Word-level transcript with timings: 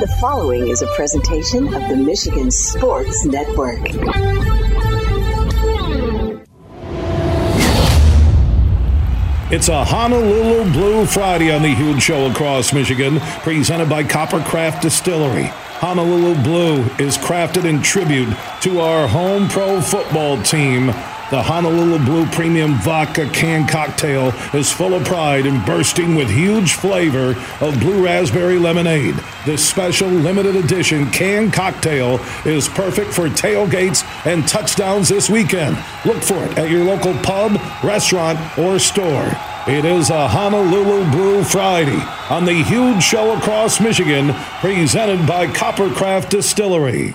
The 0.00 0.06
following 0.20 0.68
is 0.68 0.80
a 0.80 0.86
presentation 0.94 1.74
of 1.74 1.88
the 1.88 1.96
Michigan 1.96 2.52
Sports 2.52 3.24
Network. 3.24 3.80
It's 9.50 9.68
a 9.68 9.84
Honolulu 9.84 10.70
Blue 10.70 11.04
Friday 11.04 11.52
on 11.52 11.62
the 11.62 11.74
huge 11.74 12.00
show 12.00 12.30
across 12.30 12.72
Michigan, 12.72 13.18
presented 13.42 13.88
by 13.88 14.04
Coppercraft 14.04 14.82
Distillery. 14.82 15.46
Honolulu 15.80 16.40
Blue 16.44 16.82
is 17.04 17.18
crafted 17.18 17.64
in 17.64 17.82
tribute 17.82 18.32
to 18.60 18.78
our 18.78 19.08
home 19.08 19.48
pro 19.48 19.80
football 19.80 20.40
team. 20.44 20.92
The 21.30 21.42
Honolulu 21.42 21.98
Blue 22.06 22.26
Premium 22.28 22.76
Vodka 22.76 23.28
Can 23.28 23.68
Cocktail 23.68 24.28
is 24.54 24.72
full 24.72 24.94
of 24.94 25.04
pride 25.04 25.44
and 25.44 25.64
bursting 25.66 26.14
with 26.14 26.30
huge 26.30 26.72
flavor 26.72 27.36
of 27.60 27.78
blue 27.80 28.02
raspberry 28.02 28.58
lemonade. 28.58 29.14
This 29.44 29.62
special 29.62 30.08
limited 30.08 30.56
edition 30.56 31.10
can 31.10 31.50
cocktail 31.50 32.18
is 32.46 32.66
perfect 32.66 33.12
for 33.12 33.28
tailgates 33.28 34.06
and 34.24 34.48
touchdowns 34.48 35.10
this 35.10 35.28
weekend. 35.28 35.76
Look 36.06 36.22
for 36.22 36.42
it 36.46 36.56
at 36.56 36.70
your 36.70 36.84
local 36.84 37.12
pub, 37.18 37.60
restaurant, 37.84 38.38
or 38.56 38.78
store. 38.78 39.30
It 39.66 39.84
is 39.84 40.08
a 40.08 40.28
Honolulu 40.28 41.10
Blue 41.10 41.44
Friday 41.44 42.02
on 42.30 42.46
the 42.46 42.64
huge 42.64 43.02
show 43.02 43.36
across 43.36 43.82
Michigan, 43.82 44.32
presented 44.60 45.26
by 45.26 45.46
Coppercraft 45.46 46.30
Distillery. 46.30 47.14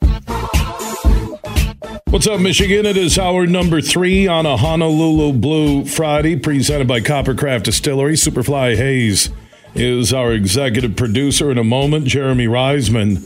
What's 2.11 2.27
up, 2.27 2.41
Michigan? 2.41 2.85
It 2.85 2.97
is 2.97 3.17
hour 3.17 3.47
number 3.47 3.79
three 3.79 4.27
on 4.27 4.45
a 4.45 4.57
Honolulu 4.57 5.31
Blue 5.31 5.85
Friday, 5.85 6.35
presented 6.35 6.85
by 6.85 6.99
Coppercraft 6.99 7.63
Distillery. 7.63 8.15
Superfly 8.15 8.75
Hayes 8.75 9.29
is 9.75 10.13
our 10.13 10.33
executive 10.33 10.97
producer. 10.97 11.49
In 11.51 11.57
a 11.57 11.63
moment, 11.63 12.07
Jeremy 12.07 12.47
Reisman, 12.47 13.25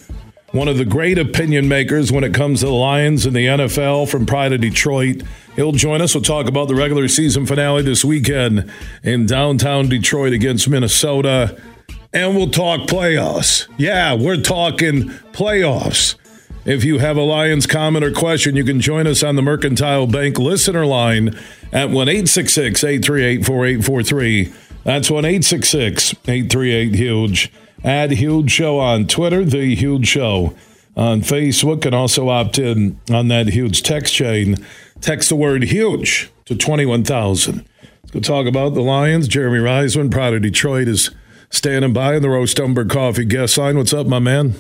one 0.52 0.68
of 0.68 0.78
the 0.78 0.86
great 0.86 1.18
opinion 1.18 1.68
makers 1.68 2.12
when 2.12 2.24
it 2.24 2.36
comes 2.36 2.60
to 2.60 2.68
the 2.68 2.74
Lions 2.74 3.26
and 3.26 3.36
the 3.36 3.48
NFL 3.48 4.08
from 4.08 4.28
Pride 4.28 4.54
of 4.54 4.62
Detroit. 4.62 5.24
He'll 5.56 5.72
join 5.72 6.00
us. 6.00 6.14
We'll 6.14 6.24
talk 6.24 6.48
about 6.48 6.68
the 6.68 6.76
regular 6.76 7.08
season 7.08 7.48
finale 7.48 7.82
this 7.82 8.06
weekend 8.06 8.72
in 9.02 9.26
downtown 9.26 9.90
Detroit 9.90 10.32
against 10.32 10.70
Minnesota. 10.70 11.60
And 12.14 12.36
we'll 12.36 12.52
talk 12.52 12.82
playoffs. 12.82 13.68
Yeah, 13.80 14.14
we're 14.14 14.42
talking 14.42 15.10
playoffs. 15.34 16.18
If 16.66 16.84
you 16.84 16.98
have 16.98 17.16
a 17.16 17.22
Lions 17.22 17.68
comment 17.68 18.04
or 18.04 18.12
question, 18.12 18.56
you 18.56 18.64
can 18.64 18.82
join 18.82 19.06
us 19.06 19.22
on 19.22 19.36
the 19.36 19.44
Mercantile 19.44 20.08
Bank 20.08 20.40
listener 20.40 20.84
line 20.84 21.38
at 21.72 21.92
1 21.92 22.10
838 22.10 23.46
4843. 23.46 24.52
That's 24.84 25.12
1 25.12 25.26
838 25.26 26.96
Huge. 26.96 27.52
Add 27.84 28.12
Huge 28.14 28.50
Show 28.50 28.80
on 28.80 29.06
Twitter, 29.06 29.46
The 29.46 29.76
Huge 29.76 30.08
Show 30.08 30.56
on 30.98 31.22
Facebook, 31.22 31.86
and 31.86 31.94
also 31.94 32.30
opt 32.30 32.58
in 32.58 33.00
on 33.14 33.28
that 33.28 33.50
huge 33.50 33.84
text 33.84 34.16
chain. 34.16 34.56
Text 35.02 35.30
the 35.30 35.36
word 35.36 35.66
huge 35.66 36.32
to 36.46 36.56
21,000. 36.56 37.64
Let's 38.02 38.12
go 38.12 38.20
talk 38.22 38.48
about 38.48 38.74
the 38.74 38.82
Lions. 38.82 39.28
Jeremy 39.28 39.60
Reisman, 39.60 40.10
Pride 40.10 40.34
of 40.34 40.42
Detroit, 40.42 40.88
is 40.88 41.12
standing 41.52 41.94
by 41.94 42.16
in 42.16 42.24
the 42.24 42.30
Roast 42.30 42.60
Umber 42.60 42.86
Coffee 42.86 43.26
guest 43.26 43.56
line. 43.56 43.78
What's 43.78 43.94
up, 43.94 44.08
my 44.08 44.18
man? 44.18 44.56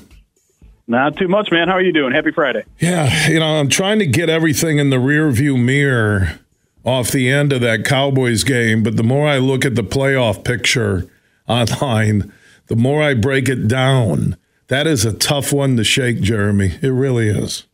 Not 0.87 1.17
too 1.17 1.27
much, 1.27 1.51
man. 1.51 1.67
How 1.67 1.75
are 1.75 1.81
you 1.81 1.93
doing? 1.93 2.13
Happy 2.13 2.31
Friday. 2.31 2.63
Yeah, 2.79 3.27
you 3.27 3.39
know, 3.39 3.59
I'm 3.59 3.69
trying 3.69 3.99
to 3.99 4.05
get 4.05 4.29
everything 4.29 4.77
in 4.77 4.91
the 4.91 4.99
rear 4.99 5.31
view 5.31 5.57
mirror 5.57 6.39
off 6.83 7.11
the 7.11 7.29
end 7.29 7.51
of 7.51 7.61
that 7.61 7.83
Cowboys 7.83 8.43
game, 8.43 8.83
but 8.83 8.95
the 8.95 9.03
more 9.03 9.27
I 9.27 9.39
look 9.39 9.65
at 9.65 9.73
the 9.73 9.83
playoff 9.83 10.43
picture 10.43 11.09
online, 11.47 12.31
the 12.67 12.75
more 12.75 13.01
I 13.01 13.15
break 13.15 13.49
it 13.49 13.67
down. 13.67 14.37
That 14.67 14.87
is 14.87 15.05
a 15.05 15.13
tough 15.13 15.51
one 15.51 15.77
to 15.77 15.83
shake, 15.83 16.21
Jeremy. 16.21 16.77
It 16.81 16.89
really 16.89 17.29
is. 17.29 17.65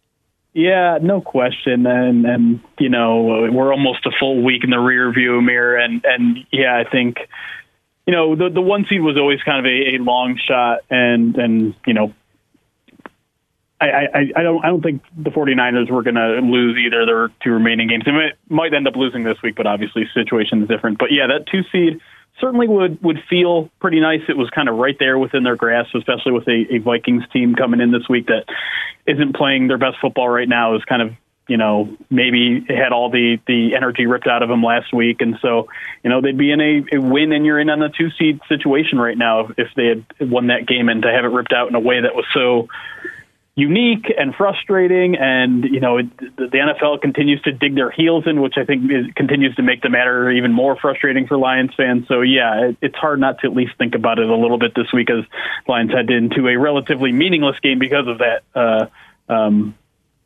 Yeah, 0.53 0.97
no 1.01 1.21
question. 1.21 1.85
And 1.85 2.25
and 2.25 2.59
you 2.77 2.89
know, 2.89 3.49
we're 3.51 3.71
almost 3.71 4.05
a 4.05 4.11
full 4.19 4.43
week 4.43 4.63
in 4.63 4.69
the 4.69 4.79
rear 4.79 5.11
view 5.13 5.41
mirror 5.41 5.77
and 5.77 6.03
and 6.03 6.39
yeah, 6.51 6.77
I 6.77 6.89
think 6.89 7.17
you 8.05 8.13
know, 8.13 8.35
the 8.35 8.49
the 8.49 8.61
one 8.61 8.85
seed 8.89 9.01
was 9.01 9.17
always 9.17 9.41
kind 9.43 9.65
of 9.65 9.65
a, 9.65 9.95
a 9.95 9.97
long 9.99 10.37
shot 10.37 10.79
and 10.89 11.37
and 11.37 11.75
you 11.85 11.93
know, 11.93 12.13
I, 13.81 13.87
I, 14.13 14.31
I 14.35 14.43
don't 14.43 14.63
I 14.63 14.67
don't 14.67 14.81
think 14.81 15.01
the 15.17 15.31
49ers 15.31 15.89
were 15.89 16.03
going 16.03 16.15
to 16.15 16.39
lose 16.41 16.77
either 16.77 17.05
their 17.05 17.29
two 17.43 17.51
remaining 17.51 17.87
games. 17.87 18.03
They 18.05 18.11
might, 18.11 18.33
might 18.47 18.73
end 18.73 18.87
up 18.87 18.95
losing 18.95 19.23
this 19.23 19.41
week, 19.41 19.55
but 19.55 19.65
obviously 19.65 20.03
situation 20.13 20.61
is 20.61 20.69
different. 20.69 20.99
But 20.99 21.11
yeah, 21.11 21.27
that 21.27 21.47
two 21.51 21.63
seed 21.71 21.99
certainly 22.39 22.67
would 22.67 23.01
would 23.01 23.23
feel 23.27 23.69
pretty 23.79 23.99
nice. 23.99 24.21
It 24.29 24.37
was 24.37 24.49
kind 24.51 24.69
of 24.69 24.75
right 24.75 24.95
there 24.99 25.17
within 25.17 25.43
their 25.43 25.55
grasp, 25.55 25.95
especially 25.95 26.31
with 26.31 26.47
a, 26.47 26.75
a 26.75 26.77
Vikings 26.77 27.23
team 27.33 27.55
coming 27.55 27.81
in 27.81 27.91
this 27.91 28.07
week 28.07 28.27
that 28.27 28.45
isn't 29.07 29.35
playing 29.35 29.67
their 29.67 29.79
best 29.79 29.97
football 29.99 30.29
right 30.29 30.47
now. 30.47 30.75
Is 30.75 30.83
kind 30.85 31.01
of 31.01 31.13
you 31.47 31.57
know 31.57 31.97
maybe 32.11 32.63
had 32.69 32.91
all 32.91 33.09
the 33.09 33.39
the 33.47 33.75
energy 33.75 34.05
ripped 34.05 34.27
out 34.27 34.43
of 34.43 34.49
them 34.49 34.63
last 34.63 34.93
week, 34.93 35.21
and 35.21 35.39
so 35.41 35.69
you 36.03 36.11
know 36.11 36.21
they'd 36.21 36.37
be 36.37 36.51
in 36.51 36.61
a, 36.61 36.97
a 36.97 37.01
win 37.01 37.31
and 37.31 37.47
you're 37.47 37.59
in 37.59 37.71
on 37.71 37.79
the 37.79 37.89
two 37.89 38.11
seed 38.11 38.41
situation 38.47 38.99
right 38.99 39.17
now 39.17 39.49
if 39.57 39.69
they 39.75 39.87
had 39.87 40.29
won 40.29 40.47
that 40.47 40.67
game 40.67 40.87
and 40.87 41.01
to 41.01 41.11
have 41.11 41.25
it 41.25 41.29
ripped 41.29 41.51
out 41.51 41.67
in 41.67 41.73
a 41.73 41.79
way 41.79 42.01
that 42.01 42.13
was 42.13 42.25
so 42.31 42.67
unique 43.61 44.11
and 44.17 44.33
frustrating. 44.35 45.15
And 45.15 45.63
you 45.63 45.79
know, 45.79 45.97
it, 45.97 46.17
the 46.17 46.47
NFL 46.47 47.01
continues 47.01 47.41
to 47.43 47.51
dig 47.51 47.75
their 47.75 47.91
heels 47.91 48.25
in, 48.25 48.41
which 48.41 48.55
I 48.57 48.65
think 48.65 48.91
is, 48.91 49.05
continues 49.15 49.55
to 49.55 49.63
make 49.63 49.81
the 49.81 49.89
matter 49.89 50.31
even 50.31 50.51
more 50.51 50.75
frustrating 50.75 51.27
for 51.27 51.37
Lions 51.37 51.71
fans. 51.77 52.07
So 52.07 52.21
yeah, 52.21 52.69
it, 52.69 52.77
it's 52.81 52.95
hard 52.95 53.19
not 53.19 53.39
to 53.39 53.47
at 53.47 53.55
least 53.55 53.73
think 53.77 53.95
about 53.95 54.19
it 54.19 54.27
a 54.29 54.35
little 54.35 54.57
bit 54.57 54.73
this 54.75 54.91
week 54.91 55.09
as 55.09 55.23
Lions 55.67 55.91
head 55.91 56.09
into 56.09 56.47
a 56.47 56.57
relatively 56.57 57.11
meaningless 57.11 57.59
game 57.59 57.79
because 57.79 58.07
of 58.07 58.17
that 58.17 58.43
uh, 58.55 58.87
um, 59.31 59.75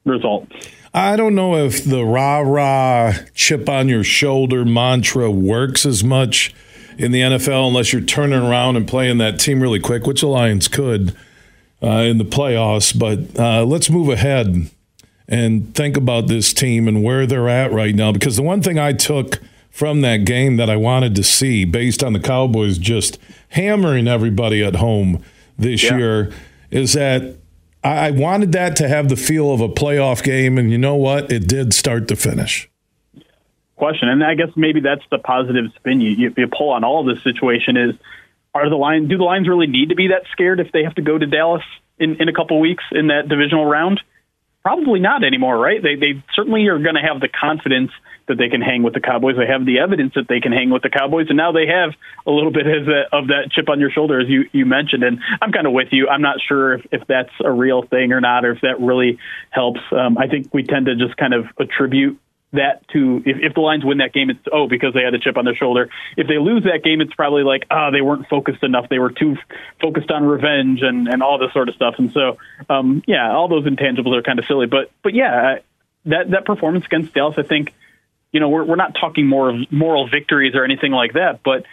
result. 0.06 0.48
I 0.94 1.18
don't 1.18 1.36
know 1.36 1.58
if 1.58 1.84
the 1.84 2.06
rah 2.06 2.40
rah 2.40 3.14
chip 3.34 3.68
on 3.68 3.90
your 3.90 4.06
shoulder 4.06 4.64
mantra 4.64 5.30
works 5.30 5.86
as 5.86 6.04
much 6.04 6.56
in 6.98 7.12
the 7.12 7.20
NFL 7.20 7.68
unless 7.68 7.92
you're 7.92 8.02
turning 8.02 8.40
around 8.40 8.78
and 8.78 8.88
playing 8.88 9.18
that 9.18 9.40
team 9.40 9.62
really 9.62 9.82
quick, 9.82 10.08
which 10.08 10.22
the 10.22 10.28
Lions 10.28 10.70
could 10.70 11.14
in 11.86 12.18
the 12.18 12.26
playoffs. 12.26 12.98
But 12.98 13.40
uh, 13.40 13.66
let's 13.66 13.90
move 13.90 14.10
ahead 14.10 14.70
and 15.28 15.76
think 15.76 15.98
about 15.98 16.28
this 16.28 16.54
team 16.54 16.88
and 16.88 17.04
where 17.04 17.26
they're 17.26 17.50
at 17.50 17.72
right 17.72 17.96
now. 17.96 18.12
Because 18.12 18.36
the 18.36 18.44
one 18.44 18.62
thing 18.62 18.78
I 18.78 18.94
took 18.94 19.40
from 19.70 20.02
that 20.02 20.26
game 20.26 20.58
that 20.58 20.70
I 20.70 20.76
wanted 20.76 21.16
to 21.16 21.24
see, 21.24 21.66
based 21.66 22.04
on 22.04 22.14
the 22.14 22.20
Cowboys 22.20 22.78
just 22.78 23.18
hammering 23.50 24.08
everybody 24.08 24.64
at 24.64 24.78
home 24.78 25.24
this 25.58 25.84
yeah. 25.84 25.98
year, 25.98 26.34
is 26.72 26.94
that 26.94 27.38
I 27.84 28.12
wanted 28.12 28.52
that 28.54 28.76
to 28.78 28.88
have 28.88 29.10
the 29.10 29.16
feel 29.16 29.52
of 29.52 29.62
a 29.62 29.70
playoff 29.70 30.24
game. 30.24 30.58
And 30.58 30.72
you 30.72 30.78
know 30.78 30.96
what? 30.96 31.32
It 31.32 31.48
did 31.48 31.74
start 31.74 32.08
to 32.08 32.16
finish 32.16 32.70
question. 33.76 34.10
And 34.10 34.24
I 34.24 34.36
guess 34.36 34.50
maybe 34.56 34.80
that's 34.80 35.04
the 35.12 35.20
positive 35.20 35.66
spin 35.76 36.02
you, 36.02 36.12
you, 36.12 36.34
you 36.38 36.48
pull 36.48 36.70
on 36.70 36.84
all 36.84 37.04
this 37.04 37.22
situation 37.24 37.78
is 37.78 37.96
are 38.56 38.70
the 38.70 38.76
Lions 38.78 39.10
do 39.10 39.18
the 39.18 39.24
Lions 39.24 39.48
really 39.48 39.68
need 39.68 39.90
to 39.90 39.96
be 39.96 40.08
that 40.08 40.24
scared 40.32 40.60
if 40.60 40.72
they 40.72 40.84
have 40.84 40.96
to 40.96 41.02
go 41.02 41.18
to 41.18 41.26
Dallas 41.26 41.64
in, 42.00 42.22
in 42.22 42.30
a 42.30 42.34
couple 42.34 42.60
weeks 42.60 42.84
in 42.92 43.08
that 43.08 43.28
divisional 43.28 43.66
round? 43.66 44.00
Probably 44.64 45.00
not 45.00 45.24
anymore, 45.24 45.58
right? 45.60 45.84
They 45.84 45.96
they 45.96 46.24
certainly 46.34 46.66
are 46.68 46.80
going 46.80 46.96
to 46.96 47.02
have 47.02 47.20
the 47.20 47.28
confidence 47.28 47.92
that 48.28 48.38
they 48.38 48.50
can 48.50 48.62
hang 48.62 48.82
with 48.82 48.96
the 48.96 49.00
Cowboys. 49.00 49.36
They 49.38 49.46
have 49.46 49.66
the 49.66 49.80
evidence 49.80 50.14
that 50.16 50.28
they 50.28 50.40
can 50.40 50.52
hang 50.52 50.72
with 50.72 50.82
the 50.82 50.90
Cowboys, 50.90 51.28
and 51.30 51.38
now 51.38 51.52
they 51.52 51.68
have 51.68 51.92
a 52.26 52.32
little 52.32 52.52
bit 52.52 52.66
of, 52.66 52.88
of 53.12 53.28
that 53.28 53.52
chip 53.52 53.70
on 53.70 53.80
your 53.80 53.92
shoulder, 53.92 54.20
as 54.20 54.28
you, 54.28 54.50
you 54.52 54.66
mentioned. 54.66 55.04
And 55.04 55.20
I'm 55.42 55.52
kind 55.52 55.68
of 55.68 55.74
with 55.74 55.90
you. 55.92 56.08
I'm 56.08 56.24
not 56.24 56.38
sure 56.42 56.74
if, 56.74 56.88
if 56.92 57.08
that's 57.08 57.30
a 57.44 57.52
real 57.52 57.84
thing 57.84 58.14
or 58.14 58.22
not, 58.22 58.44
or 58.44 58.54
if 58.54 58.62
that 58.62 58.80
really 58.80 59.20
helps. 59.52 59.82
Um, 59.92 60.18
I 60.18 60.28
think 60.28 60.52
we 60.54 60.64
tend 60.64 60.88
to 60.88 60.96
just 60.96 61.16
kind 61.18 61.36
of 61.36 61.46
attribute 61.60 62.20
that 62.56 62.88
to 62.90 63.22
if, 63.26 63.38
if 63.42 63.54
the 63.54 63.62
Lions 63.62 63.86
win 63.86 64.00
that 64.00 64.14
game, 64.14 64.30
it's 64.30 64.40
oh 64.52 64.68
because 64.68 64.94
they 64.94 65.02
had 65.02 65.14
a 65.14 65.20
chip 65.20 65.38
on 65.38 65.46
their 65.46 65.56
shoulder. 65.56 65.90
If 66.18 66.28
they 66.28 66.38
lose 66.38 66.64
that 66.64 66.84
game, 66.84 67.02
it's 67.02 67.14
probably 67.14 67.44
like 67.44 67.66
ah 67.70 67.88
oh, 67.88 67.92
they 67.92 68.02
weren't 68.02 68.28
focused 68.28 68.64
enough. 68.64 68.90
They 68.90 69.00
were 69.00 69.12
too 69.12 69.38
focused 69.82 70.12
on 70.12 70.24
revenge 70.24 70.82
and 70.82 71.08
and 71.08 71.24
all 71.24 71.38
this 71.38 71.54
sort 71.54 71.70
of 71.70 71.76
stuff. 71.76 71.96
And 71.98 72.12
so 72.12 72.38
um, 72.70 73.04
yeah, 73.08 73.32
all 73.32 73.48
those 73.48 73.66
intangibles 73.66 74.18
are 74.18 74.24
kind 74.24 74.40
of 74.40 74.46
silly. 74.46 74.68
But 74.68 74.92
but 75.04 75.14
yeah, 75.14 75.60
that 76.06 76.32
that 76.32 76.46
performance 76.46 76.86
against 76.86 77.14
Dallas, 77.14 77.36
I 77.38 77.44
think 77.44 77.74
you 78.32 78.40
know, 78.42 78.50
we're 78.50 78.66
we're 78.66 78.76
not 78.76 78.96
talking 79.00 79.28
more 79.28 79.50
of 79.50 79.72
moral 79.72 80.10
victories 80.10 80.56
or 80.56 80.66
anything 80.66 80.92
like 80.92 81.14
that, 81.14 81.42
but 81.44 81.66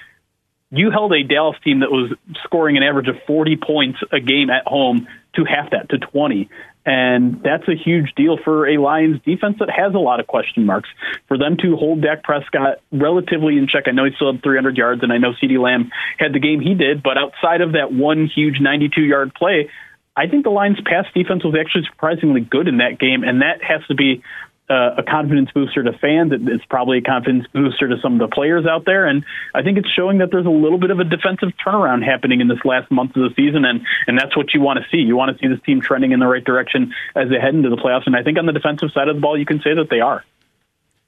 you 0.71 0.91
held 0.91 1.13
a 1.13 1.23
Dallas 1.23 1.57
team 1.65 1.81
that 1.81 1.91
was 1.91 2.13
scoring 2.45 2.77
an 2.77 2.83
average 2.83 3.09
of 3.09 3.17
40 3.27 3.57
points 3.57 3.99
a 4.11 4.21
game 4.21 4.49
at 4.49 4.67
home 4.67 5.07
to 5.35 5.45
half 5.45 5.71
that 5.71 5.89
to 5.91 5.99
20. 5.99 6.49
And 6.85 7.41
that's 7.43 7.69
a 7.69 7.75
huge 7.75 8.13
deal 8.17 8.37
for 8.43 8.67
a 8.67 8.79
Lions 8.79 9.21
defense 9.25 9.57
that 9.61 9.71
has 9.71 9.95
a 9.95 9.99
lot 9.99 10.19
of 10.19 10.27
question 10.27 10.67
marks. 10.67 10.89
For 11.29 11.39
them 11.39 11.57
to 11.63 11.77
hold 11.77 12.03
Dak 12.03 12.25
Prescott 12.25 12.79
relatively 12.91 13.57
in 13.57 13.69
check, 13.69 13.85
I 13.87 13.93
know 13.93 14.05
he 14.05 14.11
still 14.17 14.33
had 14.33 14.43
300 14.43 14.77
yards, 14.77 15.03
and 15.03 15.13
I 15.13 15.19
know 15.19 15.33
CeeDee 15.33 15.63
Lamb 15.63 15.93
had 16.19 16.33
the 16.33 16.41
game 16.41 16.61
he 16.61 16.75
did, 16.75 17.03
but 17.03 17.17
outside 17.17 17.61
of 17.61 17.73
that 17.73 17.93
one 17.93 18.27
huge 18.27 18.61
92 18.61 19.01
yard 19.01 19.33
play, 19.35 19.71
I 20.17 20.27
think 20.27 20.45
the 20.45 20.51
Lions' 20.51 20.79
pass 20.85 21.07
defense 21.15 21.45
was 21.45 21.55
actually 21.59 21.85
surprisingly 21.91 22.41
good 22.41 22.69
in 22.69 22.79
that 22.79 22.99
game, 22.99 23.23
and 23.23 23.43
that 23.43 23.63
has 23.63 23.81
to 23.87 23.95
be 23.95 24.23
uh, 24.73 24.95
a 24.97 25.03
confidence 25.03 25.51
booster 25.53 25.83
to 25.83 25.93
fans. 25.99 26.33
It's 26.33 26.65
probably 26.65 26.99
a 26.99 27.03
confidence 27.03 27.47
booster 27.53 27.89
to 27.89 27.97
some 28.01 28.15
of 28.15 28.31
the 28.31 28.35
players 28.35 28.65
out 28.65 28.87
there, 28.87 29.07
and 29.07 29.23
I 29.55 29.63
think 29.63 29.77
it's 29.77 29.91
showing 29.91 30.19
that 30.19 30.31
there's 30.31 30.47
a 30.47 30.51
little 30.51 30.79
bit 30.79 30.91
of 30.91 30.99
a 30.99 31.05
defensive 31.05 31.51
turnaround 31.65 32.03
happening 32.03 32.41
in 32.41 32.49
this 32.49 32.65
last 32.65 32.91
month 32.91 33.15
of 33.17 33.23
the 33.23 33.35
season, 33.37 33.67
and 33.67 33.85
and 34.07 34.17
that's 34.17 34.35
what 34.35 34.55
you 34.55 34.63
want 34.63 34.79
to 34.79 34.87
see. 34.91 35.03
You 35.03 35.15
want 35.15 35.37
to 35.37 35.43
see 35.43 35.53
this 35.53 35.63
team 35.67 35.83
trending 35.83 36.13
in 36.13 36.21
the 36.21 36.27
right 36.27 36.43
direction 36.43 36.95
as 37.15 37.29
they 37.29 37.39
head 37.39 37.55
into 37.55 37.69
the 37.69 37.77
playoffs, 37.77 38.07
and 38.07 38.17
I 38.17 38.23
think 38.23 38.39
on 38.39 38.47
the 38.47 38.53
defensive 38.53 38.93
side 38.93 39.09
of 39.09 39.17
the 39.17 39.21
ball, 39.21 39.39
you 39.39 39.45
can 39.45 39.61
say 39.61 39.75
that 39.75 39.91
they 39.91 40.01
are. 40.01 40.25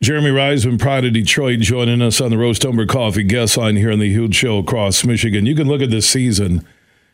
Jeremy 0.03 0.31
Reisman, 0.31 0.79
Pride 0.79 1.07
of 1.07 1.15
Detroit, 1.15 1.61
joining 1.61 2.03
us 2.03 2.21
on 2.21 2.31
the 2.31 2.37
Roast 2.37 2.67
Umber 2.67 2.85
Coffee 2.85 3.23
guest 3.23 3.57
line 3.57 3.77
here 3.77 3.93
on 3.93 4.01
the 4.01 4.11
Huge 4.11 4.35
Show 4.35 4.59
across 4.59 5.03
Michigan. 5.05 5.47
You 5.47 5.55
can 5.55 5.69
look 5.69 5.81
at 5.81 5.91
this 5.91 6.07
season, 6.07 6.67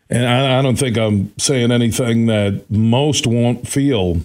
and 0.08 0.26
I, 0.26 0.58
I 0.58 0.62
don't 0.62 0.76
think 0.76 0.99
I'm 0.99 1.32
saying 1.38 1.70
anything 1.70 2.26
that 2.26 2.69
most 2.69 3.29
won't 3.29 3.69
feel 3.69 4.23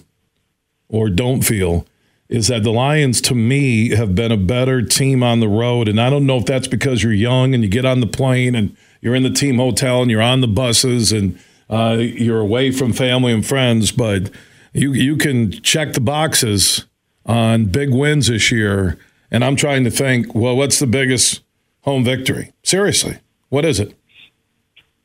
or 0.88 1.08
don't 1.08 1.42
feel 1.42 1.86
is 2.28 2.48
that 2.48 2.62
the 2.64 2.72
Lions, 2.72 3.20
to 3.22 3.34
me, 3.34 3.90
have 3.90 4.14
been 4.14 4.32
a 4.32 4.36
better 4.36 4.82
team 4.82 5.22
on 5.22 5.40
the 5.40 5.48
road. 5.48 5.88
And 5.88 6.00
I 6.00 6.10
don't 6.10 6.26
know 6.26 6.38
if 6.38 6.46
that's 6.46 6.66
because 6.66 7.02
you're 7.02 7.12
young 7.12 7.54
and 7.54 7.62
you 7.62 7.68
get 7.68 7.84
on 7.84 8.00
the 8.00 8.06
plane 8.06 8.54
and 8.54 8.76
you're 9.00 9.14
in 9.14 9.22
the 9.22 9.30
team 9.30 9.58
hotel 9.58 10.02
and 10.02 10.10
you're 10.10 10.22
on 10.22 10.40
the 10.40 10.48
buses 10.48 11.12
and 11.12 11.38
uh, 11.70 11.96
you're 11.98 12.40
away 12.40 12.70
from 12.70 12.92
family 12.92 13.32
and 13.32 13.46
friends, 13.46 13.92
but 13.92 14.30
you 14.72 14.92
you 14.92 15.16
can 15.16 15.50
check 15.50 15.92
the 15.92 16.00
boxes 16.00 16.86
on 17.24 17.66
big 17.66 17.92
wins 17.92 18.28
this 18.28 18.50
year. 18.52 18.98
And 19.30 19.44
I'm 19.44 19.56
trying 19.56 19.84
to 19.84 19.90
think, 19.90 20.34
well, 20.34 20.56
what's 20.56 20.78
the 20.78 20.86
biggest 20.86 21.42
home 21.82 22.04
victory? 22.04 22.52
Seriously, 22.62 23.18
what 23.48 23.64
is 23.64 23.80
it? 23.80 23.96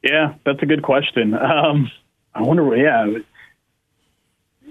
Yeah, 0.03 0.35
that's 0.45 0.61
a 0.61 0.65
good 0.65 0.83
question. 0.83 1.33
Um, 1.35 1.91
I 2.33 2.41
wonder. 2.41 2.75
Yeah, 2.75 3.05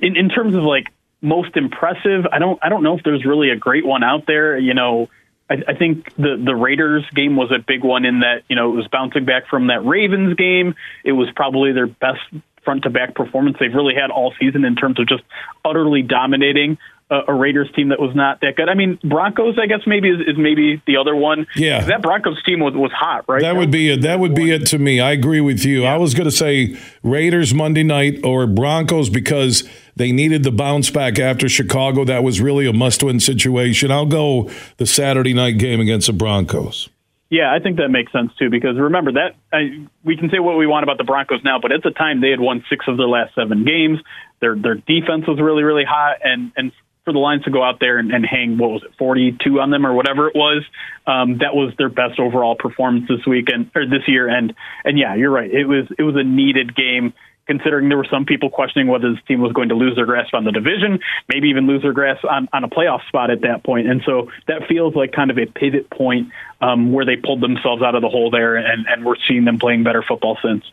in 0.02 0.16
in 0.16 0.28
terms 0.28 0.54
of 0.54 0.62
like 0.62 0.86
most 1.20 1.56
impressive. 1.56 2.26
I 2.30 2.38
don't 2.38 2.58
I 2.62 2.68
don't 2.68 2.82
know 2.82 2.96
if 2.96 3.04
there's 3.04 3.24
really 3.24 3.50
a 3.50 3.56
great 3.56 3.84
one 3.84 4.02
out 4.02 4.26
there. 4.26 4.58
You 4.58 4.74
know, 4.74 5.08
I, 5.48 5.62
I 5.68 5.74
think 5.74 6.14
the 6.16 6.40
the 6.42 6.54
Raiders 6.54 7.04
game 7.14 7.36
was 7.36 7.50
a 7.50 7.58
big 7.58 7.84
one 7.84 8.04
in 8.04 8.20
that 8.20 8.42
you 8.48 8.56
know 8.56 8.72
it 8.72 8.76
was 8.76 8.88
bouncing 8.88 9.24
back 9.24 9.48
from 9.48 9.68
that 9.68 9.84
Ravens 9.84 10.34
game. 10.36 10.74
It 11.04 11.12
was 11.12 11.28
probably 11.34 11.72
their 11.72 11.86
best 11.86 12.20
front 12.64 12.82
to 12.82 12.90
back 12.90 13.14
performance 13.14 13.56
they've 13.58 13.74
really 13.74 13.94
had 13.94 14.10
all 14.10 14.34
season 14.38 14.64
in 14.64 14.76
terms 14.76 15.00
of 15.00 15.08
just 15.08 15.22
utterly 15.64 16.02
dominating 16.02 16.78
a, 17.10 17.32
a, 17.32 17.34
Raiders 17.34 17.68
team 17.74 17.88
that 17.88 18.00
was 18.00 18.14
not 18.14 18.40
that 18.40 18.56
good. 18.56 18.68
I 18.68 18.74
mean, 18.74 18.98
Broncos, 19.02 19.58
I 19.60 19.66
guess 19.66 19.80
maybe 19.86 20.08
is, 20.08 20.20
is 20.20 20.38
maybe 20.38 20.82
the 20.86 20.96
other 20.96 21.14
one. 21.14 21.46
Yeah, 21.56 21.84
that 21.84 22.02
Broncos 22.02 22.42
team 22.44 22.60
was, 22.60 22.74
was 22.74 22.92
hot, 22.92 23.24
right? 23.28 23.42
That, 23.42 23.54
that 23.54 23.58
would 23.58 23.70
be 23.70 23.90
it. 23.90 24.02
That 24.02 24.20
would 24.20 24.34
be 24.34 24.50
it 24.50 24.66
to 24.68 24.78
me. 24.78 25.00
I 25.00 25.12
agree 25.12 25.40
with 25.40 25.64
you. 25.64 25.82
Yeah. 25.82 25.94
I 25.94 25.96
was 25.96 26.14
going 26.14 26.28
to 26.28 26.36
say 26.36 26.76
Raiders 27.02 27.52
Monday 27.52 27.82
night 27.82 28.20
or 28.24 28.46
Broncos 28.46 29.10
because 29.10 29.68
they 29.96 30.12
needed 30.12 30.44
the 30.44 30.52
bounce 30.52 30.90
back 30.90 31.18
after 31.18 31.48
Chicago. 31.48 32.04
That 32.04 32.22
was 32.22 32.40
really 32.40 32.66
a 32.66 32.72
must-win 32.72 33.20
situation. 33.20 33.90
I'll 33.90 34.06
go 34.06 34.50
the 34.76 34.86
Saturday 34.86 35.34
night 35.34 35.58
game 35.58 35.80
against 35.80 36.06
the 36.06 36.12
Broncos. 36.12 36.88
Yeah, 37.30 37.54
I 37.54 37.60
think 37.60 37.76
that 37.76 37.90
makes 37.90 38.10
sense 38.10 38.32
too. 38.38 38.50
Because 38.50 38.76
remember 38.76 39.12
that 39.12 39.36
I, 39.52 39.86
we 40.04 40.16
can 40.16 40.30
say 40.30 40.40
what 40.40 40.58
we 40.58 40.66
want 40.66 40.82
about 40.82 40.98
the 40.98 41.04
Broncos 41.04 41.40
now, 41.44 41.60
but 41.60 41.70
at 41.70 41.82
the 41.82 41.92
time 41.92 42.20
they 42.20 42.30
had 42.30 42.40
won 42.40 42.64
six 42.68 42.86
of 42.88 42.96
their 42.96 43.06
last 43.06 43.34
seven 43.36 43.64
games. 43.64 44.00
Their 44.40 44.56
their 44.56 44.74
defense 44.74 45.26
was 45.28 45.38
really 45.40 45.62
really 45.62 45.84
hot, 45.84 46.16
and 46.24 46.50
and 46.56 46.72
for 47.04 47.12
the 47.12 47.18
Lions 47.18 47.44
to 47.44 47.50
go 47.50 47.62
out 47.62 47.80
there 47.80 47.98
and, 47.98 48.12
and 48.12 48.24
hang 48.24 48.58
what 48.58 48.70
was 48.70 48.82
it, 48.84 48.90
42 48.98 49.60
on 49.60 49.70
them 49.70 49.86
or 49.86 49.94
whatever 49.94 50.28
it 50.28 50.34
was. 50.34 50.64
Um, 51.06 51.38
that 51.38 51.54
was 51.54 51.72
their 51.78 51.88
best 51.88 52.20
overall 52.20 52.56
performance 52.56 53.08
this 53.08 53.26
week 53.26 53.48
and 53.52 53.70
or 53.74 53.86
this 53.86 54.06
year. 54.06 54.28
And 54.28 54.54
and 54.84 54.98
yeah, 54.98 55.14
you're 55.14 55.30
right. 55.30 55.50
It 55.50 55.66
was 55.66 55.86
it 55.98 56.02
was 56.02 56.16
a 56.16 56.24
needed 56.24 56.74
game 56.74 57.14
considering 57.50 57.88
there 57.88 57.98
were 57.98 58.06
some 58.08 58.26
people 58.26 58.48
questioning 58.48 58.86
whether 58.86 59.12
this 59.12 59.22
team 59.26 59.40
was 59.40 59.52
going 59.52 59.70
to 59.70 59.74
lose 59.74 59.96
their 59.96 60.06
grasp 60.06 60.34
on 60.34 60.44
the 60.44 60.52
division, 60.52 61.00
maybe 61.28 61.48
even 61.48 61.66
lose 61.66 61.82
their 61.82 61.92
grasp 61.92 62.24
on, 62.24 62.48
on 62.52 62.62
a 62.62 62.68
playoff 62.68 63.04
spot 63.08 63.28
at 63.28 63.40
that 63.40 63.64
point. 63.64 63.88
And 63.88 64.02
so 64.06 64.30
that 64.46 64.68
feels 64.68 64.94
like 64.94 65.10
kind 65.10 65.32
of 65.32 65.38
a 65.38 65.46
pivot 65.46 65.90
point 65.90 66.28
um, 66.60 66.92
where 66.92 67.04
they 67.04 67.16
pulled 67.16 67.40
themselves 67.40 67.82
out 67.82 67.96
of 67.96 68.02
the 68.02 68.08
hole 68.08 68.30
there, 68.30 68.54
and, 68.54 68.86
and 68.86 69.04
we're 69.04 69.16
seeing 69.26 69.44
them 69.44 69.58
playing 69.58 69.82
better 69.82 70.00
football 70.00 70.38
since. 70.40 70.64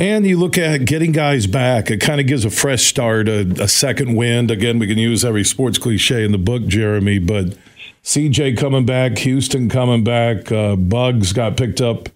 And 0.00 0.24
you 0.24 0.38
look 0.38 0.56
at 0.56 0.86
getting 0.86 1.12
guys 1.12 1.46
back, 1.46 1.90
it 1.90 1.98
kind 1.98 2.22
of 2.22 2.26
gives 2.26 2.46
a 2.46 2.50
fresh 2.50 2.84
start, 2.84 3.28
a, 3.28 3.40
a, 3.62 3.68
second 3.68 4.16
wind. 4.16 4.50
Again, 4.50 4.78
we 4.78 4.86
can 4.86 4.96
use 4.96 5.26
every 5.26 5.44
sports 5.44 5.76
cliche 5.76 6.24
in 6.24 6.32
the 6.32 6.38
book, 6.38 6.66
Jeremy, 6.66 7.18
but 7.18 7.54
CJ 8.02 8.56
coming 8.56 8.86
back, 8.86 9.18
Houston 9.18 9.68
coming 9.68 10.02
back, 10.02 10.50
uh, 10.50 10.74
Bugs 10.76 11.34
got 11.34 11.58
picked 11.58 11.82
up 11.82 12.08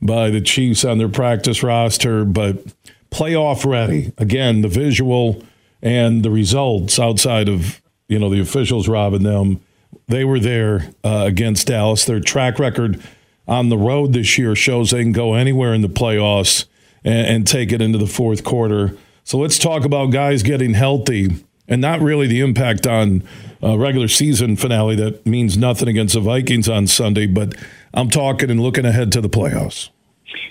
by 0.00 0.30
the 0.30 0.40
Chiefs 0.40 0.84
on 0.84 0.98
their 0.98 1.08
practice 1.08 1.64
roster, 1.64 2.24
but 2.24 2.64
playoff 3.10 3.68
ready. 3.68 4.12
Again, 4.18 4.62
the 4.62 4.68
visual 4.68 5.42
and 5.82 6.24
the 6.24 6.30
results 6.30 7.00
outside 7.00 7.48
of 7.48 7.82
you 8.06 8.20
know 8.20 8.30
the 8.30 8.40
officials 8.40 8.86
robbing 8.86 9.24
them, 9.24 9.60
they 10.06 10.24
were 10.24 10.38
there 10.38 10.92
uh, 11.02 11.24
against 11.26 11.66
Dallas. 11.66 12.04
Their 12.04 12.20
track 12.20 12.60
record 12.60 13.02
on 13.48 13.68
the 13.68 13.76
road 13.76 14.12
this 14.12 14.38
year 14.38 14.54
shows 14.54 14.92
they 14.92 15.02
can 15.02 15.10
go 15.10 15.34
anywhere 15.34 15.74
in 15.74 15.82
the 15.82 15.88
playoffs 15.88 16.66
and, 17.04 17.26
and 17.26 17.46
take 17.46 17.72
it 17.72 17.80
into 17.80 17.98
the 17.98 18.06
fourth 18.06 18.44
quarter. 18.44 18.96
So 19.24 19.38
let's 19.38 19.58
talk 19.58 19.84
about 19.84 20.06
guys 20.06 20.42
getting 20.42 20.74
healthy 20.74 21.44
and 21.68 21.80
not 21.80 22.00
really 22.00 22.26
the 22.26 22.40
impact 22.40 22.86
on 22.86 23.22
a 23.62 23.78
regular 23.78 24.08
season 24.08 24.56
finale 24.56 24.96
that 24.96 25.24
means 25.24 25.56
nothing 25.56 25.88
against 25.88 26.14
the 26.14 26.20
Vikings 26.20 26.68
on 26.68 26.86
Sunday, 26.86 27.26
but 27.26 27.54
I'm 27.94 28.10
talking 28.10 28.50
and 28.50 28.60
looking 28.60 28.84
ahead 28.84 29.12
to 29.12 29.20
the 29.20 29.28
playoffs. 29.28 29.90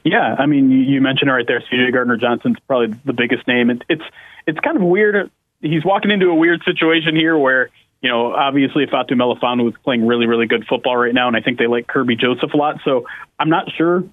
Yeah, 0.03 0.35
I 0.39 0.45
mean, 0.45 0.71
you 0.71 1.01
mentioned 1.01 1.29
it 1.29 1.33
right 1.33 1.45
there. 1.45 1.61
CJ 1.61 1.93
Gardner 1.93 2.17
Johnson's 2.17 2.57
probably 2.67 2.97
the 3.05 3.13
biggest 3.13 3.47
name. 3.47 3.69
It's 3.69 4.03
it's 4.47 4.59
kind 4.59 4.77
of 4.77 4.83
weird. 4.83 5.29
He's 5.61 5.85
walking 5.85 6.09
into 6.11 6.29
a 6.29 6.35
weird 6.35 6.63
situation 6.63 7.15
here 7.15 7.37
where 7.37 7.69
you 8.01 8.09
know, 8.09 8.33
obviously 8.33 8.87
Fatu 8.87 9.13
Melifonwu 9.15 9.69
is 9.69 9.75
playing 9.83 10.07
really, 10.07 10.25
really 10.25 10.47
good 10.47 10.65
football 10.65 10.97
right 10.97 11.13
now, 11.13 11.27
and 11.27 11.37
I 11.37 11.41
think 11.41 11.59
they 11.59 11.67
like 11.67 11.85
Kerby 11.85 12.19
Joseph 12.19 12.53
a 12.53 12.57
lot. 12.57 12.79
So 12.83 13.05
I'm 13.39 13.49
not 13.49 13.71
sure 13.77 14.03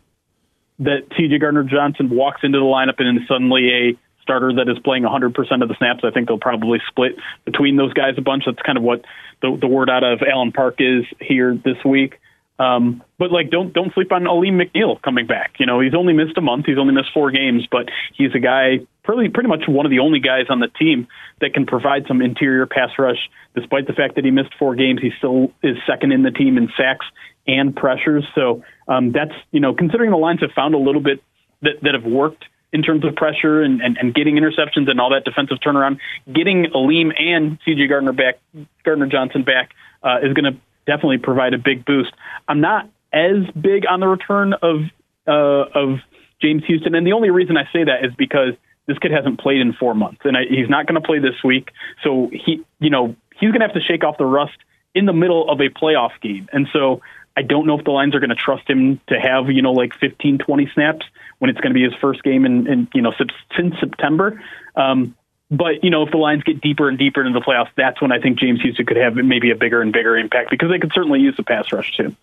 that 0.80 1.08
CJ 1.11 1.40
Gardner 1.40 1.64
Johnson 1.64 2.11
walks 2.11 2.40
into 2.42 2.58
the 2.58 2.64
lineup 2.64 2.94
and 2.99 3.18
is 3.18 3.28
suddenly 3.28 3.70
a 3.70 3.99
starter 4.23 4.52
that 4.54 4.68
is 4.68 4.78
playing 4.80 5.04
100% 5.04 5.62
of 5.62 5.68
the 5.68 5.75
snaps. 5.78 6.04
I 6.04 6.11
think 6.11 6.28
they'll 6.28 6.38
probably 6.38 6.78
split 6.88 7.12
between 7.44 7.76
those 7.76 7.94
guys 7.94 8.14
a 8.18 8.20
bunch. 8.20 8.44
That's 8.47 8.61
kind 8.61 8.76
of 8.76 8.85
what 8.85 9.04
the, 9.40 9.56
the 9.58 9.66
word 9.66 9.88
out 9.88 10.04
of 10.04 10.20
Allen 10.23 10.52
Park 10.52 10.76
is 10.78 11.04
here 11.18 11.54
this 11.54 11.82
week. 11.85 12.20
Um, 12.58 13.04
but 13.18 13.30
like, 13.30 13.50
don't 13.50 13.73
don't 13.73 13.94
sleep 13.94 14.11
on 14.11 14.26
Alim 14.26 14.58
McNeill 14.58 15.00
coming 15.00 15.26
back. 15.26 15.54
You 15.61 15.66
know, 15.66 15.78
he's 15.80 15.94
only 15.94 16.12
missed 16.12 16.37
a 16.37 16.40
month. 16.40 16.66
He's 16.66 16.78
only 16.78 16.92
missed 16.92 17.11
four 17.14 17.30
games, 17.30 17.68
but 17.70 17.88
he's 18.14 18.35
a 18.35 18.40
guy, 18.40 18.80
pretty 19.04 19.30
pretty 19.30 19.49
much 19.49 19.62
one 19.68 19.87
of 19.87 19.90
the 19.90 20.00
only 20.00 20.18
guys 20.18 20.47
on 20.50 20.58
the 20.58 20.66
team 20.66 21.06
that 21.40 21.54
can 21.54 21.66
provide 21.66 22.06
some 22.08 22.20
interior 22.20 22.66
pass 22.66 22.90
rush. 22.99 23.30
Despite 23.54 23.87
the 23.87 23.92
fact 23.92 24.16
that 24.16 24.25
he 24.25 24.32
missed 24.32 24.54
four 24.58 24.75
games, 24.75 25.00
he 25.00 25.11
still 25.18 25.52
is 25.62 25.76
second 25.87 26.11
in 26.11 26.25
the 26.25 26.32
team 26.32 26.58
in 26.58 26.68
sacks 26.76 27.06
and 27.49 27.75
pressures. 27.75 28.25
So 28.35 28.62
um, 28.87 29.11
that's 29.11 29.35
you 29.50 29.59
know 29.59 29.75
considering 29.75 30.12
the 30.12 30.17
lines 30.17 30.40
have 30.40 30.52
found 30.52 30.75
a 30.75 30.78
little 30.78 31.00
bit 31.00 31.23
that, 31.62 31.81
that 31.83 31.95
have 31.95 32.05
worked 32.05 32.45
in 32.73 32.83
terms 32.83 33.05
of 33.05 33.17
pressure 33.17 33.62
and, 33.62 33.81
and, 33.81 33.97
and 33.97 34.14
getting 34.14 34.37
interceptions 34.37 34.90
and 34.90 35.00
all 35.00 35.11
that 35.11 35.25
defensive 35.25 35.59
turnaround, 35.64 35.99
getting 36.33 36.67
Alim 36.75 37.12
and 37.19 37.59
CJ 37.67 37.88
Gardner 37.88 38.12
back, 38.12 38.38
Gardner 38.85 39.07
Johnson 39.07 39.43
back 39.43 39.71
uh, 40.02 40.19
is 40.23 40.35
going 40.35 40.52
to 40.52 40.61
definitely 40.87 41.19
provide 41.19 41.55
a 41.55 41.59
big 41.59 41.85
boost. 41.85 42.12
I'm 42.47 42.61
not 42.61 42.88
as 43.12 43.47
big 43.59 43.85
on 43.88 44.00
the 44.00 44.09
return 44.09 44.52
of 44.55 44.83
uh, 45.26 45.64
of 45.75 45.99
James 46.40 46.62
Houston, 46.67 46.95
and 46.95 47.07
the 47.07 47.12
only 47.12 47.31
reason 47.31 47.57
I 47.57 47.64
say 47.73 47.85
that 47.85 48.05
is 48.05 48.12
because 48.17 48.55
this 48.87 48.99
kid 48.99 49.11
hasn't 49.12 49.40
played 49.40 49.61
in 49.61 49.75
four 49.75 49.95
months, 49.95 50.21
and 50.25 50.37
I, 50.37 50.43
he's 50.49 50.69
not 50.69 50.87
going 50.87 51.00
to 51.00 51.07
play 51.07 51.19
this 51.19 51.43
week. 51.45 51.71
So 52.02 52.31
he, 52.33 52.64
you 52.81 52.90
know, 52.90 53.14
he's 53.38 53.50
going 53.50 53.61
to 53.61 53.67
have 53.67 53.75
to 53.75 53.81
shake 53.81 54.05
off 54.05 54.17
the 54.17 54.25
rust 54.25 54.57
in 54.95 55.05
the 55.05 55.12
middle 55.12 55.50
of 55.50 55.61
a 55.61 55.69
playoff 55.69 56.12
game, 56.23 56.49
and 56.52 56.67
so 56.73 57.02
I 57.38 57.42
don't 57.42 57.68
know 57.68 57.78
if 57.78 57.85
the 57.85 57.92
Lions 57.92 58.16
are 58.16 58.18
going 58.18 58.30
to 58.30 58.35
trust 58.35 58.68
him 58.68 59.00
to 59.07 59.14
have, 59.14 59.49
you 59.49 59.62
know, 59.62 59.71
like 59.71 59.95
15, 59.95 60.38
20 60.38 60.71
snaps 60.75 61.07
when 61.38 61.50
it's 61.50 61.61
going 61.61 61.71
to 61.71 61.75
be 61.75 61.85
his 61.85 61.95
first 62.00 62.25
game 62.25 62.45
in, 62.45 62.66
in 62.66 62.88
you 62.92 63.00
know, 63.00 63.12
since 63.57 63.78
September. 63.78 64.42
Um, 64.75 65.14
but, 65.49 65.85
you 65.85 65.90
know, 65.90 66.02
if 66.02 66.11
the 66.11 66.16
Lions 66.16 66.42
get 66.42 66.61
deeper 66.61 66.88
and 66.88 66.99
deeper 66.99 67.25
into 67.25 67.38
the 67.38 67.45
playoffs, 67.45 67.71
that's 67.76 68.02
when 68.02 68.11
I 68.11 68.18
think 68.18 68.40
James 68.40 68.61
Houston 68.62 68.85
could 68.87 68.97
have 68.97 69.14
maybe 69.14 69.52
a 69.52 69.54
bigger 69.54 69.80
and 69.80 69.92
bigger 69.92 70.16
impact 70.16 70.50
because 70.50 70.68
they 70.68 70.80
could 70.80 70.90
certainly 70.92 71.21
use 71.21 71.37
the 71.37 71.45
pass 71.45 71.73
rush 71.73 71.97
too. 71.97 72.16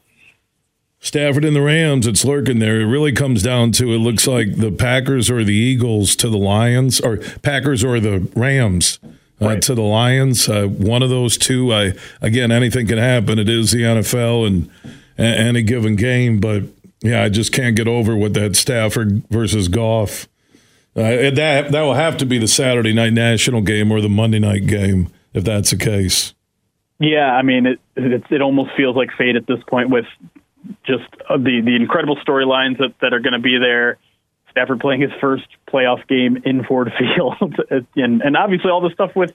Stafford 1.00 1.46
and 1.46 1.56
the 1.56 1.62
Rams, 1.62 2.08
it's 2.08 2.26
lurking 2.26 2.60
there. 2.60 2.82
It 2.82 2.86
really 2.86 3.14
comes 3.14 3.42
down 3.42 3.72
to 3.74 3.94
it 3.94 4.00
looks 4.00 4.28
like 4.28 4.58
the 4.58 4.70
Packers 4.70 5.30
or 5.30 5.46
the 5.46 5.56
Eagles 5.56 6.18
to 6.18 6.30
the 6.30 6.38
Lions, 6.38 7.00
or 7.00 7.18
Packers 7.42 7.86
or 7.86 8.02
the 8.02 8.28
Rams 8.36 9.00
uh, 9.42 9.46
right. 9.46 9.62
to 9.62 9.76
the 9.76 9.82
Lions. 9.82 10.50
Uh, 10.50 10.68
one 10.68 11.04
of 11.04 11.10
those 11.10 11.38
two, 11.38 11.74
I 11.74 11.94
again, 12.22 12.52
anything 12.52 12.88
can 12.88 12.98
happen. 12.98 13.40
It 13.40 13.50
is 13.50 13.72
the 13.72 13.82
NFL 13.82 14.48
and, 14.48 14.70
and 14.84 15.02
any 15.18 15.64
given 15.64 15.96
game, 15.96 16.40
but 16.40 16.64
yeah, 17.02 17.24
I 17.24 17.30
just 17.30 17.52
can't 17.52 17.76
get 17.76 17.88
over 17.88 18.16
what 18.16 18.34
that 18.34 18.56
Stafford 18.56 19.28
versus 19.30 19.68
Goff. 19.68 20.28
Uh, 20.96 21.30
that 21.32 21.72
that 21.72 21.82
will 21.82 21.94
have 21.94 22.18
to 22.18 22.26
be 22.26 22.38
the 22.38 22.48
Saturday 22.48 22.94
night 22.94 23.14
national 23.14 23.62
game 23.62 23.92
or 23.92 24.00
the 24.00 24.10
Monday 24.10 24.40
night 24.40 24.66
game 24.66 25.10
if 25.34 25.44
that's 25.44 25.72
the 25.72 25.78
case. 25.78 26.34
Yeah, 27.00 27.32
I 27.34 27.42
mean 27.42 27.66
it. 27.66 27.80
It, 27.96 28.24
it 28.30 28.42
almost 28.42 28.72
feels 28.78 28.96
like 28.96 29.10
fate 29.18 29.36
at 29.36 29.46
this 29.46 29.60
point 29.68 29.90
with 29.90 30.06
just 30.86 31.04
uh, 31.30 31.38
the 31.38 31.62
the 31.64 31.76
incredible 31.76 32.16
storylines 32.18 32.78
that 32.80 32.94
that 33.02 33.14
are 33.14 33.20
going 33.20 33.34
to 33.34 33.40
be 33.40 33.58
there. 33.60 33.98
Stafford 34.52 34.80
playing 34.80 35.02
his 35.02 35.12
first 35.20 35.46
playoff 35.68 36.08
game 36.08 36.42
in 36.46 36.64
Ford 36.64 36.92
Field, 36.98 37.56
and 37.96 38.22
and 38.22 38.38
obviously 38.38 38.72
all 38.72 38.82
the 38.82 38.92
stuff 38.94 39.12
with 39.16 39.32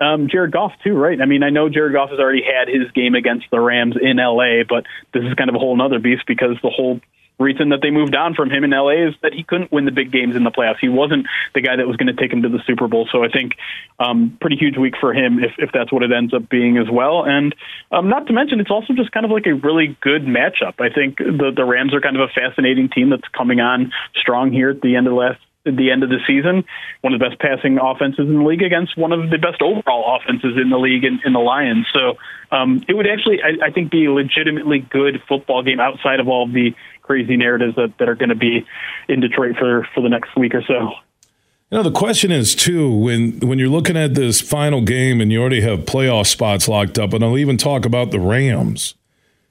um, 0.00 0.28
Jared 0.28 0.52
Goff 0.52 0.72
too, 0.82 0.94
right? 0.94 1.20
I 1.20 1.26
mean, 1.26 1.42
I 1.42 1.50
know 1.50 1.68
Jared 1.68 1.92
Goff 1.92 2.10
has 2.10 2.18
already 2.18 2.42
had 2.42 2.68
his 2.68 2.90
game 2.92 3.14
against 3.14 3.46
the 3.50 3.60
Rams 3.60 3.96
in 4.00 4.16
LA, 4.16 4.64
but 4.68 4.86
this 5.12 5.22
is 5.24 5.34
kind 5.34 5.50
of 5.50 5.56
a 5.56 5.58
whole 5.58 5.80
other 5.80 5.98
beast 5.98 6.22
because 6.26 6.56
the 6.62 6.70
whole 6.70 7.00
reason 7.40 7.70
that 7.70 7.80
they 7.80 7.90
moved 7.90 8.14
on 8.14 8.34
from 8.34 8.50
him 8.50 8.64
in 8.64 8.70
LA 8.70 9.08
is 9.08 9.14
that 9.22 9.32
he 9.32 9.42
couldn't 9.42 9.72
win 9.72 9.86
the 9.86 9.90
big 9.90 10.12
games 10.12 10.36
in 10.36 10.44
the 10.44 10.50
playoffs. 10.50 10.76
He 10.80 10.88
wasn't 10.88 11.26
the 11.54 11.62
guy 11.62 11.76
that 11.76 11.86
was 11.86 11.96
going 11.96 12.14
to 12.14 12.20
take 12.20 12.32
him 12.32 12.42
to 12.42 12.48
the 12.48 12.60
Super 12.66 12.86
Bowl. 12.86 13.08
So 13.10 13.24
I 13.24 13.28
think 13.28 13.54
um, 13.98 14.36
pretty 14.40 14.56
huge 14.56 14.76
week 14.76 14.94
for 15.00 15.14
him 15.14 15.42
if, 15.42 15.52
if 15.58 15.70
that's 15.72 15.90
what 15.90 16.02
it 16.02 16.12
ends 16.12 16.34
up 16.34 16.48
being 16.48 16.76
as 16.76 16.88
well. 16.90 17.24
And 17.24 17.54
um, 17.90 18.08
not 18.08 18.26
to 18.26 18.32
mention, 18.32 18.60
it's 18.60 18.70
also 18.70 18.92
just 18.92 19.10
kind 19.10 19.24
of 19.24 19.32
like 19.32 19.46
a 19.46 19.54
really 19.54 19.96
good 20.00 20.22
matchup. 20.22 20.80
I 20.80 20.92
think 20.92 21.18
the 21.18 21.52
the 21.54 21.64
Rams 21.64 21.94
are 21.94 22.00
kind 22.00 22.16
of 22.16 22.22
a 22.22 22.32
fascinating 22.32 22.90
team 22.90 23.10
that's 23.10 23.26
coming 23.28 23.60
on 23.60 23.92
strong 24.14 24.52
here 24.52 24.70
at 24.70 24.82
the 24.82 24.96
end 24.96 25.06
of 25.06 25.12
the 25.12 25.18
last 25.18 25.40
at 25.66 25.76
the 25.76 25.90
end 25.90 26.02
of 26.02 26.08
the 26.08 26.18
season, 26.26 26.64
one 27.02 27.12
of 27.12 27.20
the 27.20 27.28
best 27.28 27.38
passing 27.40 27.78
offenses 27.78 28.26
in 28.26 28.38
the 28.38 28.44
league 28.44 28.62
against 28.62 28.96
one 28.96 29.12
of 29.12 29.28
the 29.30 29.38
best 29.38 29.60
overall 29.60 30.16
offenses 30.16 30.56
in 30.56 30.70
the 30.70 30.78
league 30.78 31.04
in, 31.04 31.20
in 31.24 31.32
the 31.34 31.38
Lions. 31.38 31.86
So 31.92 32.16
um, 32.50 32.82
it 32.88 32.94
would 32.94 33.06
actually, 33.06 33.42
I, 33.42 33.66
I 33.66 33.70
think, 33.70 33.90
be 33.90 34.06
a 34.06 34.12
legitimately 34.12 34.80
good 34.80 35.22
football 35.28 35.62
game 35.62 35.78
outside 35.78 36.18
of 36.18 36.28
all 36.28 36.44
of 36.44 36.52
the 36.52 36.74
crazy 37.02 37.36
narratives 37.36 37.76
that, 37.76 37.92
that 37.98 38.08
are 38.08 38.14
going 38.14 38.30
to 38.30 38.34
be 38.34 38.66
in 39.08 39.20
Detroit 39.20 39.56
for, 39.58 39.86
for 39.94 40.00
the 40.00 40.08
next 40.08 40.34
week 40.36 40.54
or 40.54 40.62
so. 40.62 40.92
You 41.70 41.78
know, 41.78 41.82
the 41.84 41.92
question 41.92 42.32
is 42.32 42.56
too 42.56 42.92
when 42.92 43.38
when 43.40 43.60
you're 43.60 43.68
looking 43.68 43.96
at 43.96 44.14
this 44.14 44.40
final 44.40 44.80
game 44.80 45.20
and 45.20 45.30
you 45.30 45.40
already 45.40 45.60
have 45.60 45.80
playoff 45.80 46.26
spots 46.26 46.66
locked 46.66 46.98
up, 46.98 47.12
and 47.12 47.22
I'll 47.22 47.38
even 47.38 47.56
talk 47.56 47.84
about 47.84 48.10
the 48.10 48.18
Rams 48.18 48.96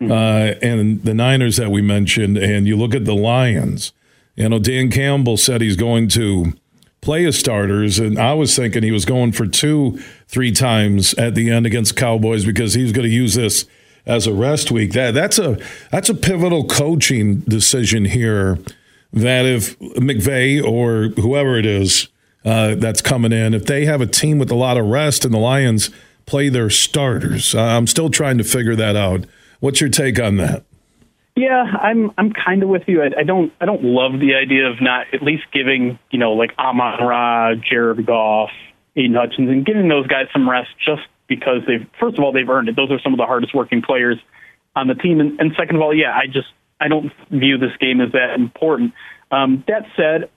mm-hmm. 0.02 0.12
uh, 0.12 0.60
and 0.62 1.02
the 1.04 1.14
Niners 1.14 1.56
that 1.56 1.72
we 1.72 1.82
mentioned, 1.82 2.38
and 2.38 2.68
you 2.68 2.76
look 2.76 2.94
at 2.94 3.06
the 3.06 3.16
Lions. 3.16 3.94
You 4.40 4.48
know, 4.48 4.58
Dan 4.58 4.90
Campbell 4.90 5.36
said 5.36 5.60
he's 5.60 5.76
going 5.76 6.08
to 6.10 6.54
play 7.02 7.24
his 7.24 7.38
starters, 7.38 8.00
and 8.00 8.18
I 8.18 8.34
was 8.34 8.56
thinking 8.56 8.84
he 8.84 8.92
was 8.92 9.04
going 9.04 9.34
for 9.34 9.46
two, 9.46 10.00
three 10.30 10.54
times 10.54 11.14
at 11.16 11.36
the 11.36 11.52
end 11.52 11.66
against 11.66 11.98
Cowboys 11.98 12.46
because 12.46 12.74
he's 12.74 12.94
going 12.94 13.08
to 13.08 13.14
use 13.14 13.36
this 13.36 13.66
as 14.06 14.28
a 14.28 14.34
rest 14.34 14.72
week. 14.72 14.94
That 14.94 15.14
that's 15.14 15.40
a 15.40 15.60
that's 15.92 16.08
a 16.08 16.14
pivotal 16.14 16.66
coaching 16.66 17.42
decision 17.42 18.06
here. 18.06 18.58
That 19.12 19.46
if 19.46 19.78
McVay 19.80 20.64
or 20.64 21.10
whoever 21.22 21.58
it 21.58 21.66
is 21.66 22.08
uh, 22.46 22.76
that's 22.76 23.02
coming 23.02 23.34
in, 23.34 23.54
if 23.54 23.66
they 23.66 23.84
have 23.86 24.00
a 24.00 24.08
team 24.08 24.40
with 24.40 24.52
a 24.52 24.56
lot 24.56 24.78
of 24.78 24.86
rest 24.86 25.26
and 25.26 25.34
the 25.34 25.40
Lions 25.40 25.90
play 26.26 26.48
their 26.48 26.70
starters, 26.70 27.54
I'm 27.54 27.88
still 27.88 28.10
trying 28.10 28.38
to 28.38 28.46
figure 28.46 28.78
that 28.78 28.96
out. 28.96 29.26
What's 29.60 29.82
your 29.82 29.90
take 29.90 30.18
on 30.18 30.38
that? 30.38 30.64
Yeah, 31.40 31.64
I'm 31.64 32.12
I'm 32.18 32.34
kind 32.34 32.64
of 32.64 32.70
with 32.70 32.84
you. 32.88 33.02
I, 33.02 33.22
I 33.22 33.24
don't 33.24 33.54
I 33.62 33.66
don't 33.66 33.82
love 33.82 34.20
the 34.20 34.36
idea 34.36 34.68
of 34.68 34.82
not 34.82 35.08
at 35.14 35.24
least 35.24 35.44
giving 35.54 35.98
you 36.12 36.20
know 36.20 36.34
like 36.34 36.52
Amon 36.60 37.00
Ra, 37.00 37.56
Jared 37.56 38.06
Goff, 38.06 38.50
Aidan 38.98 39.16
Hutchinson, 39.16 39.48
and 39.48 39.66
giving 39.66 39.88
those 39.88 40.06
guys 40.06 40.26
some 40.34 40.50
rest 40.50 40.68
just 40.86 41.04
because 41.28 41.62
they've 41.66 41.88
first 41.98 42.18
of 42.18 42.26
all 42.26 42.34
they've 42.34 42.50
earned 42.50 42.68
it. 42.68 42.76
Those 42.76 42.92
are 42.92 43.00
some 43.00 43.14
of 43.14 43.20
the 43.20 43.26
hardest 43.26 43.56
working 43.56 43.82
players 43.82 44.18
on 44.76 44.88
the 44.88 44.96
team, 44.96 45.22
and, 45.22 45.40
and 45.40 45.54
second 45.58 45.78
of 45.78 45.82
all, 45.82 45.96
yeah, 45.96 46.12
I 46.14 46.26
just 46.26 46.50
I 46.82 46.90
don't 46.90 47.10
view 47.32 47.58
this 47.58 47.72
game 47.80 48.02
as 48.02 48.12
that 48.12 48.36
important. 48.36 48.94
Um, 49.32 49.64
that 49.70 49.86
said, 49.96 50.30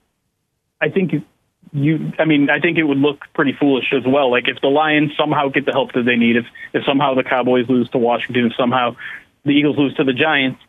I 0.81 0.91
think 0.91 1.15
you 1.73 2.13
I 2.21 2.27
mean 2.27 2.49
I 2.49 2.61
think 2.61 2.79
it 2.79 2.85
would 2.85 2.99
look 2.99 3.23
pretty 3.35 3.55
foolish 3.59 3.93
as 3.93 4.05
well. 4.07 4.31
Like 4.31 4.47
if 4.47 4.61
the 4.61 4.69
Lions 4.69 5.11
somehow 5.19 5.49
get 5.49 5.67
the 5.67 5.73
help 5.73 5.95
that 5.95 6.05
they 6.05 6.15
need, 6.15 6.37
if 6.37 6.45
if 6.73 6.85
somehow 6.85 7.17
the 7.17 7.25
Cowboys 7.25 7.69
lose 7.69 7.91
to 7.91 7.99
Washington, 7.99 8.47
if 8.47 8.53
somehow 8.57 8.95
the 9.45 9.51
Eagles 9.51 9.77
lose 9.77 9.95
to 9.97 10.05
the 10.05 10.13
Giants, 10.13 10.61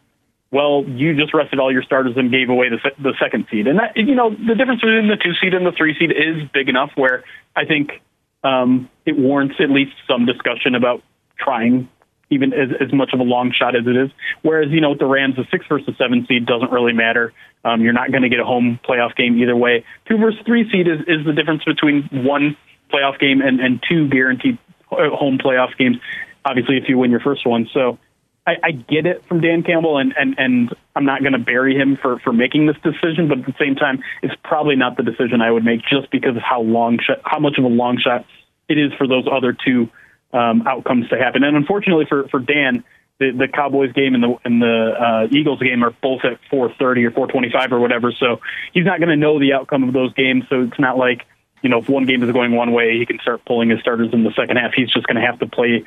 well, 0.53 0.85
you 0.85 1.15
just 1.15 1.33
rested 1.33 1.59
all 1.59 1.73
your 1.73 1.81
starters 1.81 2.13
and 2.15 2.31
gave 2.31 2.49
away 2.49 2.69
the 2.69 2.77
the 3.01 3.13
second 3.19 3.47
seed. 3.49 3.65
And 3.67 3.79
that 3.79 3.97
you 3.97 4.13
know 4.13 4.29
the 4.29 4.53
difference 4.53 4.81
between 4.81 5.07
the 5.07 5.17
two 5.17 5.33
seed 5.41 5.55
and 5.55 5.65
the 5.65 5.71
three 5.71 5.97
seed 5.97 6.11
is 6.11 6.47
big 6.53 6.69
enough 6.69 6.91
where 6.95 7.23
I 7.55 7.65
think 7.65 8.01
um, 8.43 8.87
it 9.03 9.17
warrants 9.17 9.55
at 9.59 9.71
least 9.71 9.93
some 10.07 10.27
discussion 10.27 10.75
about 10.75 11.01
trying 11.39 11.89
even 12.29 12.53
as, 12.53 12.69
as 12.79 12.93
much 12.93 13.13
of 13.13 13.19
a 13.19 13.23
long 13.23 13.51
shot 13.51 13.75
as 13.75 13.85
it 13.85 13.95
is. 13.95 14.09
Whereas, 14.41 14.69
you 14.71 14.81
know, 14.81 14.91
with 14.91 14.99
the 14.99 15.05
Rams, 15.05 15.35
the 15.35 15.45
six 15.51 15.65
versus 15.67 15.95
seven 15.97 16.25
seed 16.27 16.45
doesn't 16.45 16.71
really 16.71 16.93
matter. 16.93 17.33
Um, 17.65 17.81
you're 17.81 17.93
not 17.93 18.11
going 18.11 18.23
to 18.23 18.29
get 18.29 18.39
a 18.39 18.45
home 18.45 18.79
playoff 18.87 19.15
game 19.15 19.37
either 19.41 19.55
way. 19.55 19.85
Two 20.07 20.17
versus 20.17 20.39
three 20.45 20.69
seed 20.71 20.87
is, 20.87 20.99
is 21.07 21.25
the 21.25 21.33
difference 21.33 21.63
between 21.63 22.09
one 22.11 22.57
playoff 22.91 23.19
game 23.19 23.41
and, 23.41 23.59
and 23.59 23.83
two 23.87 24.07
guaranteed 24.07 24.57
uh, 24.91 25.09
home 25.09 25.37
playoff 25.37 25.77
games. 25.77 25.97
Obviously, 26.45 26.77
if 26.77 26.89
you 26.89 26.97
win 26.97 27.11
your 27.11 27.21
first 27.21 27.45
one. 27.45 27.69
So 27.73 27.99
I, 28.45 28.51
I 28.61 28.71
get 28.71 29.05
it 29.05 29.23
from 29.27 29.39
Dan 29.39 29.63
Campbell, 29.63 29.97
and, 29.97 30.13
and, 30.17 30.35
and 30.37 30.75
I'm 30.95 31.05
not 31.05 31.21
going 31.21 31.33
to 31.33 31.39
bury 31.39 31.75
him 31.75 31.97
for, 32.01 32.19
for 32.19 32.33
making 32.33 32.67
this 32.67 32.75
decision, 32.83 33.29
but 33.29 33.39
at 33.39 33.45
the 33.45 33.55
same 33.57 33.75
time, 33.75 34.03
it's 34.21 34.35
probably 34.43 34.75
not 34.75 34.97
the 34.97 35.03
decision 35.03 35.41
I 35.41 35.49
would 35.49 35.63
make 35.63 35.81
just 35.81 36.11
because 36.11 36.35
of 36.35 36.41
how 36.41 36.61
long 36.61 36.99
shot, 36.99 37.21
how 37.23 37.39
much 37.39 37.57
of 37.57 37.63
a 37.63 37.69
long 37.69 37.97
shot 37.97 38.25
it 38.67 38.77
is 38.77 38.91
for 38.97 39.07
those 39.07 39.25
other 39.31 39.53
two 39.53 39.89
um, 40.33 40.67
outcomes 40.67 41.07
to 41.09 41.17
happen. 41.17 41.43
And 41.43 41.55
unfortunately 41.55 42.05
for, 42.09 42.27
for 42.27 42.39
Dan, 42.39 42.83
the, 43.19 43.31
the 43.31 43.47
Cowboys 43.47 43.93
game 43.93 44.15
and 44.15 44.23
the 44.23 44.35
and 44.43 44.61
the 44.61 44.93
uh, 44.99 45.27
Eagles 45.31 45.59
game 45.61 45.83
are 45.83 45.91
both 46.01 46.21
at 46.25 46.39
4:30 46.51 47.15
or 47.15 47.27
4:25 47.27 47.71
or 47.71 47.79
whatever. 47.79 48.11
So 48.11 48.41
he's 48.73 48.85
not 48.85 48.99
going 48.99 49.09
to 49.09 49.15
know 49.15 49.39
the 49.39 49.53
outcome 49.53 49.83
of 49.83 49.93
those 49.93 50.13
games. 50.13 50.43
So 50.49 50.63
it's 50.63 50.79
not 50.79 50.97
like 50.97 51.21
you 51.63 51.69
know 51.69 51.79
if 51.79 51.89
one 51.89 52.05
game 52.05 52.21
is 52.21 52.31
going 52.31 52.51
one 52.51 52.71
way, 52.71 52.97
he 52.99 53.05
can 53.05 53.17
start 53.19 53.43
pulling 53.45 53.69
his 53.69 53.79
starters 53.79 54.13
in 54.13 54.23
the 54.23 54.31
second 54.33 54.57
half. 54.57 54.73
He's 54.73 54.91
just 54.91 55.07
going 55.07 55.15
to 55.15 55.25
have 55.25 55.39
to 55.39 55.47
play 55.47 55.83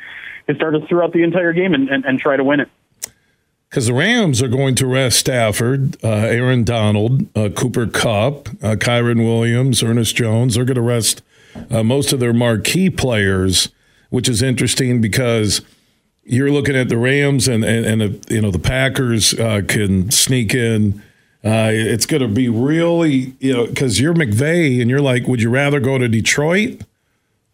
his 0.49 0.57
starters 0.57 0.83
throughout 0.89 1.13
the 1.13 1.23
entire 1.23 1.53
game 1.53 1.75
and, 1.75 1.89
and, 1.89 2.05
and 2.05 2.19
try 2.19 2.37
to 2.37 2.43
win 2.43 2.61
it. 2.61 2.69
Because 3.69 3.87
the 3.87 3.95
Rams 3.95 4.43
are 4.43 4.49
going 4.49 4.75
to 4.77 4.87
rest 4.87 5.19
Stafford, 5.19 6.03
uh, 6.03 6.09
Aaron 6.09 6.65
Donald, 6.65 7.27
uh, 7.37 7.51
Cooper 7.51 7.87
Kupp, 7.87 8.49
uh, 8.63 8.77
Kyren 8.77 9.25
Williams, 9.25 9.83
Ernest 9.83 10.17
Jones. 10.17 10.55
They're 10.55 10.65
going 10.65 10.77
to 10.77 10.81
rest 10.81 11.23
uh, 11.71 11.83
most 11.83 12.13
of 12.13 12.21
their 12.21 12.33
marquee 12.33 12.91
players, 12.91 13.69
which 14.11 14.29
is 14.29 14.41
interesting 14.41 15.01
because 15.01 15.63
you're 16.25 16.51
looking 16.51 16.77
at 16.77 16.89
the 16.89 16.97
Rams 16.97 17.49
and 17.49 17.65
and, 17.65 17.85
and 17.85 18.01
the, 18.01 18.35
you 18.35 18.41
know 18.41 18.51
the 18.51 18.59
Packers 18.59 19.35
uh, 19.35 19.63
can 19.67 20.11
sneak 20.11 20.55
in. 20.55 21.03
Uh, 21.47 21.71
it's 21.73 22.07
going 22.07 22.23
to 22.23 22.29
be 22.29 22.49
really 22.49 23.35
you 23.39 23.53
know 23.53 23.67
because 23.67 24.01
you're 24.01 24.15
McVay 24.15 24.81
and 24.81 24.91
you're 24.91 25.01
like, 25.01 25.27
would 25.29 25.41
you 25.41 25.51
rather 25.51 25.81
go 25.81 25.97
to 25.99 26.09
Detroit? 26.09 26.83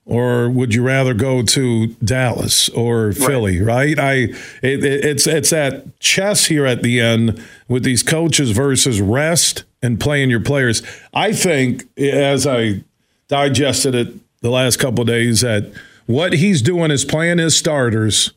or 0.05 0.51
would 0.51 0.75
you 0.75 0.83
rather 0.83 1.15
go 1.15 1.43
to 1.43 1.89
Dallas 2.05 2.69
or 2.71 3.13
Philly? 3.13 3.61
Right? 3.61 3.97
right? 3.97 3.99
I 3.99 4.15
it, 4.63 4.85
it's 4.85 5.27
it's 5.27 5.51
that 5.51 5.99
chess 6.01 6.47
here 6.47 6.67
at 6.67 6.83
the 6.83 7.01
end 7.01 7.43
with 7.69 7.85
these 7.85 8.03
coaches 8.03 8.51
versus 8.51 9.01
rest 9.01 9.65
and 9.83 10.01
playing 10.01 10.31
your 10.31 10.41
players. 10.41 10.83
I 11.15 11.33
think 11.33 11.85
as 11.99 12.47
I 12.47 12.83
digested 13.29 13.95
it 13.95 14.15
the 14.41 14.51
last 14.51 14.79
couple 14.79 15.05
days 15.05 15.43
that 15.43 15.73
what 16.07 16.33
he's 16.33 16.63
doing 16.63 16.91
is 16.91 17.05
playing 17.05 17.39
his 17.39 17.57
starters. 17.57 18.33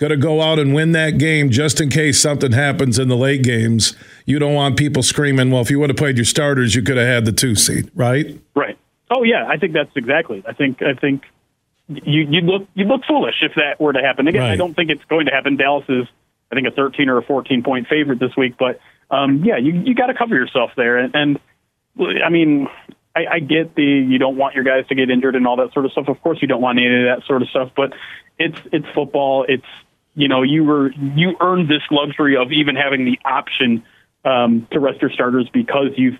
Going 0.00 0.10
to 0.10 0.16
go 0.16 0.40
out 0.40 0.58
and 0.58 0.74
win 0.74 0.92
that 0.92 1.18
game 1.18 1.50
just 1.50 1.78
in 1.78 1.90
case 1.90 2.22
something 2.22 2.52
happens 2.52 2.98
in 2.98 3.08
the 3.08 3.16
late 3.16 3.42
games. 3.42 3.94
You 4.24 4.38
don't 4.38 4.54
want 4.54 4.78
people 4.78 5.02
screaming, 5.02 5.50
well, 5.50 5.60
if 5.60 5.70
you 5.70 5.78
would 5.78 5.90
have 5.90 5.98
played 5.98 6.16
your 6.16 6.24
starters, 6.24 6.74
you 6.74 6.82
could 6.82 6.96
have 6.96 7.06
had 7.06 7.24
the 7.26 7.32
two 7.32 7.54
seed, 7.54 7.90
right? 7.94 8.40
Right. 8.54 8.78
Oh 9.10 9.24
yeah, 9.24 9.46
I 9.46 9.58
think 9.58 9.74
that's 9.74 9.90
exactly. 9.94 10.42
I 10.48 10.54
think 10.54 10.80
I 10.80 10.94
think 10.94 11.24
you 11.88 12.22
you 12.22 12.40
look 12.40 12.66
you 12.74 12.86
look 12.86 13.02
foolish 13.06 13.42
if 13.42 13.52
that 13.56 13.78
were 13.78 13.92
to 13.92 14.00
happen. 14.00 14.26
Again, 14.26 14.40
right. 14.40 14.52
I 14.52 14.56
don't 14.56 14.74
think 14.74 14.90
it's 14.90 15.04
going 15.04 15.26
to 15.26 15.32
happen. 15.32 15.56
Dallas 15.56 15.84
is 15.88 16.06
I 16.50 16.54
think 16.54 16.66
a 16.66 16.70
13 16.70 17.08
or 17.10 17.18
a 17.18 17.22
14 17.22 17.62
point 17.62 17.86
favorite 17.86 18.18
this 18.20 18.34
week, 18.36 18.54
but 18.58 18.80
um, 19.10 19.44
yeah, 19.44 19.58
you 19.58 19.72
you 19.72 19.94
got 19.94 20.06
to 20.06 20.14
cover 20.14 20.34
yourself 20.34 20.70
there. 20.76 20.96
And, 20.96 21.14
and 21.14 21.40
I 22.24 22.30
mean, 22.30 22.68
I, 23.14 23.26
I 23.32 23.38
get 23.40 23.74
the 23.74 23.82
you 23.82 24.18
don't 24.18 24.36
want 24.36 24.54
your 24.54 24.64
guys 24.64 24.86
to 24.88 24.94
get 24.94 25.10
injured 25.10 25.36
and 25.36 25.46
all 25.46 25.56
that 25.56 25.72
sort 25.72 25.84
of 25.84 25.92
stuff. 25.92 26.08
Of 26.08 26.22
course, 26.22 26.38
you 26.40 26.48
don't 26.48 26.62
want 26.62 26.78
any 26.78 26.86
of 26.86 27.16
that 27.16 27.26
sort 27.26 27.42
of 27.42 27.48
stuff. 27.48 27.70
But 27.76 27.92
it's 28.38 28.58
it's 28.72 28.86
football. 28.94 29.44
It's 29.48 29.66
you 30.14 30.28
know 30.28 30.42
you 30.42 30.64
were 30.64 30.92
you 30.92 31.36
earned 31.40 31.68
this 31.68 31.82
luxury 31.90 32.36
of 32.36 32.52
even 32.52 32.76
having 32.76 33.04
the 33.04 33.18
option 33.24 33.84
um, 34.24 34.66
to 34.72 34.80
rest 34.80 35.00
your 35.00 35.10
starters 35.10 35.48
because 35.52 35.88
you've 35.96 36.18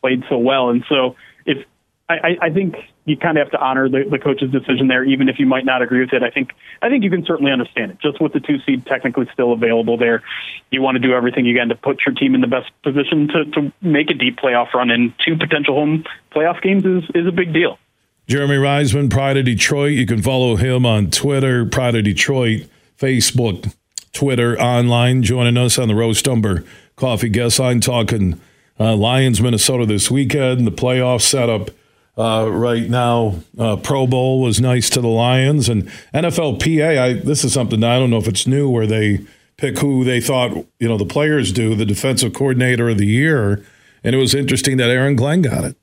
played 0.00 0.22
so 0.28 0.38
well. 0.38 0.70
And 0.70 0.84
so 0.88 1.16
if 1.44 1.66
I, 2.10 2.36
I 2.42 2.50
think 2.50 2.74
you 3.04 3.16
kind 3.16 3.38
of 3.38 3.46
have 3.46 3.52
to 3.52 3.60
honor 3.60 3.88
the, 3.88 4.04
the 4.10 4.18
coach's 4.18 4.50
decision 4.50 4.88
there, 4.88 5.04
even 5.04 5.28
if 5.28 5.38
you 5.38 5.46
might 5.46 5.64
not 5.64 5.80
agree 5.80 6.00
with 6.00 6.12
it. 6.12 6.22
I 6.22 6.30
think 6.30 6.50
I 6.82 6.88
think 6.88 7.04
you 7.04 7.10
can 7.10 7.24
certainly 7.24 7.52
understand 7.52 7.92
it. 7.92 7.98
Just 8.00 8.20
with 8.20 8.32
the 8.32 8.40
two 8.40 8.58
seed 8.66 8.84
technically 8.86 9.28
still 9.32 9.52
available 9.52 9.96
there, 9.96 10.22
you 10.70 10.82
want 10.82 10.96
to 10.96 10.98
do 11.00 11.12
everything 11.12 11.46
you 11.46 11.56
can 11.56 11.68
to 11.68 11.76
put 11.76 12.00
your 12.04 12.14
team 12.14 12.34
in 12.34 12.40
the 12.40 12.48
best 12.48 12.70
position 12.82 13.28
to, 13.28 13.44
to 13.52 13.72
make 13.80 14.10
a 14.10 14.14
deep 14.14 14.38
playoff 14.38 14.72
run, 14.74 14.90
and 14.90 15.12
two 15.24 15.36
potential 15.36 15.74
home 15.74 16.04
playoff 16.32 16.60
games 16.62 16.84
is 16.84 17.04
is 17.14 17.26
a 17.26 17.32
big 17.32 17.52
deal. 17.52 17.78
Jeremy 18.26 18.56
Reisman, 18.56 19.10
Pride 19.10 19.36
of 19.36 19.44
Detroit. 19.44 19.92
You 19.92 20.06
can 20.06 20.22
follow 20.22 20.56
him 20.56 20.84
on 20.84 21.10
Twitter, 21.10 21.64
Pride 21.64 21.94
of 21.94 22.04
Detroit, 22.04 22.62
Facebook, 23.00 23.74
Twitter, 24.12 24.60
online. 24.60 25.22
Joining 25.22 25.56
us 25.56 25.78
on 25.78 25.88
the 25.88 25.94
Roast 25.94 26.28
Umber 26.28 26.64
Coffee 26.96 27.30
Guest 27.30 27.58
Line, 27.58 27.80
talking 27.80 28.38
uh, 28.78 28.94
Lions, 28.94 29.40
Minnesota 29.40 29.86
this 29.86 30.10
weekend, 30.10 30.66
the 30.66 30.70
playoff 30.70 31.22
setup 31.22 31.70
uh, 32.18 32.46
right 32.50 32.90
now. 32.90 33.36
Uh, 33.58 33.76
Pro 33.76 34.06
Bowl 34.06 34.42
was 34.42 34.60
nice 34.60 34.90
to 34.90 35.00
the 35.00 35.08
Lions 35.08 35.70
and 35.70 35.88
NFLPA. 36.12 36.98
I, 36.98 37.12
this 37.14 37.42
is 37.42 37.54
something 37.54 37.82
I 37.82 37.98
don't 37.98 38.10
know 38.10 38.18
if 38.18 38.28
it's 38.28 38.46
new 38.46 38.68
where 38.68 38.86
they 38.86 39.24
pick 39.56 39.78
who 39.78 40.04
they 40.04 40.20
thought 40.20 40.52
you 40.78 40.88
know 40.88 40.98
the 40.98 41.06
players 41.06 41.52
do, 41.52 41.74
the 41.74 41.86
defensive 41.86 42.34
coordinator 42.34 42.90
of 42.90 42.98
the 42.98 43.06
year, 43.06 43.64
and 44.04 44.14
it 44.14 44.18
was 44.18 44.34
interesting 44.34 44.76
that 44.76 44.90
Aaron 44.90 45.16
Glenn 45.16 45.40
got 45.40 45.64
it. 45.64 45.76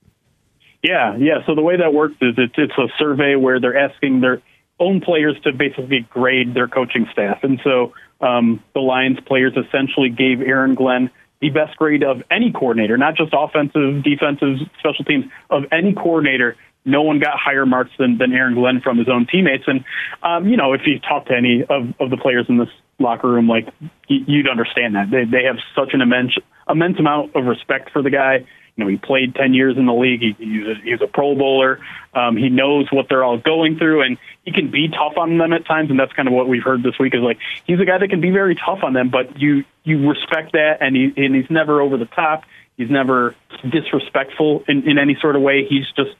Yeah, 0.83 1.17
yeah. 1.17 1.43
So 1.47 1.55
the 1.55 1.63
way 1.63 1.77
that 1.77 1.93
works 1.93 2.15
is 2.21 2.35
it's, 2.37 2.53
it's 2.55 2.77
a 2.77 2.87
survey 2.99 3.35
where 3.35 3.59
they're 3.59 3.77
asking 3.77 4.21
their 4.21 4.43
own 4.79 5.01
players 5.01 5.35
to 5.43 5.51
basically 5.51 6.07
grade 6.09 6.53
their 6.53 6.67
coaching 6.67 7.07
staff, 7.11 7.39
and 7.43 7.59
so 7.63 7.93
um, 8.21 8.63
the 8.73 8.79
Lions 8.79 9.19
players 9.25 9.53
essentially 9.55 10.09
gave 10.09 10.41
Aaron 10.41 10.75
Glenn 10.75 11.09
the 11.39 11.49
best 11.49 11.77
grade 11.77 12.03
of 12.03 12.23
any 12.31 12.51
coordinator, 12.51 12.97
not 12.97 13.15
just 13.15 13.31
offensive, 13.31 14.03
defensive, 14.03 14.57
special 14.79 15.05
teams, 15.05 15.25
of 15.49 15.63
any 15.71 15.93
coordinator. 15.93 16.55
No 16.83 17.01
one 17.01 17.19
got 17.19 17.33
higher 17.37 17.65
marks 17.65 17.91
than, 17.99 18.17
than 18.17 18.31
Aaron 18.33 18.55
Glenn 18.55 18.81
from 18.81 18.97
his 18.97 19.09
own 19.09 19.27
teammates. 19.29 19.65
And, 19.67 19.83
um, 20.23 20.47
you 20.47 20.57
know, 20.57 20.73
if 20.73 20.81
you 20.85 20.99
talk 20.99 21.25
to 21.27 21.35
any 21.35 21.61
of, 21.61 21.93
of 21.99 22.09
the 22.09 22.17
players 22.17 22.45
in 22.49 22.57
this 22.57 22.69
locker 22.97 23.27
room, 23.27 23.47
like, 23.47 23.67
you'd 24.07 24.47
understand 24.49 24.95
that. 24.95 25.11
They, 25.11 25.25
they 25.25 25.43
have 25.43 25.57
such 25.75 25.93
an 25.93 26.01
immense, 26.01 26.33
immense 26.67 26.97
amount 26.97 27.35
of 27.35 27.45
respect 27.45 27.91
for 27.91 28.01
the 28.01 28.09
guy. 28.09 28.47
You 28.77 28.83
know, 28.83 28.89
he 28.89 28.97
played 28.97 29.33
10 29.33 29.55
years 29.55 29.75
in 29.75 29.87
the 29.87 29.93
league. 29.93 30.21
He, 30.21 30.35
he's, 30.37 30.67
a, 30.67 30.75
he's 30.83 31.01
a 31.01 31.07
Pro 31.07 31.35
Bowler. 31.35 31.79
Um, 32.13 32.37
he 32.37 32.49
knows 32.49 32.87
what 32.91 33.07
they're 33.09 33.23
all 33.23 33.37
going 33.37 33.77
through, 33.77 34.03
and 34.03 34.17
he 34.45 34.51
can 34.51 34.69
be 34.69 34.87
tough 34.87 35.17
on 35.17 35.37
them 35.39 35.51
at 35.51 35.65
times. 35.65 35.89
And 35.89 35.99
that's 35.99 36.13
kind 36.13 36.27
of 36.27 36.33
what 36.33 36.47
we've 36.47 36.63
heard 36.63 36.83
this 36.83 36.97
week 36.99 37.15
is 37.15 37.21
like 37.21 37.39
he's 37.65 37.79
a 37.79 37.85
guy 37.85 37.97
that 37.97 38.09
can 38.09 38.21
be 38.21 38.29
very 38.29 38.55
tough 38.55 38.79
on 38.83 38.93
them, 38.93 39.09
but 39.09 39.39
you 39.39 39.65
you 39.83 40.07
respect 40.07 40.53
that, 40.53 40.77
and 40.81 40.95
he 40.95 41.13
and 41.17 41.35
he's 41.35 41.49
never 41.49 41.81
over 41.81 41.97
the 41.97 42.05
top. 42.05 42.43
He's 42.77 42.89
never 42.91 43.35
disrespectful 43.67 44.63
in, 44.67 44.87
in 44.87 44.99
any 44.99 45.17
sort 45.19 45.35
of 45.35 45.41
way. 45.41 45.65
He's 45.67 45.85
just 45.95 46.11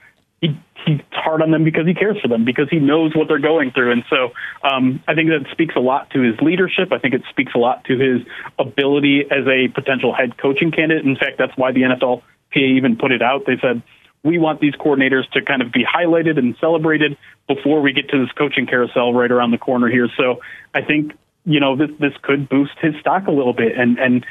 he 0.42 0.58
he's 0.86 1.00
hard 1.12 1.42
on 1.42 1.52
them 1.52 1.64
because 1.64 1.86
he 1.86 1.94
cares 1.94 2.18
for 2.22 2.28
them 2.28 2.46
because 2.46 2.70
he 2.70 2.80
knows 2.80 3.16
what 3.16 3.28
they're 3.28 3.40
going 3.40 3.72
through 3.72 3.92
and 3.92 4.04
so 4.10 4.32
um, 4.64 5.04
I 5.08 5.16
think 5.16 5.30
that 5.30 5.46
speaks 5.52 5.76
a 5.76 5.80
lot 5.80 6.12
to 6.12 6.22
his 6.22 6.40
leadership 6.42 6.92
I 6.92 7.00
think 7.00 7.14
it 7.16 7.24
speaks 7.30 7.54
a 7.56 7.58
lot 7.58 7.84
to 7.86 7.98
his 7.98 8.22
ability 8.60 9.24
as 9.30 9.48
a 9.48 9.68
potential 9.68 10.14
head 10.14 10.38
coaching 10.38 10.72
candidate 10.72 11.06
in 11.06 11.16
fact 11.16 11.38
that's 11.38 11.58
why 11.58 11.72
the 11.72 11.82
NFL 11.82 12.22
PA 12.54 12.60
even 12.60 12.98
put 12.98 13.12
it 13.12 13.22
out. 13.22 13.46
They 13.46 13.58
said, 13.62 13.82
we 14.24 14.38
want 14.38 14.60
these 14.60 14.74
coordinators 14.74 15.30
to 15.32 15.42
kind 15.42 15.62
of 15.62 15.72
be 15.72 15.86
highlighted 15.86 16.38
and 16.38 16.56
celebrated 16.60 17.18
before 17.48 17.82
we 17.82 17.94
get 17.94 18.10
to 18.10 18.20
this 18.20 18.32
coaching 18.34 18.68
carousel 18.68 19.14
right 19.14 19.32
around 19.32 19.52
the 19.52 19.58
corner 19.58 19.88
here. 19.88 20.10
So 20.18 20.42
I 20.74 20.82
think, 20.82 21.14
you 21.46 21.60
know, 21.60 21.76
this, 21.76 21.90
this 22.00 22.14
could 22.22 22.50
boost 22.50 22.74
his 22.82 22.94
stock 23.00 23.28
a 23.28 23.32
little 23.32 23.54
bit 23.54 23.78
and, 23.78 23.98
and, 23.98 24.26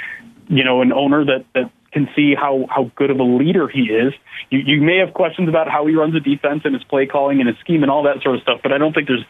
you 0.48 0.64
know, 0.64 0.82
an 0.82 0.92
owner 0.92 1.24
that, 1.24 1.46
that 1.54 1.70
can 1.92 2.08
see 2.14 2.34
how, 2.34 2.66
how 2.68 2.90
good 2.94 3.10
of 3.10 3.18
a 3.18 3.24
leader 3.24 3.68
he 3.68 3.84
is. 3.84 4.12
You, 4.50 4.58
you 4.58 4.82
may 4.82 4.98
have 4.98 5.14
questions 5.14 5.48
about 5.48 5.68
how 5.68 5.86
he 5.86 5.94
runs 5.94 6.14
a 6.14 6.20
defense 6.20 6.62
and 6.64 6.74
his 6.74 6.84
play 6.84 7.06
calling 7.06 7.40
and 7.40 7.48
his 7.48 7.58
scheme 7.58 7.82
and 7.82 7.90
all 7.90 8.02
that 8.02 8.22
sort 8.22 8.36
of 8.36 8.42
stuff, 8.42 8.60
but 8.62 8.72
I 8.72 8.78
don't 8.78 8.92
think 8.92 9.08
there's 9.08 9.24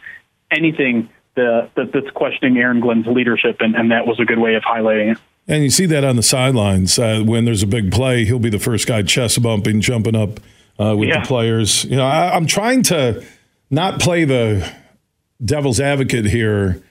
anything 0.51 1.09
that, 1.35 1.69
that's 1.75 2.09
questioning 2.13 2.57
Aaron 2.57 2.81
Glenn's 2.81 3.07
leadership, 3.07 3.57
and, 3.61 3.75
and 3.75 3.91
that 3.91 4.05
was 4.05 4.19
a 4.19 4.25
good 4.25 4.39
way 4.39 4.55
of 4.55 4.63
highlighting 4.63 5.13
it. 5.13 5.17
And 5.47 5.63
you 5.63 5.69
see 5.69 5.85
that 5.85 6.03
on 6.03 6.17
the 6.17 6.23
sidelines 6.23 6.99
uh, 6.99 7.23
when 7.25 7.45
there's 7.45 7.63
a 7.63 7.67
big 7.67 7.91
play, 7.91 8.25
he'll 8.25 8.39
be 8.39 8.49
the 8.49 8.59
first 8.59 8.85
guy 8.85 9.01
chest 9.03 9.41
bumping, 9.41 9.79
jumping 9.79 10.15
up 10.15 10.39
uh, 10.79 10.95
with 10.95 11.09
yeah. 11.09 11.21
the 11.21 11.27
players. 11.27 11.85
You 11.85 11.95
know, 11.95 12.05
I, 12.05 12.35
I'm 12.35 12.45
trying 12.45 12.83
to 12.83 13.23
not 13.69 13.99
play 13.99 14.25
the 14.25 14.69
devil's 15.43 15.79
advocate 15.79 16.25
here, 16.25 16.81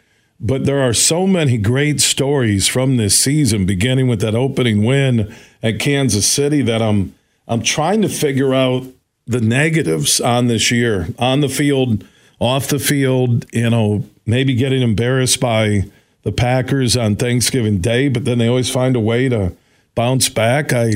but 0.41 0.65
there 0.65 0.81
are 0.81 0.95
so 0.95 1.27
many 1.27 1.59
great 1.59 2.01
stories 2.01 2.67
from 2.67 2.97
this 2.97 3.19
season, 3.19 3.67
beginning 3.67 4.09
with 4.09 4.21
that 4.21 4.35
opening 4.35 4.85
win 4.85 5.35
at 5.63 5.79
Kansas 5.79 6.27
City, 6.27 6.63
that 6.63 6.83
I'm 6.83 7.15
I'm 7.49 7.63
trying 7.63 8.03
to 8.03 8.09
figure 8.09 8.55
out 8.55 8.87
the 9.27 9.41
negatives 9.41 10.21
on 10.21 10.47
this 10.47 10.71
year 10.71 11.09
on 11.19 11.41
the 11.41 11.49
field, 11.49 12.07
off 12.39 12.69
the 12.69 12.79
field. 12.79 13.47
You 13.53 13.71
know, 13.71 14.05
maybe 14.27 14.55
getting 14.55 14.83
embarrassed 14.83 15.41
by 15.41 15.85
the 16.27 16.33
Packers 16.33 16.97
on 16.97 17.15
Thanksgiving 17.15 17.79
Day, 17.79 18.09
but 18.09 18.25
then 18.25 18.39
they 18.39 18.49
always 18.49 18.69
find 18.69 18.97
a 18.97 19.01
way 19.01 19.29
to 19.29 19.53
bounce 19.95 20.29
back. 20.29 20.73
I 20.73 20.95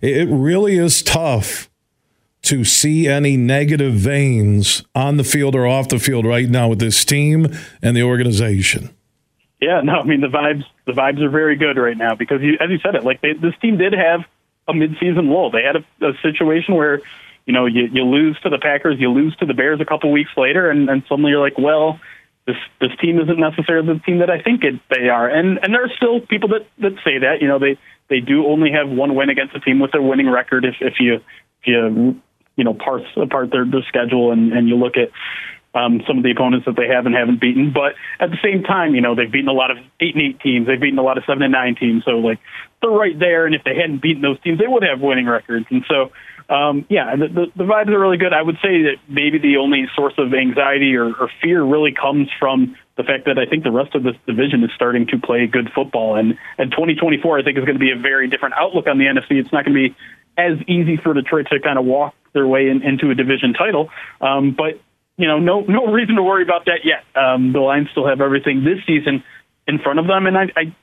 it 0.00 0.28
really 0.28 0.76
is 0.76 1.04
tough 1.04 1.70
to 2.42 2.64
see 2.64 3.06
any 3.06 3.36
negative 3.36 3.94
veins 3.94 4.82
on 4.92 5.18
the 5.18 5.22
field 5.22 5.54
or 5.54 5.68
off 5.68 5.88
the 5.88 6.00
field 6.00 6.26
right 6.26 6.48
now 6.48 6.66
with 6.66 6.80
this 6.80 7.04
team 7.04 7.46
and 7.80 7.96
the 7.96 8.02
organization. 8.02 8.90
Yeah, 9.60 9.82
no, 9.82 10.00
I 10.00 10.02
mean 10.02 10.20
the 10.20 10.26
vibes 10.26 10.64
the 10.84 10.92
vibes 10.92 11.22
are 11.22 11.30
very 11.30 11.54
good 11.54 11.76
right 11.76 11.96
now 11.96 12.16
because 12.16 12.42
you, 12.42 12.54
as 12.60 12.68
you 12.68 12.78
said 12.78 12.96
it, 12.96 13.04
like 13.04 13.20
they, 13.20 13.34
this 13.34 13.54
team 13.62 13.78
did 13.78 13.92
have 13.92 14.22
a 14.66 14.72
midseason 14.72 15.28
lull. 15.28 15.52
They 15.52 15.62
had 15.62 15.76
a, 15.76 16.08
a 16.08 16.12
situation 16.22 16.74
where 16.74 17.02
you 17.46 17.52
know 17.52 17.66
you, 17.66 17.84
you 17.84 18.02
lose 18.02 18.36
to 18.40 18.50
the 18.50 18.58
Packers, 18.58 18.98
you 18.98 19.12
lose 19.12 19.36
to 19.36 19.46
the 19.46 19.54
Bears 19.54 19.80
a 19.80 19.84
couple 19.84 20.10
weeks 20.10 20.32
later, 20.36 20.68
and, 20.68 20.90
and 20.90 21.04
suddenly 21.08 21.30
you're 21.30 21.40
like, 21.40 21.56
well, 21.56 22.00
this 22.46 22.56
this 22.80 22.90
team 23.00 23.20
isn't 23.20 23.38
necessarily 23.38 23.94
the 23.94 24.00
team 24.00 24.18
that 24.18 24.30
I 24.30 24.42
think 24.42 24.64
it, 24.64 24.80
they 24.90 25.08
are. 25.08 25.28
And 25.28 25.58
and 25.62 25.72
there 25.72 25.84
are 25.84 25.92
still 25.96 26.20
people 26.20 26.50
that 26.50 26.66
that 26.78 26.94
say 27.04 27.18
that. 27.18 27.40
You 27.40 27.48
know, 27.48 27.58
they 27.58 27.78
they 28.08 28.20
do 28.20 28.46
only 28.46 28.70
have 28.72 28.88
one 28.88 29.14
win 29.14 29.30
against 29.30 29.54
a 29.54 29.60
team 29.60 29.78
with 29.78 29.94
a 29.94 30.02
winning 30.02 30.28
record. 30.28 30.64
If 30.64 30.76
if 30.80 30.94
you 30.98 31.14
if 31.14 31.66
you 31.66 32.20
you 32.56 32.64
know 32.64 32.74
parse 32.74 33.06
apart 33.16 33.50
their 33.52 33.64
their 33.64 33.82
schedule 33.88 34.32
and 34.32 34.52
and 34.52 34.68
you 34.68 34.76
look 34.76 34.96
at 34.96 35.10
um, 35.74 36.02
some 36.06 36.18
of 36.18 36.24
the 36.24 36.30
opponents 36.30 36.66
that 36.66 36.76
they 36.76 36.88
have 36.88 37.06
and 37.06 37.14
haven't 37.14 37.40
beaten. 37.40 37.72
But 37.72 37.94
at 38.20 38.30
the 38.30 38.36
same 38.42 38.62
time, 38.62 38.94
you 38.94 39.00
know, 39.00 39.14
they've 39.14 39.30
beaten 39.30 39.48
a 39.48 39.56
lot 39.56 39.70
of 39.70 39.78
eight 40.00 40.14
and 40.14 40.22
eight 40.22 40.40
teams. 40.40 40.66
They've 40.66 40.80
beaten 40.80 40.98
a 40.98 41.02
lot 41.02 41.16
of 41.16 41.24
seven 41.26 41.42
and 41.42 41.52
nine 41.52 41.76
teams. 41.76 42.04
So 42.04 42.18
like 42.18 42.40
they're 42.82 42.90
right 42.90 43.18
there. 43.18 43.46
And 43.46 43.54
if 43.54 43.64
they 43.64 43.74
hadn't 43.74 44.02
beaten 44.02 44.20
those 44.20 44.40
teams, 44.42 44.58
they 44.58 44.68
would 44.68 44.82
have 44.82 45.00
winning 45.00 45.26
records. 45.26 45.66
And 45.70 45.84
so 45.88 46.12
um, 46.52 46.84
yeah, 46.90 47.16
the, 47.16 47.28
the, 47.28 47.46
the 47.56 47.64
vibes 47.64 47.88
are 47.88 47.98
really 47.98 48.18
good. 48.18 48.34
I 48.34 48.42
would 48.42 48.56
say 48.56 48.82
that 48.82 48.96
maybe 49.08 49.38
the 49.38 49.56
only 49.56 49.86
source 49.96 50.12
of 50.18 50.34
anxiety 50.34 50.94
or, 50.96 51.06
or 51.06 51.30
fear 51.40 51.62
really 51.62 51.92
comes 51.92 52.28
from 52.38 52.76
the 52.98 53.04
fact 53.04 53.24
that 53.24 53.38
I 53.38 53.46
think 53.46 53.64
the 53.64 53.72
rest 53.72 53.94
of 53.94 54.02
this 54.02 54.16
division 54.26 54.62
is 54.62 54.70
starting 54.74 55.06
to 55.08 55.18
play 55.18 55.46
good 55.46 55.70
football. 55.74 56.16
And, 56.16 56.36
and 56.58 56.70
2024, 56.70 57.38
I 57.38 57.42
think, 57.42 57.56
is 57.56 57.64
going 57.64 57.78
to 57.78 57.80
be 57.80 57.90
a 57.90 57.96
very 57.96 58.28
different 58.28 58.54
outlook 58.58 58.86
on 58.86 58.98
the 58.98 59.06
NFC. 59.06 59.40
It's 59.40 59.50
not 59.50 59.64
going 59.64 59.74
to 59.74 59.88
be 59.88 59.96
as 60.36 60.58
easy 60.68 60.98
for 60.98 61.14
Detroit 61.14 61.46
to 61.52 61.60
kind 61.60 61.78
of 61.78 61.86
walk 61.86 62.14
their 62.34 62.46
way 62.46 62.68
in, 62.68 62.82
into 62.82 63.08
a 63.10 63.14
division 63.14 63.54
title. 63.54 63.88
Um, 64.20 64.52
but, 64.52 64.78
you 65.16 65.28
know, 65.28 65.38
no, 65.38 65.60
no 65.62 65.86
reason 65.86 66.16
to 66.16 66.22
worry 66.22 66.42
about 66.42 66.66
that 66.66 66.84
yet. 66.84 67.04
Um, 67.16 67.54
the 67.54 67.60
Lions 67.60 67.88
still 67.92 68.06
have 68.06 68.20
everything 68.20 68.62
this 68.62 68.84
season 68.86 69.24
in 69.66 69.78
front 69.78 70.00
of 70.00 70.06
them. 70.06 70.26
And 70.26 70.36
I, 70.36 70.44
I, 70.54 70.76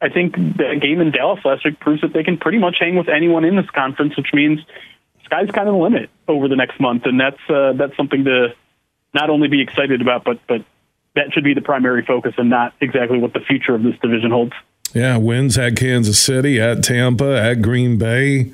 I 0.00 0.08
think 0.08 0.36
the 0.36 0.78
game 0.80 1.00
in 1.00 1.10
Dallas 1.10 1.40
last 1.44 1.64
week 1.64 1.80
proves 1.80 2.02
that 2.02 2.12
they 2.12 2.22
can 2.22 2.38
pretty 2.38 2.58
much 2.58 2.76
hang 2.78 2.94
with 2.94 3.08
anyone 3.08 3.44
in 3.44 3.56
this 3.56 3.70
conference, 3.74 4.16
which 4.16 4.30
means 4.32 4.60
sky's 5.26 5.50
kind 5.50 5.68
of 5.68 5.74
the 5.74 5.80
limit 5.80 6.10
over 6.26 6.48
the 6.48 6.56
next 6.56 6.80
month, 6.80 7.02
and 7.04 7.20
that's 7.20 7.40
uh, 7.48 7.74
that's 7.74 7.96
something 7.96 8.24
to 8.24 8.54
not 9.12 9.30
only 9.30 9.48
be 9.48 9.60
excited 9.60 10.00
about, 10.00 10.24
but 10.24 10.40
but 10.48 10.64
that 11.14 11.32
should 11.32 11.44
be 11.44 11.54
the 11.54 11.60
primary 11.60 12.04
focus, 12.04 12.34
and 12.38 12.48
not 12.48 12.72
exactly 12.80 13.18
what 13.18 13.32
the 13.32 13.40
future 13.40 13.74
of 13.74 13.82
this 13.82 13.94
division 14.00 14.30
holds. 14.30 14.52
Yeah, 14.94 15.18
wins 15.18 15.58
at 15.58 15.76
Kansas 15.76 16.18
City, 16.18 16.60
at 16.60 16.82
Tampa, 16.82 17.40
at 17.40 17.60
Green 17.60 17.98
Bay. 17.98 18.52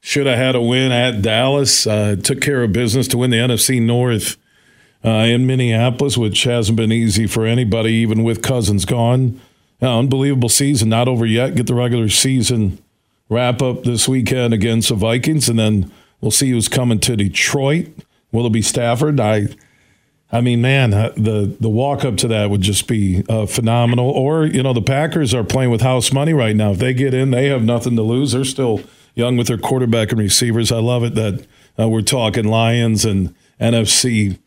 Should 0.00 0.26
have 0.26 0.36
had 0.36 0.54
a 0.54 0.60
win 0.60 0.92
at 0.92 1.22
Dallas. 1.22 1.86
Uh, 1.86 2.16
took 2.16 2.40
care 2.40 2.62
of 2.62 2.72
business 2.72 3.08
to 3.08 3.18
win 3.18 3.30
the 3.30 3.38
NFC 3.38 3.80
North 3.80 4.36
uh, 5.04 5.08
in 5.08 5.46
Minneapolis, 5.46 6.18
which 6.18 6.44
hasn't 6.44 6.76
been 6.76 6.92
easy 6.92 7.26
for 7.26 7.46
anybody, 7.46 7.92
even 7.92 8.22
with 8.22 8.42
Cousins 8.42 8.84
gone. 8.84 9.40
Uh, 9.80 9.98
unbelievable 9.98 10.48
season, 10.48 10.90
not 10.90 11.08
over 11.08 11.24
yet. 11.24 11.54
Get 11.54 11.66
the 11.66 11.74
regular 11.74 12.08
season 12.08 12.78
wrap 13.28 13.62
up 13.62 13.84
this 13.84 14.08
weekend 14.08 14.54
against 14.54 14.90
the 14.90 14.94
Vikings, 14.94 15.48
and 15.48 15.58
then 15.58 15.90
We'll 16.24 16.30
see 16.30 16.48
who's 16.48 16.68
coming 16.68 17.00
to 17.00 17.16
Detroit. 17.16 17.88
Will 18.32 18.46
it 18.46 18.52
be 18.52 18.62
Stafford? 18.62 19.20
I, 19.20 19.48
I 20.32 20.40
mean, 20.40 20.62
man, 20.62 20.94
uh, 20.94 21.12
the 21.18 21.54
the 21.60 21.68
walk 21.68 22.02
up 22.02 22.16
to 22.16 22.28
that 22.28 22.48
would 22.48 22.62
just 22.62 22.88
be 22.88 23.22
uh, 23.28 23.44
phenomenal. 23.44 24.08
Or 24.08 24.46
you 24.46 24.62
know, 24.62 24.72
the 24.72 24.80
Packers 24.80 25.34
are 25.34 25.44
playing 25.44 25.70
with 25.70 25.82
house 25.82 26.14
money 26.14 26.32
right 26.32 26.56
now. 26.56 26.70
If 26.70 26.78
they 26.78 26.94
get 26.94 27.12
in, 27.12 27.30
they 27.30 27.48
have 27.48 27.62
nothing 27.62 27.94
to 27.96 28.02
lose. 28.02 28.32
They're 28.32 28.46
still 28.46 28.80
young 29.14 29.36
with 29.36 29.48
their 29.48 29.58
quarterback 29.58 30.12
and 30.12 30.18
receivers. 30.18 30.72
I 30.72 30.78
love 30.78 31.04
it 31.04 31.14
that 31.14 31.46
uh, 31.78 31.90
we're 31.90 32.00
talking 32.00 32.46
Lions 32.46 33.04
and 33.04 33.34
NFC 33.60 34.38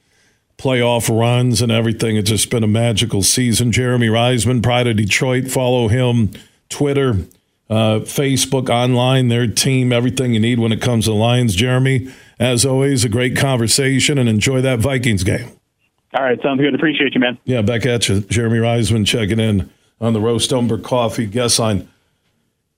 playoff 0.58 1.16
runs 1.16 1.62
and 1.62 1.72
everything. 1.72 2.16
It's 2.16 2.32
just 2.32 2.50
been 2.50 2.64
a 2.64 2.68
magical 2.68 3.22
season. 3.22 3.72
Jeremy 3.72 4.08
Reisman, 4.08 4.64
Pride 4.64 4.88
of 4.88 4.96
Detroit. 4.96 5.48
Follow 5.48 5.90
him, 5.90 6.32
Twitter 6.70 7.28
uh, 7.70 8.00
Facebook, 8.00 8.70
online, 8.70 9.28
their 9.28 9.48
team, 9.48 9.92
everything 9.92 10.34
you 10.34 10.40
need 10.40 10.60
when 10.60 10.72
it 10.72 10.82
comes 10.82 11.06
to 11.06 11.14
Lions. 11.14 11.56
Jeremy, 11.56 12.10
as 12.40 12.66
always, 12.66 13.04
a 13.04 13.10
great 13.10 13.36
conversation 13.36 14.18
and 14.18 14.30
enjoy 14.30 14.62
that 14.62 14.80
Vikings 14.80 15.24
game. 15.24 15.50
All 16.14 16.24
right, 16.24 16.42
sounds 16.42 16.62
good. 16.62 16.74
Appreciate 16.74 17.14
you, 17.14 17.20
man. 17.20 17.38
Yeah, 17.44 17.62
back 17.62 17.86
at 17.86 18.08
you. 18.08 18.22
Jeremy 18.22 18.60
Reisman 18.60 19.06
checking 19.06 19.40
in 19.40 19.70
on 20.00 20.14
the 20.14 20.22
Roast 20.22 20.54
Umber 20.54 20.78
Coffee 20.78 21.26
guest 21.26 21.60
line. 21.60 21.88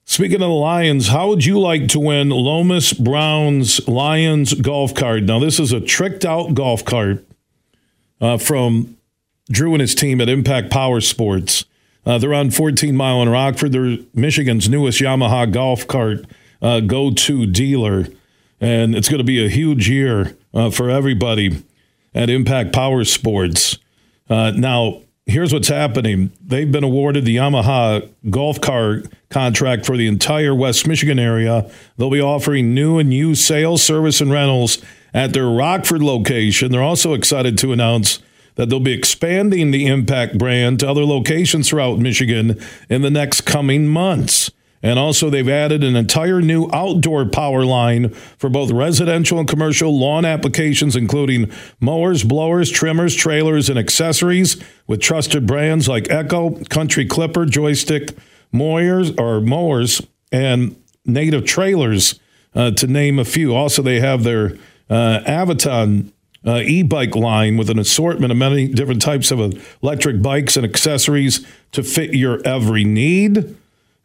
Speaking 0.05 0.37
of 0.41 0.41
the 0.41 0.47
Lions, 0.47 1.09
how 1.09 1.27
would 1.27 1.45
you 1.45 1.59
like 1.59 1.87
to 1.89 1.99
win 1.99 2.29
Lomas 2.29 2.93
Brown's 2.93 3.87
Lions 3.87 4.55
golf 4.55 4.95
cart? 4.95 5.21
Now, 5.23 5.37
this 5.37 5.59
is 5.59 5.71
a 5.71 5.79
tricked 5.79 6.25
out 6.25 6.55
golf 6.55 6.83
cart 6.83 7.23
uh, 8.19 8.39
from 8.39 8.97
Drew 9.51 9.73
and 9.73 9.81
his 9.81 9.93
team 9.93 10.19
at 10.19 10.27
Impact 10.27 10.71
Power 10.71 10.99
Sports. 10.99 11.65
Uh, 12.09 12.17
they're 12.17 12.33
on 12.33 12.49
14 12.49 12.95
Mile 12.97 13.21
in 13.21 13.29
Rockford. 13.29 13.71
They're 13.71 13.97
Michigan's 14.15 14.67
newest 14.67 14.99
Yamaha 14.99 15.51
golf 15.51 15.85
cart 15.85 16.25
uh, 16.59 16.79
go 16.79 17.11
to 17.11 17.45
dealer. 17.45 18.07
And 18.59 18.95
it's 18.95 19.07
going 19.07 19.19
to 19.19 19.23
be 19.23 19.45
a 19.45 19.47
huge 19.47 19.87
year 19.87 20.35
uh, 20.51 20.71
for 20.71 20.89
everybody 20.89 21.63
at 22.15 22.31
Impact 22.31 22.73
Power 22.73 23.03
Sports. 23.03 23.77
Uh, 24.27 24.53
now, 24.55 25.03
here's 25.27 25.53
what's 25.53 25.67
happening 25.67 26.31
they've 26.43 26.71
been 26.71 26.83
awarded 26.83 27.25
the 27.25 27.35
Yamaha 27.35 28.09
golf 28.27 28.59
cart 28.59 29.05
contract 29.29 29.85
for 29.85 29.95
the 29.95 30.07
entire 30.07 30.55
West 30.55 30.87
Michigan 30.87 31.19
area. 31.19 31.69
They'll 31.97 32.09
be 32.09 32.21
offering 32.21 32.73
new 32.73 32.97
and 32.97 33.13
used 33.13 33.43
sales, 33.43 33.83
service, 33.83 34.19
and 34.19 34.31
rentals 34.31 34.83
at 35.13 35.33
their 35.33 35.47
Rockford 35.47 36.01
location. 36.01 36.71
They're 36.71 36.81
also 36.81 37.13
excited 37.13 37.59
to 37.59 37.71
announce 37.71 38.17
that 38.59 38.67
they'll 38.67 38.81
be 38.81 38.91
expanding 38.91 39.71
the 39.71 39.85
Impact 39.85 40.37
brand 40.37 40.81
to 40.81 40.89
other 40.89 41.05
locations 41.05 41.69
throughout 41.69 41.97
Michigan 41.97 42.59
in 42.89 43.01
the 43.03 43.09
next 43.09 43.41
coming 43.45 43.87
months. 43.87 44.51
And 44.83 44.99
also, 44.99 45.29
they've 45.29 45.47
added 45.47 45.81
an 45.81 45.95
entire 45.95 46.41
new 46.41 46.69
outdoor 46.73 47.25
power 47.25 47.63
line 47.63 48.09
for 48.09 48.49
both 48.49 48.69
residential 48.71 49.39
and 49.39 49.47
commercial 49.47 49.97
lawn 49.97 50.25
applications, 50.25 50.97
including 50.97 51.49
mowers, 51.79 52.25
blowers, 52.25 52.69
trimmers, 52.69 53.15
trailers, 53.15 53.69
and 53.69 53.79
accessories 53.79 54.61
with 54.87 54.99
trusted 54.99 55.47
brands 55.47 55.87
like 55.87 56.11
Echo, 56.11 56.61
Country 56.65 57.05
Clipper, 57.05 57.45
Joystick, 57.45 58.17
mowers, 58.51 59.11
or 59.17 59.39
mowers, 59.39 60.01
and 60.33 60.75
native 61.05 61.45
trailers, 61.45 62.19
uh, 62.53 62.71
to 62.71 62.87
name 62.87 63.19
a 63.19 63.25
few. 63.25 63.55
Also, 63.55 63.81
they 63.81 64.01
have 64.01 64.23
their 64.23 64.57
uh, 64.89 65.21
Aventon 65.25 66.11
uh, 66.45 66.61
e-bike 66.65 67.15
line 67.15 67.57
with 67.57 67.69
an 67.69 67.79
assortment 67.79 68.31
of 68.31 68.37
many 68.37 68.67
different 68.67 69.01
types 69.01 69.31
of 69.31 69.39
electric 69.83 70.21
bikes 70.21 70.55
and 70.55 70.65
accessories 70.65 71.45
to 71.71 71.83
fit 71.83 72.13
your 72.13 72.41
every 72.45 72.83
need. 72.83 73.55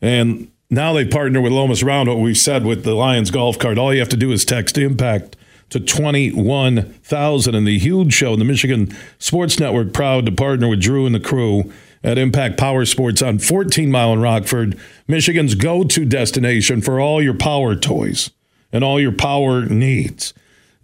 And 0.03 0.51
now 0.71 0.93
they 0.93 1.07
partner 1.07 1.41
with 1.41 1.53
Lomas 1.53 1.83
Brown, 1.83 2.09
What 2.09 2.19
we 2.19 2.35
said 2.35 2.65
with 2.65 2.85
the 2.85 2.95
Lions 2.95 3.31
golf 3.31 3.59
cart, 3.59 3.79
all 3.79 3.93
you 3.93 4.01
have 4.01 4.09
to 4.11 4.17
do 4.17 4.33
is 4.33 4.45
text 4.45 4.77
Impact 4.77 5.37
to 5.71 5.81
21,000. 5.81 7.55
And 7.55 7.67
the 7.67 7.79
huge 7.79 8.13
show, 8.13 8.33
in 8.33 8.39
the 8.39 8.45
Michigan 8.45 8.95
Sports 9.19 9.59
Network, 9.59 9.93
proud 9.93 10.27
to 10.27 10.33
partner 10.33 10.69
with 10.69 10.81
Drew 10.81 11.07
and 11.07 11.15
the 11.15 11.21
crew 11.21 11.73
at 12.03 12.19
Impact 12.19 12.59
Power 12.59 12.85
Sports 12.85 13.23
on 13.23 13.39
14 13.39 13.91
Mile 13.91 14.13
in 14.13 14.21
Rockford, 14.21 14.79
Michigan's 15.09 15.55
go 15.55 15.85
to 15.85 16.05
destination 16.05 16.83
for 16.83 17.01
all 17.01 17.23
your 17.23 17.35
power 17.35 17.75
toys 17.75 18.31
and 18.73 18.85
all 18.85 19.01
your 19.01 19.13
power 19.13 19.65
needs. 19.65 20.35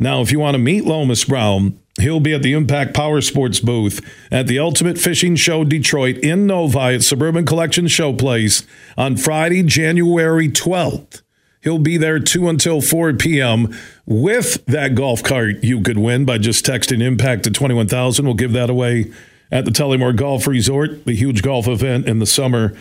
Now, 0.03 0.23
if 0.23 0.33
you 0.33 0.41
want 0.41 0.55
to 0.55 0.59
meet 0.59 0.87
Lomas 0.87 1.27
Brown, 1.27 1.79
he'll 2.01 2.21
be 2.21 2.33
at 2.33 2.43
the 2.43 2.55
Impact 2.55 2.95
Power 2.95 3.21
Sports 3.21 3.61
booth 3.61 4.01
at 4.33 4.47
the 4.47 4.59
Ultimate 4.59 4.97
Fishing 4.97 5.37
Show 5.37 5.63
Detroit 5.63 6.17
in 6.19 6.47
Novi 6.47 6.95
at 6.95 7.03
Suburban 7.03 7.45
Collection 7.45 7.85
Showplace 7.85 8.67
on 8.97 9.19
Friday, 9.19 9.63
January 9.63 10.49
12th. 10.49 11.21
He'll 11.63 11.79
be 11.79 11.99
there 11.99 12.19
2 12.19 12.49
until 12.49 12.81
4 12.81 13.13
p.m. 13.13 13.77
with 14.07 14.65
that 14.65 14.95
golf 14.95 15.23
cart 15.23 15.63
you 15.63 15.83
could 15.83 15.99
win 15.99 16.25
by 16.25 16.39
just 16.39 16.65
texting 16.65 17.03
Impact 17.03 17.45
to 17.45 17.51
21,000. 17.51 18.25
We'll 18.25 18.33
give 18.33 18.53
that 18.55 18.71
away 18.71 19.13
at 19.53 19.67
the 19.67 19.71
Tullymore 19.71 20.17
Golf 20.17 20.47
Resort, 20.47 21.05
the 21.05 21.15
huge 21.15 21.43
golf 21.43 21.69
event 21.69 22.09
in 22.09 22.21
the 22.21 22.27
summer 22.27 22.75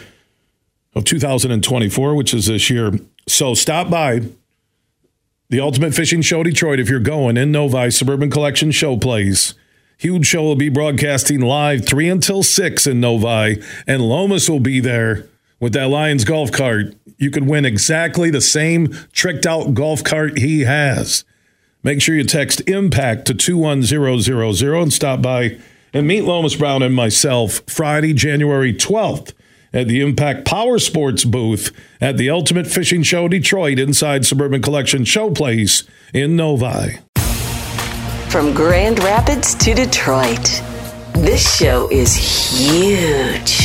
of 0.96 1.04
2024, 1.04 2.16
which 2.16 2.34
is 2.34 2.46
this 2.46 2.70
year. 2.70 2.94
So 3.28 3.54
stop 3.54 3.90
by 3.90 4.22
the 5.50 5.60
Ultimate 5.60 5.96
Fishing 5.96 6.22
Show 6.22 6.44
Detroit, 6.44 6.80
if 6.80 6.90
you're 6.90 7.00
going 7.00 7.36
in 7.36 7.52
Novi, 7.52 7.90
Suburban 7.90 8.30
Collection 8.30 8.70
Show 8.70 8.98
Place. 8.98 9.56
Huge 9.98 10.28
show 10.28 10.44
will 10.44 10.56
be 10.56 10.70
broadcasting 10.70 11.42
live 11.42 11.88
3 11.88 12.08
until 12.08 12.44
6 12.44 12.86
in 12.86 13.00
Novi, 13.00 13.60
and 13.88 14.04
Lomas 14.04 14.48
will 14.48 14.60
be 14.60 14.80
there 14.80 15.28
with 15.60 15.74
that 15.74 15.90
Lions 15.90 16.24
golf 16.24 16.52
cart. 16.52 16.94
You 17.18 17.32
could 17.32 17.48
win 17.48 17.66
exactly 17.66 18.30
the 18.30 18.42
same 18.42 18.94
tricked 19.12 19.48
out 19.48 19.74
golf 19.74 20.04
cart 20.04 20.38
he 20.38 20.62
has. 20.62 21.26
Make 21.82 22.00
sure 22.00 22.14
you 22.14 22.26
text 22.26 22.62
IMPACT 22.68 23.26
to 23.26 23.34
21000 23.34 24.76
and 24.76 24.94
stop 24.94 25.20
by 25.24 25.58
and 25.94 26.08
meet 26.08 26.26
Lomas 26.26 26.56
Brown 26.56 26.84
and 26.84 26.94
myself 26.94 27.62
Friday, 27.66 28.14
January 28.14 28.72
12th 28.72 29.34
at 29.74 29.88
the 29.88 30.02
Impact 30.02 30.46
Power 30.46 30.80
Sports 30.80 31.26
booth 31.26 31.72
at 32.02 32.18
the 32.18 32.30
Ultimate 32.30 32.68
Fishing 32.68 33.04
Show 33.04 33.28
Detroit 33.28 33.80
inside 33.80 34.26
Suburban 34.26 34.62
Collection 34.62 35.04
Showplace 35.04 35.88
in 36.14 36.36
Novi. 36.36 37.00
From 38.30 38.54
Grand 38.54 39.00
Rapids 39.00 39.56
to 39.56 39.74
Detroit, 39.74 40.62
this 41.14 41.58
show 41.58 41.90
is 41.92 42.16
huge. 42.16 43.59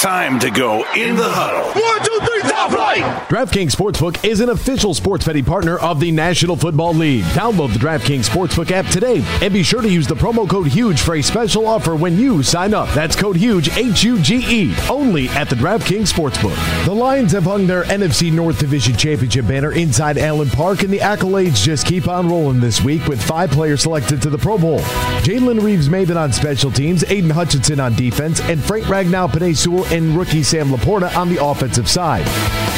Time 0.00 0.38
to 0.40 0.50
go 0.50 0.84
in 0.94 1.16
the 1.16 1.24
huddle. 1.26 1.72
One, 1.72 2.00
two, 2.04 2.18
three, 2.26 2.50
top 2.50 2.70
flight. 2.70 3.02
DraftKings 3.30 3.70
Sportsbook 3.70 4.22
is 4.28 4.40
an 4.40 4.50
official 4.50 4.92
sports 4.92 5.24
betting 5.24 5.46
partner 5.46 5.78
of 5.78 6.00
the 6.00 6.12
National 6.12 6.54
Football 6.54 6.92
League. 6.92 7.24
Download 7.26 7.72
the 7.72 7.78
DraftKings 7.78 8.28
Sportsbook 8.28 8.70
app 8.70 8.86
today 8.92 9.24
and 9.42 9.54
be 9.54 9.62
sure 9.62 9.80
to 9.80 9.88
use 9.88 10.06
the 10.06 10.14
promo 10.14 10.46
code 10.48 10.66
HUGE 10.66 11.00
for 11.00 11.14
a 11.14 11.22
special 11.22 11.66
offer 11.66 11.96
when 11.96 12.18
you 12.18 12.42
sign 12.42 12.74
up. 12.74 12.90
That's 12.90 13.16
code 13.16 13.36
HUGE, 13.36 13.74
H 13.76 14.04
U 14.04 14.20
G 14.20 14.44
E, 14.46 14.74
only 14.90 15.30
at 15.30 15.48
the 15.48 15.56
DraftKings 15.56 16.12
Sportsbook. 16.12 16.84
The 16.84 16.94
Lions 16.94 17.32
have 17.32 17.44
hung 17.44 17.66
their 17.66 17.84
NFC 17.84 18.30
North 18.30 18.58
Division 18.58 18.96
Championship 18.96 19.46
banner 19.46 19.72
inside 19.72 20.18
Allen 20.18 20.50
Park, 20.50 20.82
and 20.82 20.92
the 20.92 20.98
accolades 20.98 21.62
just 21.62 21.86
keep 21.86 22.06
on 22.06 22.28
rolling 22.28 22.60
this 22.60 22.82
week 22.84 23.06
with 23.06 23.22
five 23.22 23.50
players 23.50 23.80
selected 23.82 24.20
to 24.22 24.30
the 24.30 24.38
Pro 24.38 24.58
Bowl. 24.58 24.80
Jalen 25.24 25.62
Reeves 25.62 25.88
Maybin 25.88 26.16
on 26.16 26.34
special 26.34 26.70
teams, 26.70 27.02
Aidan 27.04 27.30
Hutchinson 27.30 27.80
on 27.80 27.94
defense, 27.94 28.40
and 28.42 28.62
Frank 28.62 28.84
Ragnow 28.84 29.28
Penei 29.28 29.56
Sewell 29.56 29.86
and 29.96 30.16
rookie 30.16 30.42
Sam 30.42 30.68
Laporta 30.68 31.14
on 31.16 31.28
the 31.28 31.42
offensive 31.42 31.88
side. 31.88 32.26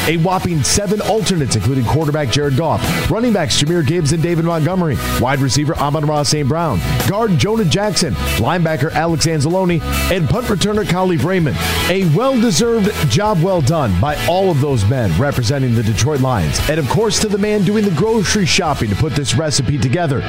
A 0.07 0.17
whopping 0.17 0.63
seven 0.63 1.01
alternates, 1.01 1.55
including 1.55 1.85
quarterback 1.85 2.29
Jared 2.29 2.57
Goff, 2.57 2.81
running 3.11 3.33
backs 3.33 3.61
Jahmyr 3.61 3.85
Gibbs 3.85 4.13
and 4.13 4.23
David 4.23 4.45
Montgomery, 4.45 4.97
wide 5.19 5.39
receiver 5.39 5.75
Amon 5.75 6.05
Ra 6.05 6.23
St. 6.23 6.47
Brown, 6.47 6.79
guard 7.07 7.37
Jonah 7.37 7.65
Jackson, 7.65 8.13
linebacker 8.37 8.91
Alex 8.93 9.27
Anzalone, 9.27 9.81
and 10.11 10.27
punt 10.29 10.47
returner 10.47 10.83
Kalif 10.83 11.23
Raymond. 11.23 11.57
A 11.89 12.05
well-deserved 12.15 12.91
job 13.11 13.41
well 13.43 13.61
done 13.61 13.99
by 14.01 14.15
all 14.25 14.49
of 14.49 14.61
those 14.61 14.83
men 14.89 15.11
representing 15.19 15.75
the 15.75 15.83
Detroit 15.83 16.21
Lions. 16.21 16.59
And 16.69 16.79
of 16.79 16.89
course 16.89 17.19
to 17.19 17.27
the 17.27 17.37
man 17.37 17.63
doing 17.63 17.85
the 17.85 17.91
grocery 17.91 18.45
shopping 18.45 18.89
to 18.89 18.95
put 18.95 19.13
this 19.13 19.35
recipe 19.35 19.77
together. 19.77 20.21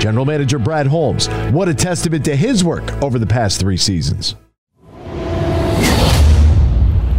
General 0.00 0.26
Manager 0.26 0.58
Brad 0.58 0.86
Holmes. 0.86 1.28
What 1.50 1.68
a 1.68 1.74
testament 1.74 2.24
to 2.26 2.36
his 2.36 2.62
work 2.62 2.92
over 3.02 3.18
the 3.18 3.26
past 3.26 3.60
three 3.60 3.78
seasons. 3.78 4.34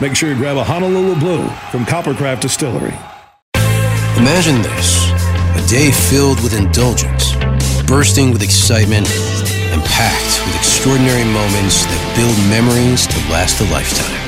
make 0.00 0.16
sure 0.16 0.28
you 0.28 0.36
grab 0.36 0.56
a 0.56 0.64
Honolulu 0.64 1.18
Blue 1.20 1.46
from 1.70 1.84
Coppercraft 1.84 2.40
Distillery. 2.40 2.94
Imagine 4.18 4.62
this 4.62 5.10
a 5.54 5.68
day 5.68 5.90
filled 5.92 6.42
with 6.42 6.56
indulgence, 6.58 7.34
bursting 7.86 8.32
with 8.32 8.42
excitement, 8.42 9.06
and 9.70 9.82
packed 9.84 10.46
with 10.46 10.56
extraordinary 10.56 11.24
moments 11.24 11.86
that 11.86 12.00
build 12.18 12.34
memories 12.50 13.06
to 13.06 13.18
last 13.30 13.60
a 13.60 13.66
lifetime. 13.70 14.18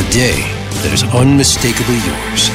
A 0.00 0.06
day 0.10 0.40
that 0.80 0.92
is 0.92 1.04
unmistakably 1.12 2.00
yours, 2.08 2.48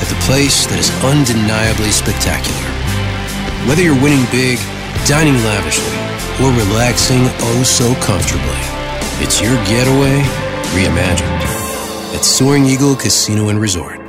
at 0.00 0.08
the 0.12 0.20
place 0.28 0.66
that 0.68 0.78
is 0.78 0.92
undeniably 1.00 1.90
spectacular. 1.90 2.68
Whether 3.64 3.82
you're 3.82 4.02
winning 4.04 4.24
big, 4.28 4.60
dining 5.08 5.36
lavishly, 5.48 5.96
or 6.44 6.52
relaxing 6.52 7.24
oh 7.24 7.62
so 7.64 7.94
comfortably, 8.04 8.60
it's 9.24 9.40
your 9.40 9.56
getaway 9.64 10.20
reimagined 10.76 11.65
at 12.14 12.24
Soaring 12.24 12.64
Eagle 12.64 12.94
Casino 12.96 13.48
and 13.48 13.60
Resort. 13.60 14.00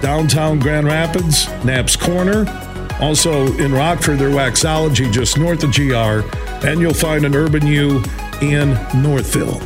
downtown 0.00 0.58
Grand 0.58 0.86
Rapids, 0.86 1.46
Knapp's 1.64 1.96
Corner. 1.96 2.46
Also 3.00 3.52
in 3.58 3.72
Rockford, 3.72 4.18
their 4.18 4.30
Waxology 4.30 5.12
just 5.12 5.38
north 5.38 5.62
of 5.62 5.72
GR. 5.72 6.20
And 6.64 6.80
you'll 6.80 6.94
find 6.94 7.24
an 7.24 7.34
Urban 7.34 7.66
U 7.66 8.02
in 8.40 8.70
Northville. 8.94 9.60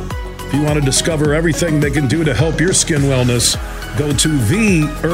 If 0.47 0.53
you 0.53 0.63
want 0.63 0.79
to 0.79 0.85
discover 0.85 1.33
everything 1.33 1.79
they 1.79 1.91
can 1.91 2.07
do 2.07 2.23
to 2.23 2.33
help 2.33 2.59
your 2.59 2.73
skin 2.73 3.01
wellness, 3.03 3.55
go 3.97 4.11
to 4.11 4.29
theurbanu.com. 4.29 5.09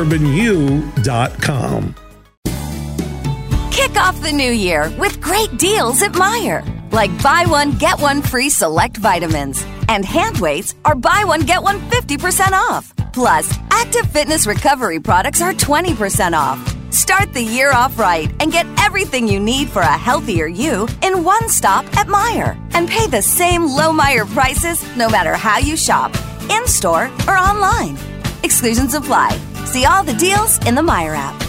Kick 3.71 3.95
off 3.97 4.19
the 4.21 4.31
new 4.33 4.51
year 4.51 4.91
with 4.97 5.21
great 5.21 5.55
deals 5.57 6.01
at 6.01 6.13
Meijer. 6.13 6.63
Like 6.91 7.11
buy 7.21 7.45
one, 7.47 7.73
get 7.73 7.99
one 7.99 8.21
free 8.21 8.49
select 8.49 8.97
vitamins. 8.97 9.63
And 9.87 10.03
hand 10.03 10.39
weights 10.39 10.75
are 10.83 10.95
buy 10.95 11.23
one, 11.25 11.41
get 11.41 11.61
one 11.61 11.79
50% 11.91 12.51
off. 12.53 12.93
Plus, 13.13 13.55
active 13.71 14.09
fitness 14.11 14.47
recovery 14.47 14.99
products 14.99 15.41
are 15.41 15.53
20% 15.53 16.33
off. 16.33 16.76
Start 16.97 17.31
the 17.31 17.43
year 17.43 17.73
off 17.73 17.99
right 17.99 18.31
and 18.39 18.51
get 18.51 18.65
everything 18.79 19.27
you 19.27 19.39
need 19.39 19.69
for 19.69 19.83
a 19.83 19.97
healthier 19.97 20.47
you 20.47 20.87
in 21.03 21.23
one 21.23 21.47
stop 21.47 21.85
at 21.95 22.07
Meijer. 22.07 22.57
And 22.73 22.89
pay 22.89 23.05
the 23.05 23.21
same 23.21 23.61
low 23.67 23.93
Meijer 23.93 24.25
prices 24.33 24.83
no 24.97 25.07
matter 25.07 25.35
how 25.35 25.59
you 25.59 25.77
shop, 25.77 26.11
in 26.49 26.65
store 26.65 27.11
or 27.27 27.37
online. 27.37 27.99
Exclusions 28.41 28.95
apply. 28.95 29.37
See 29.65 29.85
all 29.85 30.03
the 30.03 30.15
deals 30.15 30.57
in 30.65 30.73
the 30.73 30.81
Meijer 30.81 31.15
app. 31.15 31.39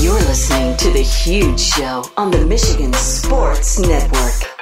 You're 0.00 0.14
listening 0.14 0.78
to 0.78 0.90
The 0.92 1.02
Huge 1.02 1.60
Show 1.60 2.02
on 2.16 2.30
the 2.30 2.46
Michigan 2.46 2.94
Sports 2.94 3.78
Network. 3.78 4.55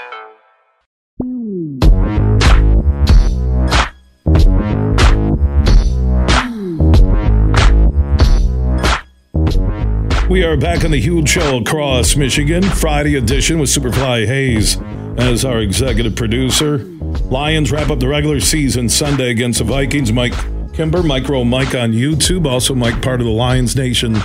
We 10.34 10.42
are 10.42 10.56
back 10.56 10.84
on 10.84 10.90
the 10.90 11.00
huge 11.00 11.28
show 11.28 11.58
across 11.58 12.16
Michigan, 12.16 12.64
Friday 12.64 13.14
edition 13.14 13.60
with 13.60 13.70
Superfly 13.70 14.26
Hayes 14.26 14.76
as 15.16 15.44
our 15.44 15.60
executive 15.60 16.16
producer. 16.16 16.78
Lions 16.78 17.70
wrap 17.70 17.88
up 17.88 18.00
the 18.00 18.08
regular 18.08 18.40
season 18.40 18.88
Sunday 18.88 19.30
against 19.30 19.60
the 19.60 19.64
Vikings. 19.64 20.12
Mike 20.12 20.34
Kimber, 20.72 21.04
Micro 21.04 21.44
Mike 21.44 21.76
on 21.76 21.92
YouTube, 21.92 22.50
also 22.50 22.74
Mike 22.74 23.00
part 23.00 23.20
of 23.20 23.28
the 23.28 23.32
Lions 23.32 23.76
Nation 23.76 24.16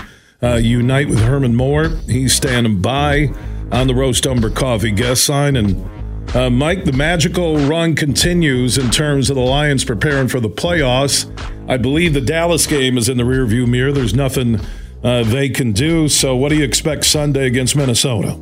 uh, 0.41 0.55
Unite 0.55 1.09
with 1.09 1.19
Herman 1.19 1.55
Moore. 1.55 1.89
He's 2.07 2.33
standing 2.33 2.81
by 2.81 3.31
on 3.71 3.85
the 3.85 3.93
Roast 3.93 4.25
Umber 4.25 4.49
Coffee 4.49 4.89
guest 4.89 5.23
sign. 5.23 5.55
And 5.55 6.35
uh, 6.35 6.49
Mike, 6.49 6.85
the 6.85 6.91
magical 6.91 7.59
run 7.67 7.93
continues 7.93 8.79
in 8.79 8.89
terms 8.89 9.29
of 9.29 9.35
the 9.35 9.43
Lions 9.43 9.85
preparing 9.85 10.27
for 10.27 10.39
the 10.39 10.49
playoffs. 10.49 11.29
I 11.69 11.77
believe 11.77 12.15
the 12.15 12.21
Dallas 12.21 12.65
game 12.65 12.97
is 12.97 13.09
in 13.09 13.17
the 13.17 13.23
rearview 13.23 13.67
mirror. 13.67 13.91
There's 13.91 14.15
nothing 14.15 14.59
uh, 15.03 15.23
they 15.23 15.49
can 15.49 15.71
do. 15.71 16.07
So, 16.07 16.35
what 16.35 16.49
do 16.49 16.55
you 16.55 16.63
expect 16.63 17.05
Sunday 17.05 17.45
against 17.47 17.75
Minnesota? 17.75 18.39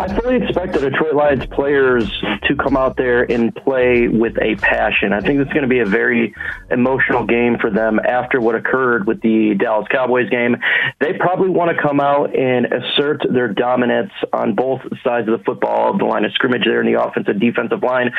I 0.00 0.08
fully 0.18 0.36
expect 0.36 0.72
the 0.72 0.80
Detroit 0.80 1.14
Lions 1.14 1.44
players 1.46 2.10
to 2.44 2.56
come 2.56 2.74
out 2.74 2.96
there 2.96 3.30
and 3.30 3.54
play 3.54 4.08
with 4.08 4.34
a 4.40 4.54
passion. 4.56 5.12
I 5.12 5.20
think 5.20 5.40
it's 5.40 5.52
going 5.52 5.62
to 5.62 5.68
be 5.68 5.80
a 5.80 5.84
very 5.84 6.34
emotional 6.70 7.26
game 7.26 7.58
for 7.60 7.70
them 7.70 7.98
after 7.98 8.40
what 8.40 8.54
occurred 8.54 9.06
with 9.06 9.20
the 9.20 9.54
Dallas 9.58 9.86
Cowboys 9.90 10.30
game. 10.30 10.56
They 11.00 11.12
probably 11.12 11.50
want 11.50 11.76
to 11.76 11.82
come 11.82 12.00
out 12.00 12.34
and 12.34 12.66
assert 12.72 13.26
their 13.30 13.48
dominance 13.48 14.12
on 14.32 14.54
both 14.54 14.80
sides 15.04 15.28
of 15.28 15.38
the 15.38 15.44
football, 15.44 15.98
the 15.98 16.06
line 16.06 16.24
of 16.24 16.32
scrimmage 16.32 16.64
there 16.64 16.80
in 16.80 16.90
the 16.90 17.02
offensive 17.02 17.38
defensive 17.38 17.82
line 17.82 18.10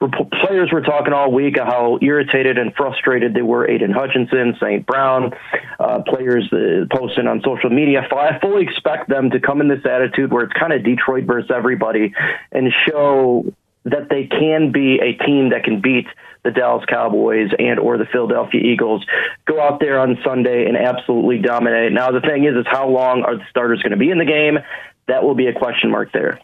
players 0.00 0.70
were 0.72 0.82
talking 0.82 1.12
all 1.12 1.32
week 1.32 1.56
how 1.58 1.98
irritated 2.02 2.58
and 2.58 2.74
frustrated 2.74 3.34
they 3.34 3.42
were. 3.42 3.68
Aidan 3.68 3.92
Hutchinson, 3.92 4.56
St. 4.60 4.84
Brown, 4.86 5.32
uh, 5.78 6.02
players 6.06 6.48
uh, 6.52 6.86
posting 6.94 7.26
on 7.26 7.42
social 7.44 7.70
media. 7.70 8.06
I 8.12 8.38
fully 8.40 8.62
expect 8.62 9.08
them 9.08 9.30
to 9.30 9.40
come 9.40 9.60
in 9.60 9.68
this 9.68 9.84
attitude 9.84 10.32
where 10.32 10.44
it's 10.44 10.52
kind 10.52 10.72
of 10.72 10.84
Detroit 10.84 11.24
versus 11.24 11.50
everybody 11.54 12.12
and 12.52 12.72
show 12.88 13.52
that 13.84 14.08
they 14.08 14.26
can 14.26 14.72
be 14.72 14.98
a 15.00 15.12
team 15.24 15.50
that 15.50 15.64
can 15.64 15.80
beat 15.80 16.06
the 16.42 16.50
Dallas 16.50 16.84
Cowboys 16.86 17.50
and 17.58 17.78
or 17.78 17.98
the 17.98 18.06
Philadelphia 18.06 18.60
Eagles. 18.60 19.04
Go 19.46 19.60
out 19.60 19.80
there 19.80 19.98
on 19.98 20.18
Sunday 20.24 20.66
and 20.66 20.76
absolutely 20.76 21.38
dominate. 21.38 21.92
Now 21.92 22.10
the 22.10 22.20
thing 22.20 22.44
is, 22.44 22.54
is 22.54 22.66
how 22.66 22.88
long 22.88 23.22
are 23.22 23.36
the 23.36 23.44
starters 23.50 23.82
going 23.82 23.92
to 23.92 23.98
be 23.98 24.10
in 24.10 24.18
the 24.18 24.24
game? 24.24 24.58
That 25.06 25.22
will 25.22 25.34
be 25.34 25.46
a 25.46 25.52
question 25.52 25.90
mark 25.90 26.12
there. 26.12 26.40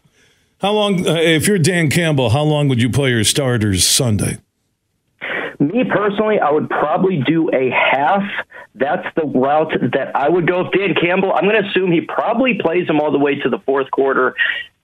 How 0.60 0.72
long, 0.72 1.06
uh, 1.06 1.14
if 1.14 1.48
you're 1.48 1.58
Dan 1.58 1.88
Campbell, 1.88 2.30
how 2.30 2.42
long 2.42 2.68
would 2.68 2.82
you 2.82 2.90
play 2.90 3.10
your 3.10 3.24
starters 3.24 3.86
Sunday? 3.86 4.38
Me 5.58 5.84
personally, 5.84 6.38
I 6.38 6.50
would 6.50 6.68
probably 6.68 7.22
do 7.26 7.50
a 7.50 7.70
half. 7.70 8.22
That's 8.74 9.06
the 9.16 9.26
route 9.26 9.72
that 9.94 10.14
I 10.14 10.28
would 10.28 10.46
go. 10.46 10.66
If 10.66 10.72
Dan 10.72 10.94
Campbell, 11.00 11.32
I'm 11.32 11.44
going 11.44 11.62
to 11.62 11.68
assume 11.68 11.90
he 11.90 12.02
probably 12.02 12.58
plays 12.60 12.86
them 12.86 13.00
all 13.00 13.10
the 13.10 13.18
way 13.18 13.36
to 13.36 13.48
the 13.48 13.58
fourth 13.64 13.90
quarter 13.90 14.34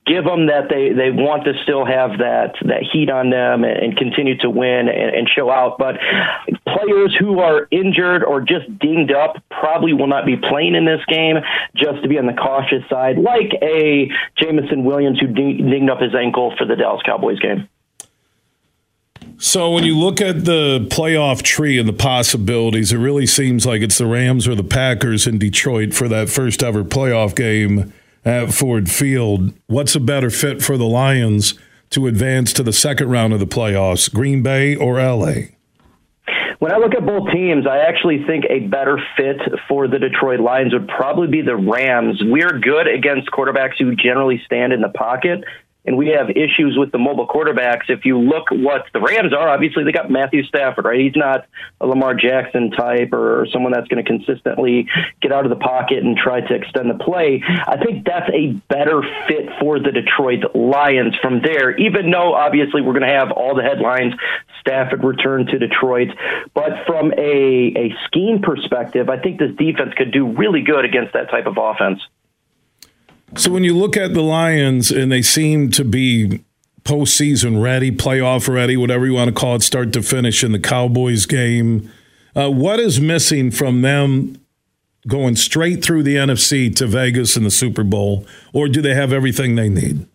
give 0.06 0.24
them 0.24 0.46
that 0.46 0.70
they, 0.70 0.94
they 0.94 1.10
want 1.10 1.44
to 1.44 1.52
still 1.62 1.84
have 1.84 2.18
that, 2.18 2.54
that 2.62 2.86
heat 2.92 3.10
on 3.10 3.30
them 3.30 3.64
and, 3.64 3.76
and 3.76 3.96
continue 3.96 4.38
to 4.38 4.48
win 4.48 4.88
and, 4.88 5.14
and, 5.14 5.28
show 5.28 5.50
out. 5.50 5.78
But 5.78 5.96
players 6.64 7.14
who 7.18 7.40
are 7.40 7.66
injured 7.72 8.22
or 8.22 8.40
just 8.40 8.66
dinged 8.78 9.12
up 9.12 9.42
probably 9.50 9.92
will 9.92 10.06
not 10.06 10.24
be 10.24 10.36
playing 10.36 10.76
in 10.76 10.84
this 10.84 11.00
game 11.08 11.36
just 11.74 12.02
to 12.02 12.08
be 12.08 12.18
on 12.18 12.26
the 12.26 12.32
cautious 12.32 12.88
side, 12.88 13.18
like 13.18 13.52
a 13.60 14.08
Jameson 14.38 14.84
Williams 14.84 15.18
who 15.18 15.26
ding, 15.26 15.68
dinged 15.68 15.90
up 15.90 16.00
his 16.00 16.14
ankle 16.14 16.54
for 16.56 16.64
the 16.64 16.76
Dallas 16.76 17.02
Cowboys 17.04 17.40
game. 17.40 17.68
So 19.38 19.70
when 19.72 19.84
you 19.84 19.98
look 19.98 20.20
at 20.20 20.44
the 20.44 20.86
playoff 20.90 21.42
tree 21.42 21.78
and 21.78 21.88
the 21.88 21.92
possibilities, 21.92 22.92
it 22.92 22.98
really 22.98 23.26
seems 23.26 23.66
like 23.66 23.82
it's 23.82 23.98
the 23.98 24.06
Rams 24.06 24.48
or 24.48 24.54
the 24.54 24.64
Packers 24.64 25.26
in 25.26 25.38
Detroit 25.38 25.92
for 25.92 26.08
that 26.08 26.30
first 26.30 26.62
ever 26.62 26.84
playoff 26.84 27.34
game 27.34 27.92
at 28.26 28.52
Ford 28.52 28.90
Field. 28.90 29.54
What's 29.68 29.94
a 29.94 30.00
better 30.00 30.30
fit 30.30 30.60
for 30.60 30.76
the 30.76 30.84
Lions 30.84 31.54
to 31.90 32.08
advance 32.08 32.52
to 32.54 32.64
the 32.64 32.72
second 32.72 33.08
round 33.08 33.32
of 33.32 33.38
the 33.38 33.46
playoffs, 33.46 34.12
Green 34.12 34.42
Bay 34.42 34.74
or 34.74 35.00
LA? 35.00 35.52
When 36.58 36.72
I 36.72 36.78
look 36.78 36.94
at 36.94 37.06
both 37.06 37.30
teams, 37.30 37.66
I 37.66 37.78
actually 37.78 38.24
think 38.26 38.44
a 38.50 38.60
better 38.60 38.98
fit 39.16 39.36
for 39.68 39.86
the 39.86 40.00
Detroit 40.00 40.40
Lions 40.40 40.72
would 40.72 40.88
probably 40.88 41.28
be 41.28 41.42
the 41.42 41.54
Rams. 41.54 42.20
We're 42.24 42.58
good 42.58 42.88
against 42.88 43.30
quarterbacks 43.30 43.78
who 43.78 43.94
generally 43.94 44.42
stand 44.44 44.72
in 44.72 44.80
the 44.80 44.88
pocket 44.88 45.44
and 45.86 45.96
we 45.96 46.08
have 46.08 46.30
issues 46.30 46.76
with 46.76 46.92
the 46.92 46.98
mobile 46.98 47.26
quarterbacks. 47.26 47.88
If 47.88 48.04
you 48.04 48.18
look 48.18 48.50
what 48.50 48.86
the 48.92 49.00
Rams 49.00 49.32
are, 49.32 49.48
obviously 49.48 49.84
they 49.84 49.92
got 49.92 50.10
Matthew 50.10 50.44
Stafford, 50.44 50.84
right? 50.84 51.00
He's 51.00 51.16
not 51.16 51.46
a 51.80 51.86
Lamar 51.86 52.14
Jackson 52.14 52.70
type 52.70 53.12
or 53.12 53.46
someone 53.52 53.72
that's 53.72 53.88
going 53.88 54.04
to 54.04 54.08
consistently 54.08 54.88
get 55.22 55.32
out 55.32 55.44
of 55.44 55.50
the 55.50 55.56
pocket 55.56 55.98
and 55.98 56.16
try 56.16 56.40
to 56.40 56.54
extend 56.54 56.90
the 56.90 57.02
play. 57.02 57.42
I 57.46 57.76
think 57.76 58.04
that's 58.04 58.28
a 58.34 58.52
better 58.68 59.02
fit 59.28 59.48
for 59.60 59.78
the 59.78 59.92
Detroit 59.92 60.54
Lions 60.54 61.14
from 61.22 61.40
there, 61.42 61.76
even 61.76 62.10
though 62.10 62.34
obviously 62.34 62.82
we're 62.82 62.98
going 62.98 63.08
to 63.08 63.16
have 63.18 63.30
all 63.30 63.54
the 63.54 63.62
headlines 63.62 64.14
Stafford 64.60 65.04
return 65.04 65.46
to 65.46 65.58
Detroit. 65.58 66.08
But 66.54 66.84
from 66.86 67.12
a, 67.12 67.72
a 67.76 67.94
scheme 68.06 68.42
perspective, 68.42 69.08
I 69.08 69.18
think 69.18 69.38
this 69.38 69.54
defense 69.56 69.94
could 69.96 70.12
do 70.12 70.26
really 70.26 70.62
good 70.62 70.84
against 70.84 71.12
that 71.12 71.30
type 71.30 71.46
of 71.46 71.56
offense. 71.58 72.00
So 73.34 73.50
when 73.50 73.64
you 73.64 73.76
look 73.76 73.96
at 73.96 74.14
the 74.14 74.22
Lions 74.22 74.90
and 74.90 75.10
they 75.10 75.22
seem 75.22 75.70
to 75.72 75.84
be 75.84 76.44
postseason 76.84 77.60
ready, 77.60 77.90
playoff 77.90 78.52
ready, 78.52 78.76
whatever 78.76 79.04
you 79.04 79.14
want 79.14 79.28
to 79.28 79.34
call 79.34 79.56
it, 79.56 79.62
start 79.62 79.92
to 79.94 80.02
finish 80.02 80.44
in 80.44 80.52
the 80.52 80.60
Cowboys 80.60 81.26
game, 81.26 81.90
uh, 82.36 82.50
what 82.50 82.78
is 82.78 83.00
missing 83.00 83.50
from 83.50 83.82
them 83.82 84.40
going 85.08 85.36
straight 85.36 85.84
through 85.84 86.02
the 86.02 86.16
NFC 86.16 86.74
to 86.76 86.86
Vegas 86.86 87.36
in 87.36 87.44
the 87.44 87.50
Super 87.50 87.84
Bowl, 87.84 88.26
or 88.52 88.68
do 88.68 88.80
they 88.80 88.94
have 88.94 89.12
everything 89.12 89.54
they 89.54 89.68
need? 89.68 90.06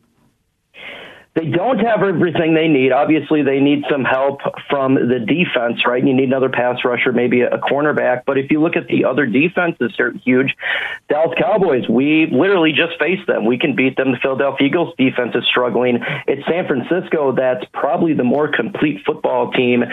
They 1.33 1.45
don't 1.45 1.79
have 1.79 2.03
everything 2.03 2.53
they 2.53 2.67
need. 2.67 2.91
Obviously, 2.91 3.41
they 3.41 3.59
need 3.59 3.83
some 3.89 4.03
help 4.03 4.41
from 4.69 4.95
the 4.95 5.19
defense, 5.19 5.85
right? 5.85 6.05
You 6.05 6.13
need 6.13 6.27
another 6.27 6.49
pass 6.49 6.83
rusher, 6.83 7.13
maybe 7.13 7.41
a 7.41 7.57
cornerback. 7.57 8.23
But 8.25 8.37
if 8.37 8.51
you 8.51 8.61
look 8.61 8.75
at 8.75 8.87
the 8.87 9.05
other 9.05 9.25
defenses, 9.25 9.93
they're 9.97 10.11
huge. 10.11 10.55
Dallas 11.07 11.33
Cowboys, 11.39 11.87
we 11.87 12.27
literally 12.31 12.73
just 12.73 12.99
faced 12.99 13.27
them. 13.27 13.45
We 13.45 13.57
can 13.57 13.75
beat 13.75 13.95
them. 13.95 14.11
The 14.11 14.17
Philadelphia 14.21 14.67
Eagles 14.67 14.93
defense 14.97 15.31
is 15.35 15.45
struggling. 15.45 15.99
It's 16.27 16.45
San 16.47 16.67
Francisco 16.67 17.33
that's 17.33 17.63
probably 17.73 18.13
the 18.13 18.23
more 18.23 18.51
complete 18.51 19.01
football 19.05 19.51
team. 19.51 19.83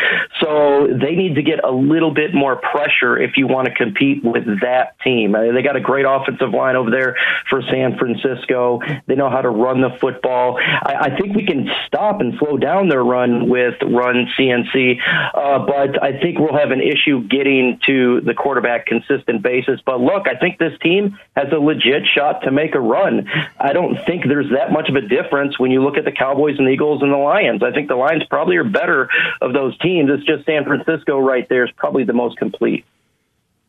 So 0.40 0.88
they 0.88 1.14
need 1.14 1.37
to 1.37 1.42
get 1.42 1.62
a 1.62 1.70
little 1.70 2.12
bit 2.12 2.35
more 2.35 2.57
pressure 2.57 3.16
if 3.16 3.37
you 3.37 3.46
want 3.46 3.68
to 3.68 3.74
compete 3.74 4.24
with 4.24 4.44
that 4.62 4.98
team. 5.05 5.35
Uh, 5.35 5.53
they 5.53 5.62
got 5.62 5.77
a 5.77 5.81
great 5.81 6.05
offensive 6.09 6.51
line 6.51 6.77
over 6.77 6.90
there 6.90 7.16
for 7.48 7.62
San 7.62 7.96
Francisco. 7.96 8.81
They 9.07 9.14
know 9.14 9.31
how 9.31 9.42
to 9.42 9.51
run 9.51 9.81
the 9.81 9.90
football. 10.01 10.59
I, 10.59 11.11
I 11.12 11.16
think 11.16 11.28
think 11.29 11.37
we 11.37 11.47
can 11.47 11.69
stop 11.87 12.21
and 12.21 12.35
slow 12.38 12.57
down 12.57 12.88
their 12.88 13.03
run 13.03 13.49
with 13.49 13.75
run 13.83 14.29
CNC, 14.38 14.99
uh, 15.35 15.67
but 15.67 16.03
I 16.03 16.19
think 16.21 16.38
we'll 16.38 16.57
have 16.57 16.71
an 16.71 16.81
issue 16.81 17.27
getting 17.29 17.81
to 17.87 18.21
the 18.21 18.35
quarterback 18.35 18.87
consistent 18.87 19.43
basis. 19.43 19.81
But 19.85 20.01
look, 20.01 20.27
I 20.29 20.38
think 20.38 20.59
this 20.59 20.79
team 20.83 21.19
has 21.37 21.53
a 21.53 21.59
legit 21.59 22.03
shot 22.14 22.43
to 22.43 22.51
make 22.51 22.75
a 22.75 22.81
run. 22.81 23.29
I 23.59 23.73
don't 23.73 23.97
think 24.07 24.27
there's 24.27 24.51
that 24.51 24.73
much 24.73 24.88
of 24.88 24.97
a 24.97 25.03
difference 25.03 25.59
when 25.59 25.71
you 25.71 25.83
look 25.83 25.97
at 25.97 26.05
the 26.05 26.12
Cowboys 26.12 26.57
and 26.59 26.67
the 26.67 26.73
Eagles 26.73 27.03
and 27.03 27.12
the 27.12 27.17
Lions. 27.17 27.62
I 27.62 27.73
think 27.73 27.88
the 27.88 27.97
Lions 27.97 28.25
probably 28.29 28.57
are 28.57 28.64
better 28.64 29.09
of 29.41 29.53
those 29.53 29.79
teams. 29.79 30.11
It's 30.12 30.25
just 30.25 30.47
San 30.47 30.64
Francisco 30.64 31.19
right 31.19 31.49
there 31.49 31.64
is 31.64 31.71
probably 31.77 32.05
the 32.05 32.12
most 32.12 32.38
complete. 32.38 32.85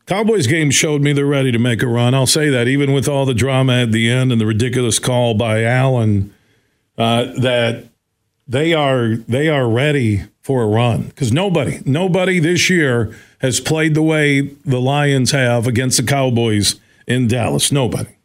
Cowboys 0.06 0.48
game 0.48 0.72
showed 0.72 1.02
me 1.02 1.12
they're 1.12 1.24
ready 1.24 1.52
to 1.52 1.58
make 1.58 1.82
a 1.82 1.86
run. 1.86 2.14
I'll 2.14 2.26
say 2.26 2.48
that, 2.48 2.66
even 2.66 2.92
with 2.92 3.06
all 3.06 3.26
the 3.26 3.34
drama 3.34 3.82
at 3.82 3.92
the 3.92 4.10
end 4.10 4.32
and 4.32 4.40
the 4.40 4.46
ridiculous 4.46 4.98
call 4.98 5.34
by 5.34 5.62
Allen 5.62 6.34
uh, 7.00 7.32
that 7.40 7.86
they 8.46 8.74
are 8.74 9.16
they 9.16 9.48
are 9.48 9.66
ready 9.66 10.24
for 10.42 10.62
a 10.62 10.66
run 10.66 11.04
because 11.04 11.32
nobody 11.32 11.80
nobody 11.86 12.38
this 12.38 12.68
year 12.68 13.16
has 13.38 13.58
played 13.58 13.94
the 13.94 14.02
way 14.02 14.42
the 14.42 14.80
Lions 14.80 15.30
have 15.30 15.66
against 15.66 15.96
the 15.96 16.02
Cowboys 16.02 16.78
in 17.06 17.26
Dallas. 17.26 17.72
Nobody. 17.72 18.16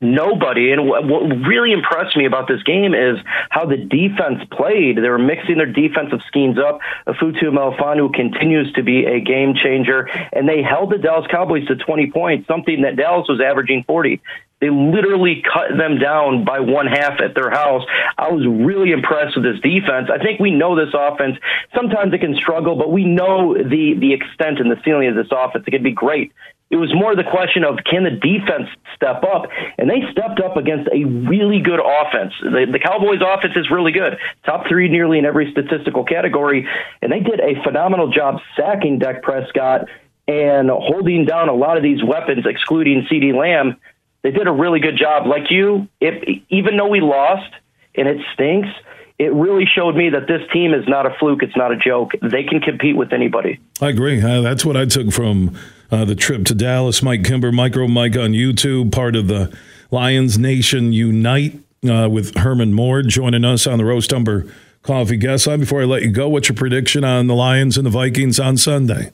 Nobody. 0.00 0.70
And 0.70 0.86
what 0.86 1.02
really 1.02 1.72
impressed 1.72 2.16
me 2.16 2.24
about 2.24 2.46
this 2.46 2.62
game 2.62 2.94
is 2.94 3.18
how 3.50 3.66
the 3.66 3.76
defense 3.76 4.44
played. 4.52 4.96
They 4.96 5.08
were 5.08 5.18
mixing 5.18 5.56
their 5.56 5.66
defensive 5.66 6.20
schemes 6.28 6.56
up. 6.56 6.78
Ifeatu 7.08 7.50
Melifonwu 7.50 8.14
continues 8.14 8.72
to 8.74 8.84
be 8.84 9.06
a 9.06 9.18
game 9.18 9.54
changer, 9.60 10.08
and 10.32 10.48
they 10.48 10.62
held 10.62 10.92
the 10.92 10.98
Dallas 10.98 11.26
Cowboys 11.28 11.66
to 11.66 11.74
20 11.74 12.12
points, 12.12 12.46
something 12.46 12.82
that 12.82 12.94
Dallas 12.94 13.26
was 13.28 13.40
averaging 13.40 13.82
40. 13.88 14.20
They 14.60 14.70
literally 14.70 15.42
cut 15.42 15.76
them 15.78 15.98
down 15.98 16.44
by 16.44 16.60
one 16.60 16.86
half 16.86 17.20
at 17.20 17.34
their 17.34 17.50
house. 17.50 17.84
I 18.16 18.30
was 18.30 18.44
really 18.46 18.90
impressed 18.90 19.36
with 19.36 19.44
this 19.44 19.60
defense. 19.62 20.10
I 20.12 20.18
think 20.18 20.40
we 20.40 20.50
know 20.50 20.74
this 20.74 20.92
offense. 20.94 21.36
Sometimes 21.74 22.12
it 22.12 22.18
can 22.18 22.34
struggle, 22.34 22.74
but 22.74 22.90
we 22.90 23.04
know 23.04 23.54
the 23.54 23.94
the 23.98 24.12
extent 24.12 24.58
and 24.58 24.70
the 24.70 24.80
ceiling 24.84 25.08
of 25.08 25.14
this 25.14 25.30
offense. 25.30 25.64
It 25.66 25.70
could 25.70 25.84
be 25.84 25.92
great. 25.92 26.32
It 26.70 26.76
was 26.76 26.92
more 26.92 27.16
the 27.16 27.24
question 27.24 27.64
of 27.64 27.78
can 27.88 28.04
the 28.04 28.10
defense 28.10 28.68
step 28.94 29.24
up, 29.24 29.48
and 29.78 29.88
they 29.88 30.02
stepped 30.12 30.40
up 30.40 30.58
against 30.58 30.90
a 30.92 31.04
really 31.04 31.60
good 31.60 31.80
offense. 31.80 32.34
The, 32.42 32.66
the 32.70 32.78
Cowboys' 32.78 33.22
offense 33.24 33.54
is 33.56 33.70
really 33.70 33.92
good, 33.92 34.18
top 34.44 34.68
three 34.68 34.88
nearly 34.88 35.18
in 35.18 35.24
every 35.24 35.50
statistical 35.50 36.04
category, 36.04 36.68
and 37.00 37.10
they 37.10 37.20
did 37.20 37.40
a 37.40 37.62
phenomenal 37.62 38.10
job 38.10 38.40
sacking 38.54 38.98
Dak 38.98 39.22
Prescott 39.22 39.88
and 40.26 40.68
holding 40.68 41.24
down 41.24 41.48
a 41.48 41.54
lot 41.54 41.78
of 41.78 41.82
these 41.82 42.04
weapons, 42.04 42.44
excluding 42.44 43.06
CeeDee 43.10 43.34
Lamb 43.34 43.78
they 44.22 44.30
did 44.30 44.46
a 44.46 44.52
really 44.52 44.80
good 44.80 44.96
job. 44.96 45.26
Like 45.26 45.50
you, 45.50 45.88
if 46.00 46.42
even 46.48 46.76
though 46.76 46.88
we 46.88 47.00
lost 47.00 47.52
and 47.94 48.08
it 48.08 48.18
stinks, 48.34 48.68
it 49.18 49.32
really 49.32 49.64
showed 49.66 49.96
me 49.96 50.10
that 50.10 50.28
this 50.28 50.42
team 50.52 50.74
is 50.74 50.86
not 50.86 51.06
a 51.06 51.14
fluke. 51.18 51.42
It's 51.42 51.56
not 51.56 51.72
a 51.72 51.76
joke. 51.76 52.12
They 52.22 52.44
can 52.44 52.60
compete 52.60 52.96
with 52.96 53.12
anybody. 53.12 53.58
I 53.80 53.88
agree. 53.88 54.22
Uh, 54.22 54.40
that's 54.40 54.64
what 54.64 54.76
I 54.76 54.86
took 54.86 55.12
from 55.12 55.56
uh, 55.90 56.04
the 56.04 56.14
trip 56.14 56.44
to 56.46 56.54
Dallas. 56.54 57.02
Mike 57.02 57.24
Kimber, 57.24 57.50
Micro 57.50 57.88
Mike 57.88 58.16
on 58.16 58.32
YouTube, 58.32 58.92
part 58.92 59.16
of 59.16 59.26
the 59.26 59.56
Lions 59.90 60.38
Nation 60.38 60.92
Unite 60.92 61.58
uh, 61.88 62.08
with 62.10 62.36
Herman 62.36 62.72
Moore 62.72 63.02
joining 63.02 63.44
us 63.44 63.66
on 63.66 63.78
the 63.78 63.84
Roast 63.84 64.12
Umber 64.12 64.46
Coffee 64.82 65.16
Guest 65.16 65.46
Line. 65.46 65.60
Before 65.60 65.82
I 65.82 65.84
let 65.84 66.02
you 66.02 66.10
go, 66.10 66.28
what's 66.28 66.48
your 66.48 66.56
prediction 66.56 67.04
on 67.04 67.26
the 67.26 67.34
Lions 67.34 67.76
and 67.76 67.86
the 67.86 67.90
Vikings 67.90 68.38
on 68.38 68.56
Sunday? 68.56 69.12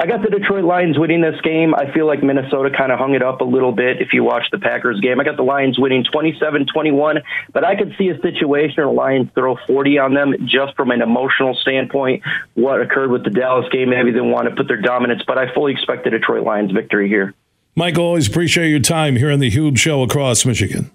I 0.00 0.06
got 0.06 0.22
the 0.22 0.30
Detroit 0.30 0.62
Lions 0.62 0.96
winning 0.96 1.22
this 1.22 1.40
game. 1.40 1.74
I 1.74 1.92
feel 1.92 2.06
like 2.06 2.22
Minnesota 2.22 2.70
kind 2.70 2.92
of 2.92 3.00
hung 3.00 3.14
it 3.14 3.22
up 3.22 3.40
a 3.40 3.44
little 3.44 3.72
bit 3.72 4.00
if 4.00 4.12
you 4.12 4.22
watch 4.22 4.44
the 4.52 4.58
Packers 4.60 5.00
game. 5.00 5.18
I 5.18 5.24
got 5.24 5.36
the 5.36 5.42
Lions 5.42 5.76
winning 5.76 6.04
27 6.04 6.66
21, 6.72 7.16
but 7.52 7.64
I 7.64 7.74
could 7.74 7.96
see 7.98 8.08
a 8.08 8.20
situation 8.20 8.74
where 8.76 8.86
the 8.86 8.92
Lions 8.92 9.28
throw 9.34 9.56
40 9.66 9.98
on 9.98 10.14
them 10.14 10.34
just 10.44 10.76
from 10.76 10.92
an 10.92 11.02
emotional 11.02 11.56
standpoint. 11.62 12.22
What 12.54 12.80
occurred 12.80 13.10
with 13.10 13.24
the 13.24 13.30
Dallas 13.30 13.66
game, 13.72 13.90
maybe 13.90 14.12
they 14.12 14.20
want 14.20 14.48
to 14.48 14.54
put 14.54 14.68
their 14.68 14.80
dominance, 14.80 15.22
but 15.26 15.36
I 15.36 15.52
fully 15.52 15.72
expect 15.72 16.04
the 16.04 16.10
Detroit 16.10 16.44
Lions 16.44 16.70
victory 16.70 17.08
here. 17.08 17.34
Michael, 17.74 18.04
always 18.04 18.28
appreciate 18.28 18.70
your 18.70 18.78
time 18.78 19.16
here 19.16 19.32
on 19.32 19.40
the 19.40 19.50
huge 19.50 19.80
show 19.80 20.04
across 20.04 20.46
Michigan. 20.46 20.92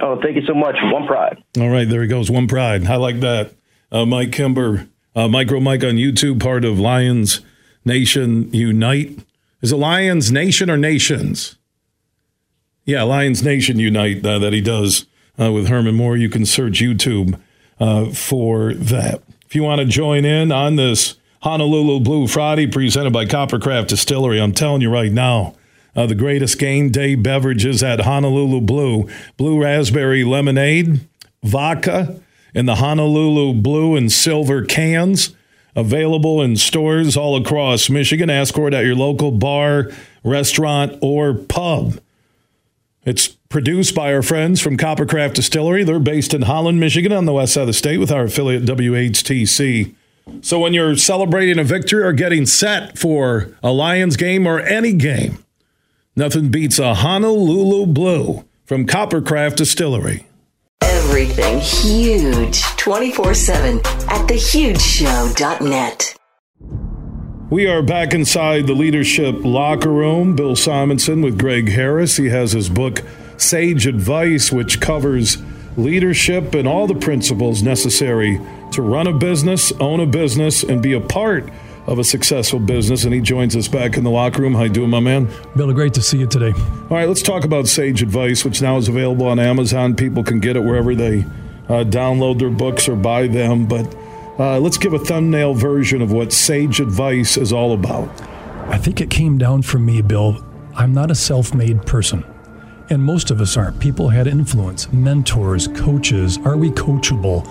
Oh, 0.00 0.20
thank 0.22 0.36
you 0.36 0.46
so 0.46 0.54
much. 0.54 0.76
One 0.80 1.08
pride. 1.08 1.42
All 1.58 1.68
right, 1.68 1.88
there 1.88 2.02
he 2.02 2.06
goes. 2.06 2.30
One 2.30 2.46
pride. 2.46 2.86
I 2.86 2.94
like 2.94 3.18
that. 3.20 3.54
Uh, 3.90 4.06
Mike 4.06 4.30
Kimber, 4.30 4.86
uh, 5.16 5.26
Micro 5.26 5.58
Mike 5.58 5.82
on 5.82 5.94
YouTube, 5.94 6.40
part 6.40 6.64
of 6.64 6.78
Lions 6.78 7.40
Nation 7.84 8.52
Unite. 8.52 9.18
Is 9.62 9.72
it 9.72 9.76
Lions 9.76 10.30
Nation 10.30 10.70
or 10.70 10.76
Nations? 10.76 11.56
Yeah, 12.84 13.02
Lions 13.02 13.42
Nation 13.42 13.78
Unite 13.78 14.24
uh, 14.24 14.38
that 14.38 14.52
he 14.52 14.60
does 14.60 15.06
uh, 15.38 15.52
with 15.52 15.68
Herman 15.68 15.94
Moore. 15.94 16.16
You 16.16 16.28
can 16.28 16.46
search 16.46 16.80
YouTube 16.80 17.40
uh, 17.78 18.06
for 18.06 18.74
that. 18.74 19.22
If 19.46 19.54
you 19.54 19.62
want 19.62 19.80
to 19.80 19.86
join 19.86 20.24
in 20.24 20.52
on 20.52 20.76
this 20.76 21.16
Honolulu 21.42 22.00
Blue 22.00 22.26
Friday 22.26 22.66
presented 22.66 23.12
by 23.12 23.26
Coppercraft 23.26 23.88
Distillery, 23.88 24.40
I'm 24.40 24.52
telling 24.52 24.82
you 24.82 24.90
right 24.90 25.12
now, 25.12 25.54
uh, 25.96 26.06
the 26.06 26.14
greatest 26.14 26.58
game 26.58 26.90
day 26.90 27.14
beverages 27.14 27.82
at 27.82 28.00
Honolulu 28.00 28.60
Blue 28.60 29.08
blue 29.36 29.60
raspberry 29.60 30.24
lemonade, 30.24 31.00
vodka, 31.42 32.20
in 32.54 32.66
the 32.66 32.76
Honolulu 32.76 33.54
blue 33.54 33.96
and 33.96 34.10
silver 34.10 34.64
cans 34.64 35.34
Available 35.76 36.42
in 36.42 36.56
stores 36.56 37.16
all 37.16 37.36
across 37.36 37.88
Michigan. 37.88 38.28
Ask 38.28 38.54
for 38.54 38.68
it 38.68 38.74
at 38.74 38.84
your 38.84 38.96
local 38.96 39.30
bar, 39.30 39.90
restaurant, 40.24 40.98
or 41.00 41.34
pub. 41.34 42.00
It's 43.04 43.28
produced 43.28 43.94
by 43.94 44.12
our 44.12 44.22
friends 44.22 44.60
from 44.60 44.76
Coppercraft 44.76 45.34
Distillery. 45.34 45.84
They're 45.84 45.98
based 45.98 46.34
in 46.34 46.42
Holland, 46.42 46.80
Michigan, 46.80 47.12
on 47.12 47.24
the 47.24 47.32
west 47.32 47.54
side 47.54 47.62
of 47.62 47.66
the 47.68 47.72
state 47.72 47.98
with 47.98 48.12
our 48.12 48.24
affiliate 48.24 48.64
WHTC. 48.64 49.94
So 50.42 50.60
when 50.60 50.74
you're 50.74 50.96
celebrating 50.96 51.58
a 51.58 51.64
victory 51.64 52.02
or 52.02 52.12
getting 52.12 52.46
set 52.46 52.98
for 52.98 53.56
a 53.62 53.72
Lions 53.72 54.16
game 54.16 54.46
or 54.46 54.60
any 54.60 54.92
game, 54.92 55.44
nothing 56.14 56.50
beats 56.50 56.78
a 56.78 56.94
Honolulu 56.94 57.86
Blue 57.86 58.44
from 58.64 58.86
Coppercraft 58.86 59.56
Distillery. 59.56 60.26
Everything 61.00 61.58
huge 61.60 62.60
24 62.76 63.32
7 63.32 63.78
at 63.78 64.28
thehugeshow.net. 64.28 66.14
We 67.48 67.66
are 67.66 67.82
back 67.82 68.12
inside 68.12 68.66
the 68.66 68.74
leadership 68.74 69.36
locker 69.42 69.88
room. 69.88 70.36
Bill 70.36 70.54
Simonson 70.54 71.22
with 71.22 71.38
Greg 71.38 71.70
Harris. 71.70 72.18
He 72.18 72.28
has 72.28 72.52
his 72.52 72.68
book, 72.68 73.02
Sage 73.38 73.86
Advice, 73.86 74.52
which 74.52 74.82
covers 74.82 75.38
leadership 75.78 76.54
and 76.54 76.68
all 76.68 76.86
the 76.86 76.94
principles 76.94 77.62
necessary 77.62 78.38
to 78.72 78.82
run 78.82 79.06
a 79.06 79.14
business, 79.14 79.72
own 79.80 80.00
a 80.00 80.06
business, 80.06 80.62
and 80.62 80.82
be 80.82 80.92
a 80.92 81.00
part 81.00 81.48
of 81.90 81.98
a 81.98 82.04
successful 82.04 82.60
business, 82.60 83.04
and 83.04 83.12
he 83.12 83.20
joins 83.20 83.56
us 83.56 83.66
back 83.66 83.96
in 83.96 84.04
the 84.04 84.10
locker 84.10 84.42
room. 84.42 84.54
How 84.54 84.62
you 84.62 84.68
doing, 84.70 84.90
my 84.90 85.00
man? 85.00 85.28
Bill, 85.56 85.72
great 85.72 85.92
to 85.94 86.00
see 86.00 86.18
you 86.18 86.26
today. 86.28 86.52
All 86.52 86.96
right, 86.96 87.08
let's 87.08 87.20
talk 87.20 87.44
about 87.44 87.66
Sage 87.66 88.00
Advice, 88.00 88.44
which 88.44 88.62
now 88.62 88.76
is 88.76 88.88
available 88.88 89.26
on 89.26 89.40
Amazon. 89.40 89.96
People 89.96 90.22
can 90.22 90.38
get 90.38 90.56
it 90.56 90.60
wherever 90.60 90.94
they 90.94 91.22
uh, 91.68 91.84
download 91.84 92.38
their 92.38 92.50
books 92.50 92.88
or 92.88 92.94
buy 92.94 93.26
them. 93.26 93.66
But 93.66 93.92
uh, 94.38 94.60
let's 94.60 94.78
give 94.78 94.92
a 94.92 95.00
thumbnail 95.00 95.54
version 95.54 96.00
of 96.00 96.12
what 96.12 96.32
Sage 96.32 96.78
Advice 96.80 97.36
is 97.36 97.52
all 97.52 97.72
about. 97.72 98.08
I 98.68 98.78
think 98.78 99.00
it 99.00 99.10
came 99.10 99.36
down 99.36 99.62
from 99.62 99.84
me, 99.84 100.00
Bill. 100.00 100.44
I'm 100.76 100.94
not 100.94 101.10
a 101.10 101.16
self 101.16 101.52
made 101.52 101.84
person. 101.86 102.24
And 102.88 103.02
most 103.02 103.32
of 103.32 103.40
us 103.40 103.56
aren't. 103.56 103.80
People 103.80 104.08
had 104.08 104.28
influence, 104.28 104.92
mentors, 104.92 105.66
coaches. 105.68 106.38
Are 106.44 106.56
we 106.56 106.70
coachable? 106.70 107.44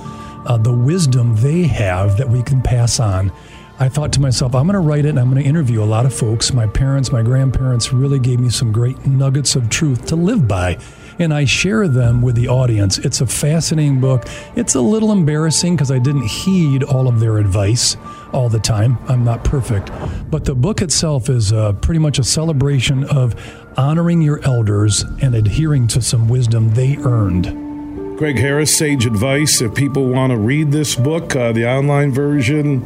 Uh, 0.45 0.58
the 0.58 0.73
wisdom 0.73 1.36
they 1.36 1.63
have 1.63 2.15
that 2.17 2.30
we 2.30 2.41
can 2.41 2.62
pass 2.62 3.02
on 3.02 3.34
I 3.82 3.88
thought 3.88 4.12
to 4.13 4.20
myself, 4.20 4.56
I'm 4.56 4.68
going 4.68 4.74
to 4.74 4.80
write 4.80 5.06
it 5.06 5.10
and 5.10 5.20
I'm 5.20 5.32
going 5.32 5.42
to 5.42 5.48
interview 5.48 5.82
a 5.82 5.86
lot 5.86 6.06
of 6.06 6.13
folks. 6.13 6.52
My 6.52 6.68
parents, 6.68 7.13
my 7.13 7.22
grandparents 7.22 7.94
really 7.94 8.20
gave 8.20 8.38
me 8.38 8.50
some 8.50 8.74
great 8.74 9.08
nuggets 9.08 9.56
of 9.56 9.70
truth 9.70 10.06
to 10.08 10.18
live 10.18 10.50
by. 10.50 10.78
And 11.18 11.34
I 11.34 11.45
share 11.45 11.88
them 11.88 12.22
with 12.22 12.36
the 12.36 12.49
audience. 12.49 12.97
It's 12.97 13.22
a 13.22 13.26
fascinating 13.26 14.01
book. 14.01 14.26
It's 14.58 14.76
a 14.76 14.82
little 14.82 15.14
embarrassing 15.14 15.78
because 15.78 15.91
I 15.91 15.99
didn't 15.99 16.28
heed 16.28 16.84
all 16.84 17.08
of 17.08 17.22
their 17.22 17.38
advice 17.38 17.95
all 18.34 18.49
the 18.49 18.60
time. 18.60 18.97
I'm 19.08 19.24
not 19.24 19.45
perfect. 19.45 19.91
But 20.30 20.43
the 20.43 20.56
book 20.56 20.82
itself 20.82 21.30
is 21.30 21.53
uh, 21.53 21.72
pretty 21.74 21.99
much 21.99 22.20
a 22.20 22.24
celebration 22.26 23.06
of 23.06 23.34
honoring 23.78 24.22
your 24.22 24.43
elders 24.43 25.03
and 25.22 25.36
adhering 25.36 25.88
to 25.89 26.01
some 26.01 26.28
wisdom 26.28 26.74
they 26.74 26.97
earned. 26.97 28.18
Greg 28.18 28.38
Harris, 28.38 28.78
Sage 28.78 29.06
Advice. 29.06 29.62
If 29.62 29.74
people 29.74 30.10
want 30.10 30.32
to 30.32 30.38
read 30.38 30.72
this 30.72 30.97
book, 30.97 31.38
uh, 31.38 31.53
the 31.53 31.66
online 31.66 32.12
version, 32.12 32.86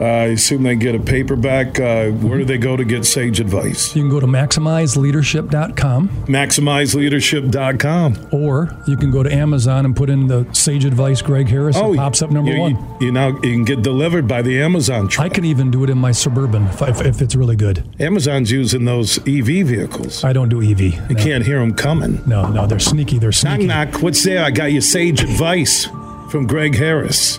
I 0.00 0.34
assume 0.34 0.64
they 0.64 0.76
get 0.76 0.94
a 0.94 0.98
paperback. 0.98 1.78
Uh, 1.78 2.10
where 2.10 2.38
do 2.38 2.44
they 2.44 2.58
go 2.58 2.76
to 2.76 2.84
get 2.84 3.04
sage 3.04 3.38
advice? 3.38 3.94
You 3.94 4.02
can 4.02 4.10
go 4.10 4.18
to 4.18 4.26
maximizeleadership.com. 4.26 6.08
Maximizeleadership.com. 6.26 8.28
Or 8.32 8.76
you 8.88 8.96
can 8.96 9.12
go 9.12 9.22
to 9.22 9.32
Amazon 9.32 9.84
and 9.84 9.94
put 9.94 10.10
in 10.10 10.26
the 10.26 10.46
sage 10.52 10.84
advice 10.84 11.22
Greg 11.22 11.48
Harris. 11.48 11.76
Oh, 11.76 11.92
it 11.92 11.96
pops 11.96 12.22
up 12.22 12.32
number 12.32 12.52
you, 12.52 12.60
one. 12.60 12.72
You, 12.72 13.06
you, 13.06 13.12
now 13.12 13.28
you 13.28 13.40
can 13.40 13.64
get 13.64 13.82
delivered 13.82 14.26
by 14.26 14.42
the 14.42 14.60
Amazon 14.60 15.08
truck. 15.08 15.26
I 15.26 15.28
can 15.28 15.44
even 15.44 15.70
do 15.70 15.84
it 15.84 15.90
in 15.90 15.98
my 15.98 16.10
Suburban 16.10 16.66
if, 16.66 16.82
if, 16.82 17.00
if 17.00 17.22
it's 17.22 17.36
really 17.36 17.56
good. 17.56 17.84
Amazon's 18.00 18.50
using 18.50 18.84
those 18.84 19.18
EV 19.20 19.66
vehicles. 19.66 20.24
I 20.24 20.32
don't 20.32 20.48
do 20.48 20.60
EV. 20.60 20.80
You 20.80 21.00
no. 21.10 21.22
can't 21.22 21.44
hear 21.44 21.60
them 21.60 21.74
coming. 21.74 22.20
No, 22.26 22.48
no, 22.48 22.66
they're 22.66 22.80
sneaky. 22.80 23.18
They're 23.18 23.32
sneaky. 23.32 23.66
Knock, 23.66 23.92
knock. 23.92 24.02
What's 24.02 24.24
there? 24.24 24.42
I 24.42 24.50
got 24.50 24.72
you 24.72 24.80
sage 24.80 25.22
advice 25.22 25.86
from 26.30 26.46
Greg 26.46 26.74
Harris. 26.74 27.38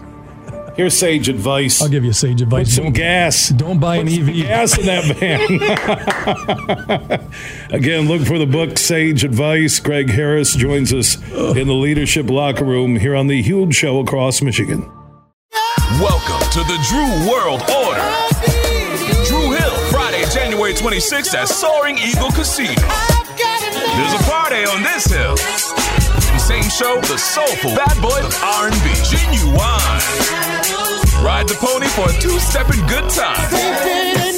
Here's 0.76 0.98
sage 0.98 1.30
advice. 1.30 1.82
I'll 1.82 1.88
give 1.88 2.04
you 2.04 2.12
sage 2.12 2.42
advice. 2.42 2.68
Put 2.68 2.74
some 2.74 2.84
don't, 2.86 2.94
gas. 2.94 3.50
Don't 3.50 3.80
buy 3.80 4.00
Put 4.04 4.08
an 4.12 4.30
EV. 4.30 4.36
gas 4.36 4.78
in 4.78 4.86
that 4.88 5.06
van. 7.70 7.72
Again, 7.72 8.10
look 8.10 8.24
for 8.28 8.38
the 8.38 8.46
book 8.46 8.78
Sage 8.78 9.24
Advice. 9.24 9.80
Greg 9.80 10.10
Harris 10.10 10.54
joins 10.54 10.92
us 10.94 11.16
in 11.32 11.68
the 11.68 11.74
leadership 11.74 12.30
locker 12.30 12.66
room 12.66 12.98
here 12.98 13.16
on 13.16 13.28
the 13.28 13.42
Huge 13.42 13.74
Show 13.74 14.00
across 14.02 14.42
Michigan. 14.42 14.82
Welcome 16.02 16.42
to 16.52 16.60
the 16.60 16.78
Dru 16.90 17.32
World 17.32 17.62
Order. 17.72 18.04
Dru 19.30 19.54
Hill, 19.56 19.76
Friday, 19.92 20.26
January 20.34 20.74
26th 20.74 21.34
at 21.36 21.48
Soaring 21.48 21.98
Eagle 22.00 22.32
Casino. 22.32 22.76
There's 22.76 24.14
a 24.14 24.24
party 24.30 24.66
on 24.66 24.84
this 24.84 25.06
hill 25.06 25.36
same 26.46 26.70
show, 26.70 27.02
the 27.02 27.18
soulful 27.18 27.72
bad 27.76 28.00
boy 28.04 28.22
R&B, 28.22 28.76
Ginuwine. 29.10 30.02
Ride 31.24 31.48
the 31.48 31.56
pony 31.56 31.88
for 31.88 32.08
a 32.08 32.14
two-stepping 32.22 32.86
good 32.86 33.10
time. 33.10 34.35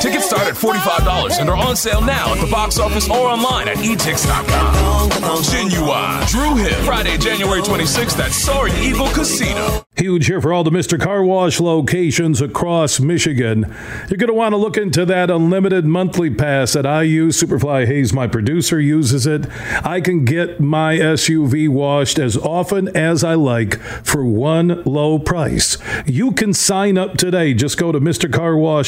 Tickets 0.00 0.26
start 0.26 0.46
at 0.48 0.54
$45 0.54 1.40
and 1.40 1.50
are 1.50 1.56
on 1.56 1.76
sale 1.76 2.00
now 2.00 2.32
at 2.32 2.40
the 2.40 2.50
box 2.50 2.78
office 2.78 3.08
or 3.10 3.28
online 3.28 3.68
at 3.68 3.76
etix.com. 3.76 5.10
Ginuwine, 5.50 6.28
Dru 6.28 6.56
Hill, 6.56 6.84
Friday, 6.84 7.18
January 7.18 7.60
26th 7.60 8.18
at 8.18 8.32
Soaring 8.32 8.74
Eagle 8.76 9.08
Casino. 9.08 9.84
Huge 9.96 10.26
here 10.26 10.40
for 10.40 10.52
all 10.52 10.64
the 10.64 10.70
Mr. 10.70 10.98
Car 10.98 11.22
Wash 11.22 11.60
locations 11.60 12.40
across 12.40 13.00
Michigan. 13.00 13.62
You're 14.08 14.16
going 14.16 14.28
to 14.28 14.34
want 14.34 14.52
to 14.54 14.56
look 14.56 14.76
into 14.78 15.04
that 15.04 15.30
unlimited 15.30 15.84
monthly 15.84 16.30
pass 16.30 16.72
that 16.72 16.86
I 16.86 17.02
use. 17.02 17.40
Superfly 17.40 17.86
Hayes, 17.86 18.12
my 18.12 18.26
producer, 18.26 18.80
uses 18.80 19.26
it. 19.26 19.46
I 19.84 20.00
can 20.00 20.24
get 20.24 20.60
my 20.60 20.96
SUV 20.96 21.68
washed 21.68 22.18
as 22.18 22.36
often 22.36 22.94
as 22.96 23.22
I 23.22 23.34
like 23.34 23.78
for 23.80 24.24
one 24.24 24.82
low 24.84 25.18
price. 25.18 25.76
You 26.06 26.32
can 26.32 26.54
sign 26.54 26.96
up 26.96 27.18
today. 27.18 27.52
Just 27.52 27.76
go 27.76 27.92
to 27.92 28.00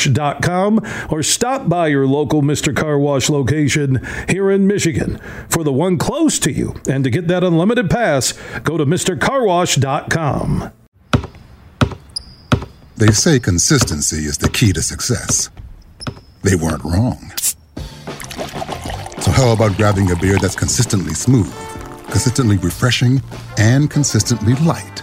MrCarWash.com 0.02 0.80
or 1.10 1.22
stop 1.22 1.68
by 1.68 1.88
your 1.88 2.06
local 2.06 2.42
Mr. 2.42 2.74
Car 2.74 2.98
Wash 2.98 3.28
location 3.28 4.06
here 4.28 4.50
in 4.50 4.66
Michigan 4.66 5.18
for 5.48 5.64
the 5.64 5.72
one 5.72 5.98
close 5.98 6.38
to 6.40 6.52
you. 6.52 6.74
And 6.88 7.04
to 7.04 7.10
get 7.10 7.28
that 7.28 7.44
unlimited 7.44 7.90
pass, 7.90 8.32
go 8.60 8.76
to 8.76 8.86
MrCarWash.com. 8.86 10.72
They 12.96 13.10
say 13.10 13.40
consistency 13.40 14.26
is 14.26 14.38
the 14.38 14.50
key 14.50 14.72
to 14.72 14.82
success. 14.82 15.50
They 16.42 16.54
weren't 16.56 16.84
wrong. 16.84 17.32
So, 19.20 19.30
how 19.30 19.52
about 19.52 19.76
grabbing 19.76 20.10
a 20.10 20.16
beer 20.16 20.36
that's 20.38 20.56
consistently 20.56 21.14
smooth, 21.14 21.52
consistently 22.10 22.58
refreshing, 22.58 23.22
and 23.56 23.90
consistently 23.90 24.54
light? 24.56 25.02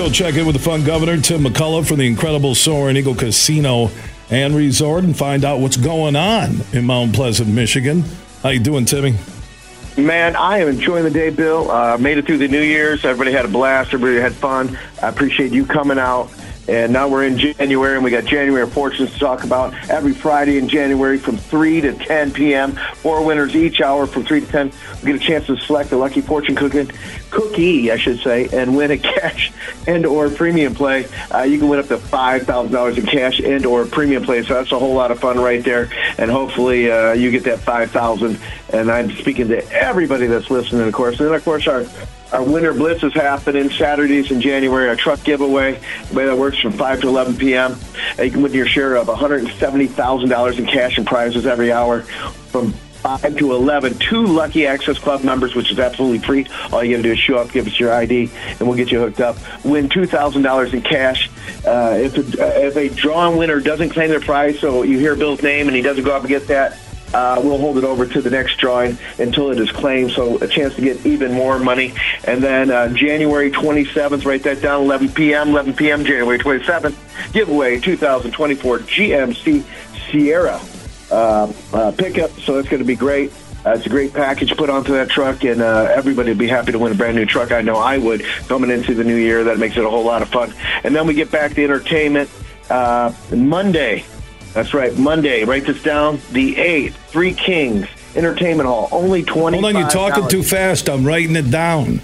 Go 0.00 0.08
check 0.08 0.34
in 0.36 0.46
with 0.46 0.56
the 0.56 0.62
fun 0.62 0.82
governor, 0.82 1.20
Tim 1.20 1.42
McCullough 1.42 1.86
from 1.86 1.98
the 1.98 2.06
incredible 2.06 2.54
Soaring 2.54 2.96
Eagle 2.96 3.14
Casino 3.14 3.90
and 4.30 4.56
Resort 4.56 5.04
and 5.04 5.14
find 5.14 5.44
out 5.44 5.60
what's 5.60 5.76
going 5.76 6.16
on 6.16 6.62
in 6.72 6.86
Mount 6.86 7.14
Pleasant, 7.14 7.50
Michigan. 7.50 8.02
How 8.42 8.48
you 8.48 8.60
doing, 8.60 8.86
Timmy? 8.86 9.14
Man, 9.98 10.36
I 10.36 10.60
am 10.60 10.68
enjoying 10.68 11.04
the 11.04 11.10
day, 11.10 11.28
Bill. 11.28 11.70
Uh, 11.70 11.98
made 11.98 12.16
it 12.16 12.24
through 12.24 12.38
the 12.38 12.48
New 12.48 12.62
Year's. 12.62 13.04
Everybody 13.04 13.36
had 13.36 13.44
a 13.44 13.48
blast. 13.48 13.92
Everybody 13.92 14.22
had 14.22 14.32
fun. 14.32 14.78
I 15.02 15.08
appreciate 15.08 15.52
you 15.52 15.66
coming 15.66 15.98
out. 15.98 16.30
And 16.68 16.92
now 16.92 17.08
we're 17.08 17.24
in 17.24 17.36
January, 17.36 17.96
and 17.96 18.04
we 18.04 18.10
got 18.10 18.24
January 18.24 18.66
fortunes 18.66 19.12
to 19.12 19.18
talk 19.18 19.44
about 19.44 19.74
every 19.90 20.12
Friday 20.12 20.58
in 20.58 20.68
January 20.68 21.18
from 21.18 21.36
3 21.36 21.80
to 21.80 21.94
10 21.94 22.32
p.m. 22.32 22.78
Four 22.94 23.24
winners 23.24 23.56
each 23.56 23.80
hour 23.80 24.06
from 24.06 24.24
3 24.24 24.40
to 24.40 24.46
10. 24.46 24.72
We 25.02 25.12
get 25.12 25.16
a 25.16 25.24
chance 25.24 25.46
to 25.46 25.56
select 25.56 25.90
a 25.92 25.96
lucky 25.96 26.20
fortune 26.20 26.54
cookie, 26.54 26.88
cookie, 27.30 27.90
I 27.90 27.96
should 27.96 28.20
say, 28.20 28.48
and 28.52 28.76
win 28.76 28.90
a 28.92 28.98
cash 28.98 29.52
and 29.86 30.06
or 30.06 30.30
premium 30.30 30.74
play. 30.74 31.06
Uh, 31.34 31.42
you 31.42 31.58
can 31.58 31.68
win 31.68 31.80
up 31.80 31.88
to 31.88 31.96
$5,000 31.96 32.98
in 32.98 33.06
cash 33.06 33.40
and 33.40 33.66
or 33.66 33.84
premium 33.86 34.24
play. 34.24 34.42
So 34.42 34.54
that's 34.54 34.72
a 34.72 34.78
whole 34.78 34.94
lot 34.94 35.10
of 35.10 35.18
fun 35.18 35.38
right 35.38 35.64
there. 35.64 35.90
And 36.18 36.30
hopefully 36.30 36.90
uh, 36.90 37.12
you 37.12 37.30
get 37.30 37.44
that 37.44 37.60
5000 37.60 38.38
And 38.72 38.90
I'm 38.90 39.10
speaking 39.16 39.48
to 39.48 39.66
everybody 39.72 40.26
that's 40.26 40.50
listening, 40.50 40.86
of 40.86 40.92
course. 40.92 41.18
And 41.18 41.28
then, 41.28 41.34
of 41.34 41.44
course, 41.44 41.66
our 41.66 41.84
our 42.32 42.42
winter 42.42 42.72
blitz 42.72 43.02
is 43.02 43.12
happening 43.12 43.70
Saturdays 43.70 44.30
in 44.30 44.40
January. 44.40 44.88
Our 44.88 44.96
truck 44.96 45.22
giveaway, 45.24 45.80
way 46.12 46.26
that 46.26 46.36
works 46.36 46.58
from 46.58 46.72
5 46.72 47.00
to 47.02 47.08
11 47.08 47.36
p.m. 47.36 47.76
You 48.18 48.30
can 48.30 48.42
win 48.42 48.52
your 48.52 48.66
share 48.66 48.96
of 48.96 49.08
$170,000 49.08 50.58
in 50.58 50.66
cash 50.66 50.98
and 50.98 51.06
prizes 51.06 51.46
every 51.46 51.72
hour 51.72 52.02
from 52.02 52.72
5 52.72 53.36
to 53.38 53.52
11. 53.52 53.98
Two 53.98 54.26
lucky 54.26 54.66
Access 54.66 54.98
Club 54.98 55.24
members, 55.24 55.54
which 55.54 55.72
is 55.72 55.78
absolutely 55.78 56.18
free. 56.18 56.46
All 56.72 56.84
you 56.84 56.96
got 56.96 56.98
to 56.98 57.02
do 57.02 57.12
is 57.12 57.18
show 57.18 57.36
up, 57.36 57.50
give 57.50 57.66
us 57.66 57.80
your 57.80 57.92
ID, 57.92 58.30
and 58.48 58.60
we'll 58.60 58.76
get 58.76 58.92
you 58.92 59.00
hooked 59.00 59.20
up. 59.20 59.36
Win 59.64 59.88
$2,000 59.88 60.72
in 60.72 60.82
cash. 60.82 61.30
Uh, 61.66 61.98
if, 62.00 62.16
a, 62.16 62.66
if 62.66 62.76
a 62.76 62.88
drawn 62.90 63.36
winner 63.36 63.60
doesn't 63.60 63.90
claim 63.90 64.10
their 64.10 64.20
prize, 64.20 64.58
so 64.60 64.82
you 64.82 64.98
hear 64.98 65.16
Bill's 65.16 65.42
name 65.42 65.66
and 65.66 65.74
he 65.74 65.82
doesn't 65.82 66.04
go 66.04 66.14
up 66.14 66.22
and 66.22 66.28
get 66.28 66.46
that, 66.48 66.78
uh, 67.14 67.40
we'll 67.42 67.58
hold 67.58 67.78
it 67.78 67.84
over 67.84 68.06
to 68.06 68.20
the 68.20 68.30
next 68.30 68.56
drawing 68.58 68.96
until 69.18 69.50
it 69.50 69.58
is 69.58 69.70
claimed, 69.70 70.12
so 70.12 70.38
a 70.38 70.48
chance 70.48 70.74
to 70.74 70.80
get 70.80 71.04
even 71.04 71.32
more 71.32 71.58
money. 71.58 71.94
And 72.24 72.42
then 72.42 72.70
uh, 72.70 72.88
January 72.88 73.50
27th, 73.50 74.24
write 74.24 74.42
that 74.44 74.62
down, 74.62 74.84
11 74.84 75.10
p.m., 75.10 75.50
11 75.50 75.74
p.m., 75.74 76.04
January 76.04 76.38
27th, 76.38 77.32
giveaway 77.32 77.80
2024 77.80 78.78
GMC 78.80 79.64
Sierra 80.10 80.60
uh, 81.10 81.52
uh, 81.72 81.92
pickup, 81.92 82.30
so 82.40 82.54
that's 82.54 82.68
going 82.68 82.82
to 82.82 82.86
be 82.86 82.96
great. 82.96 83.32
Uh, 83.64 83.72
it's 83.72 83.84
a 83.84 83.90
great 83.90 84.14
package 84.14 84.56
put 84.56 84.70
onto 84.70 84.92
that 84.92 85.10
truck, 85.10 85.44
and 85.44 85.60
uh, 85.60 85.86
everybody 85.90 86.30
would 86.30 86.38
be 86.38 86.48
happy 86.48 86.72
to 86.72 86.78
win 86.78 86.92
a 86.92 86.94
brand 86.94 87.14
new 87.14 87.26
truck. 87.26 87.52
I 87.52 87.60
know 87.60 87.76
I 87.76 87.98
would 87.98 88.24
coming 88.48 88.70
into 88.70 88.94
the 88.94 89.04
new 89.04 89.16
year. 89.16 89.44
That 89.44 89.58
makes 89.58 89.76
it 89.76 89.84
a 89.84 89.90
whole 89.90 90.04
lot 90.04 90.22
of 90.22 90.30
fun. 90.30 90.54
And 90.82 90.96
then 90.96 91.06
we 91.06 91.12
get 91.12 91.30
back 91.30 91.52
to 91.54 91.64
entertainment 91.64 92.30
uh, 92.70 93.12
Monday. 93.34 94.04
That's 94.52 94.74
right, 94.74 94.96
Monday. 94.98 95.44
Write 95.44 95.66
this 95.66 95.82
down. 95.82 96.20
The 96.32 96.54
8th, 96.56 96.92
Three 96.92 97.34
Kings 97.34 97.86
Entertainment 98.16 98.68
Hall. 98.68 98.88
Only 98.90 99.22
20 99.22 99.60
Hold 99.60 99.74
on, 99.74 99.80
you're 99.80 99.90
talking 99.90 100.28
too 100.28 100.42
fast. 100.42 100.88
I'm 100.88 101.04
writing 101.04 101.36
it 101.36 101.50
down. 101.50 102.00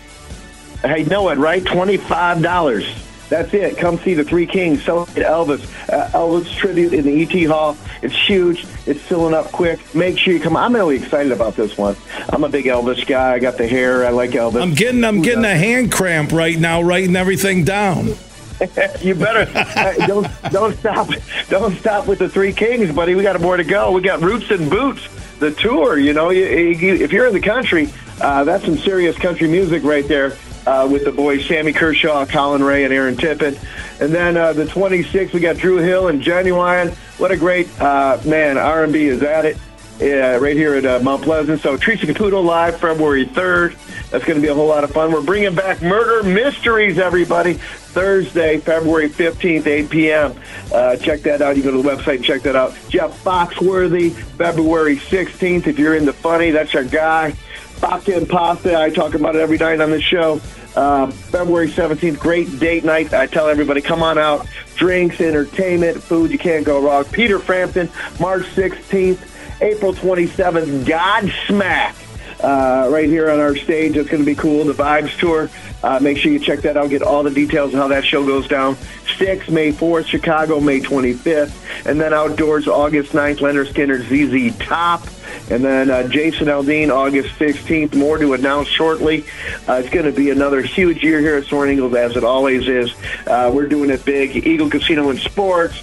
Hey, 0.82 1.04
know 1.04 1.28
it, 1.30 1.38
right? 1.38 1.64
$25. 1.64 3.02
That's 3.28 3.52
it. 3.54 3.76
Come 3.76 3.98
see 3.98 4.14
the 4.14 4.22
Three 4.22 4.46
Kings 4.46 4.84
celebrate 4.84 5.24
Elvis. 5.24 5.64
Uh, 5.92 6.08
Elvis 6.10 6.54
tribute 6.56 6.92
in 6.92 7.04
the 7.04 7.22
ET 7.22 7.48
Hall. 7.48 7.76
It's 8.02 8.14
huge. 8.14 8.64
It's 8.86 9.00
filling 9.02 9.34
up 9.34 9.50
quick. 9.50 9.80
Make 9.96 10.16
sure 10.16 10.32
you 10.32 10.38
come. 10.38 10.56
I'm 10.56 10.74
really 10.74 10.96
excited 10.96 11.32
about 11.32 11.56
this 11.56 11.76
one. 11.76 11.96
I'm 12.28 12.44
a 12.44 12.48
big 12.48 12.66
Elvis 12.66 13.04
guy. 13.04 13.32
I 13.32 13.38
got 13.40 13.58
the 13.58 13.66
hair. 13.66 14.06
I 14.06 14.10
like 14.10 14.30
Elvis. 14.30 14.62
I'm 14.62 14.74
getting. 14.74 15.02
I'm 15.02 15.22
getting 15.22 15.44
a 15.44 15.56
hand 15.56 15.90
cramp 15.90 16.30
right 16.30 16.56
now, 16.56 16.82
writing 16.82 17.16
everything 17.16 17.64
down. 17.64 18.14
you 19.00 19.14
better 19.14 19.50
uh, 19.54 20.06
don't 20.06 20.26
don't 20.50 20.76
stop 20.78 21.08
don't 21.48 21.76
stop 21.76 22.06
with 22.06 22.18
the 22.18 22.28
three 22.28 22.52
kings, 22.52 22.92
buddy. 22.94 23.14
We 23.14 23.22
got 23.22 23.40
more 23.40 23.56
to 23.56 23.64
go. 23.64 23.92
We 23.92 24.00
got 24.00 24.20
roots 24.20 24.50
and 24.50 24.70
boots, 24.70 25.06
the 25.38 25.52
tour. 25.52 25.98
You 25.98 26.12
know, 26.12 26.30
you, 26.30 26.44
you, 26.44 26.94
if 26.94 27.12
you're 27.12 27.26
in 27.26 27.34
the 27.34 27.40
country, 27.40 27.88
uh, 28.20 28.44
that's 28.44 28.64
some 28.64 28.78
serious 28.78 29.16
country 29.16 29.48
music 29.48 29.82
right 29.82 30.06
there. 30.06 30.36
Uh, 30.66 30.88
with 30.90 31.04
the 31.04 31.12
boys 31.12 31.46
Sammy 31.46 31.72
Kershaw, 31.72 32.26
Collin 32.26 32.60
Raye, 32.60 32.82
and 32.82 32.92
Aaron 32.92 33.16
Tippin. 33.16 33.56
And 34.00 34.12
then 34.12 34.36
uh, 34.36 34.52
the 34.52 34.64
26th, 34.64 35.32
we 35.32 35.38
got 35.38 35.58
Dru 35.58 35.76
Hill 35.76 36.08
and 36.08 36.20
Ginuwine. 36.20 36.92
What 37.20 37.30
a 37.30 37.36
great 37.36 37.68
uh, 37.80 38.20
man! 38.24 38.58
R&B 38.58 39.04
is 39.04 39.22
at 39.22 39.44
it. 39.44 39.58
Uh, 40.00 40.38
right 40.40 40.56
here 40.56 40.74
at 40.74 40.84
uh, 40.84 41.00
Mount 41.00 41.22
Pleasant. 41.22 41.60
So 41.60 41.76
Teresa 41.76 42.06
Caputo 42.06 42.44
live 42.44 42.78
February 42.80 43.26
3rd. 43.26 43.76
That's 44.10 44.24
going 44.24 44.36
to 44.36 44.42
be 44.42 44.48
a 44.48 44.54
whole 44.54 44.68
lot 44.68 44.84
of 44.84 44.90
fun. 44.90 45.12
We're 45.12 45.22
bringing 45.22 45.54
back 45.54 45.82
Murder 45.82 46.22
Mysteries, 46.28 46.98
everybody. 46.98 47.54
Thursday, 47.54 48.58
February 48.58 49.08
15th, 49.08 49.66
8 49.66 49.90
p.m. 49.90 50.40
Uh, 50.72 50.96
check 50.96 51.22
that 51.22 51.40
out. 51.40 51.56
You 51.56 51.62
go 51.62 51.70
to 51.70 51.82
the 51.82 51.88
website 51.88 52.16
and 52.16 52.24
check 52.24 52.42
that 52.42 52.54
out. 52.54 52.76
Jeff 52.90 53.22
Foxworthy, 53.24 54.12
February 54.12 54.96
16th. 54.96 55.66
If 55.66 55.78
you're 55.78 55.96
into 55.96 56.12
funny, 56.12 56.50
that's 56.50 56.74
our 56.74 56.84
guy. 56.84 57.30
Vodka 57.76 58.16
and 58.16 58.28
Pasta, 58.28 58.78
I 58.78 58.90
talk 58.90 59.14
about 59.14 59.34
it 59.34 59.40
every 59.40 59.58
night 59.58 59.80
on 59.80 59.90
the 59.90 60.00
show. 60.00 60.40
Uh, 60.74 61.10
February 61.10 61.68
17th, 61.68 62.18
great 62.18 62.58
date 62.58 62.84
night. 62.84 63.14
I 63.14 63.26
tell 63.26 63.48
everybody, 63.48 63.80
come 63.80 64.02
on 64.02 64.18
out. 64.18 64.46
Drinks, 64.76 65.20
entertainment, 65.20 66.02
food, 66.02 66.30
you 66.30 66.38
can't 66.38 66.66
go 66.66 66.82
wrong. 66.82 67.04
Peter 67.04 67.38
Frampton, 67.38 67.88
March 68.20 68.44
16th. 68.44 69.35
April 69.60 69.94
27th, 69.94 70.84
Godsmack. 70.84 71.94
Uh, 72.38 72.88
right 72.90 73.08
here 73.08 73.30
on 73.30 73.40
our 73.40 73.56
stage. 73.56 73.96
It's 73.96 74.10
going 74.10 74.22
to 74.22 74.26
be 74.26 74.34
cool. 74.34 74.64
The 74.64 74.74
Vibes 74.74 75.18
Tour. 75.18 75.48
Uh, 75.82 75.98
make 76.00 76.18
sure 76.18 76.30
you 76.30 76.38
check 76.38 76.60
that 76.60 76.76
out. 76.76 76.90
Get 76.90 77.00
all 77.00 77.22
the 77.22 77.30
details 77.30 77.72
of 77.72 77.80
how 77.80 77.88
that 77.88 78.04
show 78.04 78.26
goes 78.26 78.46
down. 78.46 78.76
6, 79.16 79.48
May 79.48 79.72
4th, 79.72 80.06
Chicago, 80.06 80.60
May 80.60 80.80
25th. 80.80 81.86
And 81.86 81.98
then 81.98 82.12
outdoors, 82.12 82.68
August 82.68 83.12
9th, 83.12 83.38
Lynyrd 83.38 83.72
Skynyrd, 83.72 84.50
ZZ 84.52 84.58
Top. 84.58 85.06
And 85.50 85.64
then 85.64 85.90
uh, 85.90 86.08
Jason 86.08 86.48
Aldean, 86.48 86.90
August 86.90 87.34
16th. 87.38 87.94
More 87.94 88.18
to 88.18 88.34
announce 88.34 88.68
shortly. 88.68 89.24
Uh, 89.68 89.74
it's 89.74 89.90
going 89.90 90.06
to 90.06 90.12
be 90.12 90.30
another 90.30 90.60
huge 90.60 91.02
year 91.02 91.20
here 91.20 91.36
at 91.36 91.46
Soaring 91.46 91.74
Eagles, 91.74 91.94
as 91.94 92.16
it 92.16 92.24
always 92.24 92.68
is. 92.68 92.92
Uh, 93.26 93.50
we're 93.54 93.68
doing 93.68 93.90
it 93.90 94.04
big. 94.04 94.36
Eagle 94.46 94.68
Casino 94.68 95.08
and 95.10 95.18
Sports, 95.20 95.82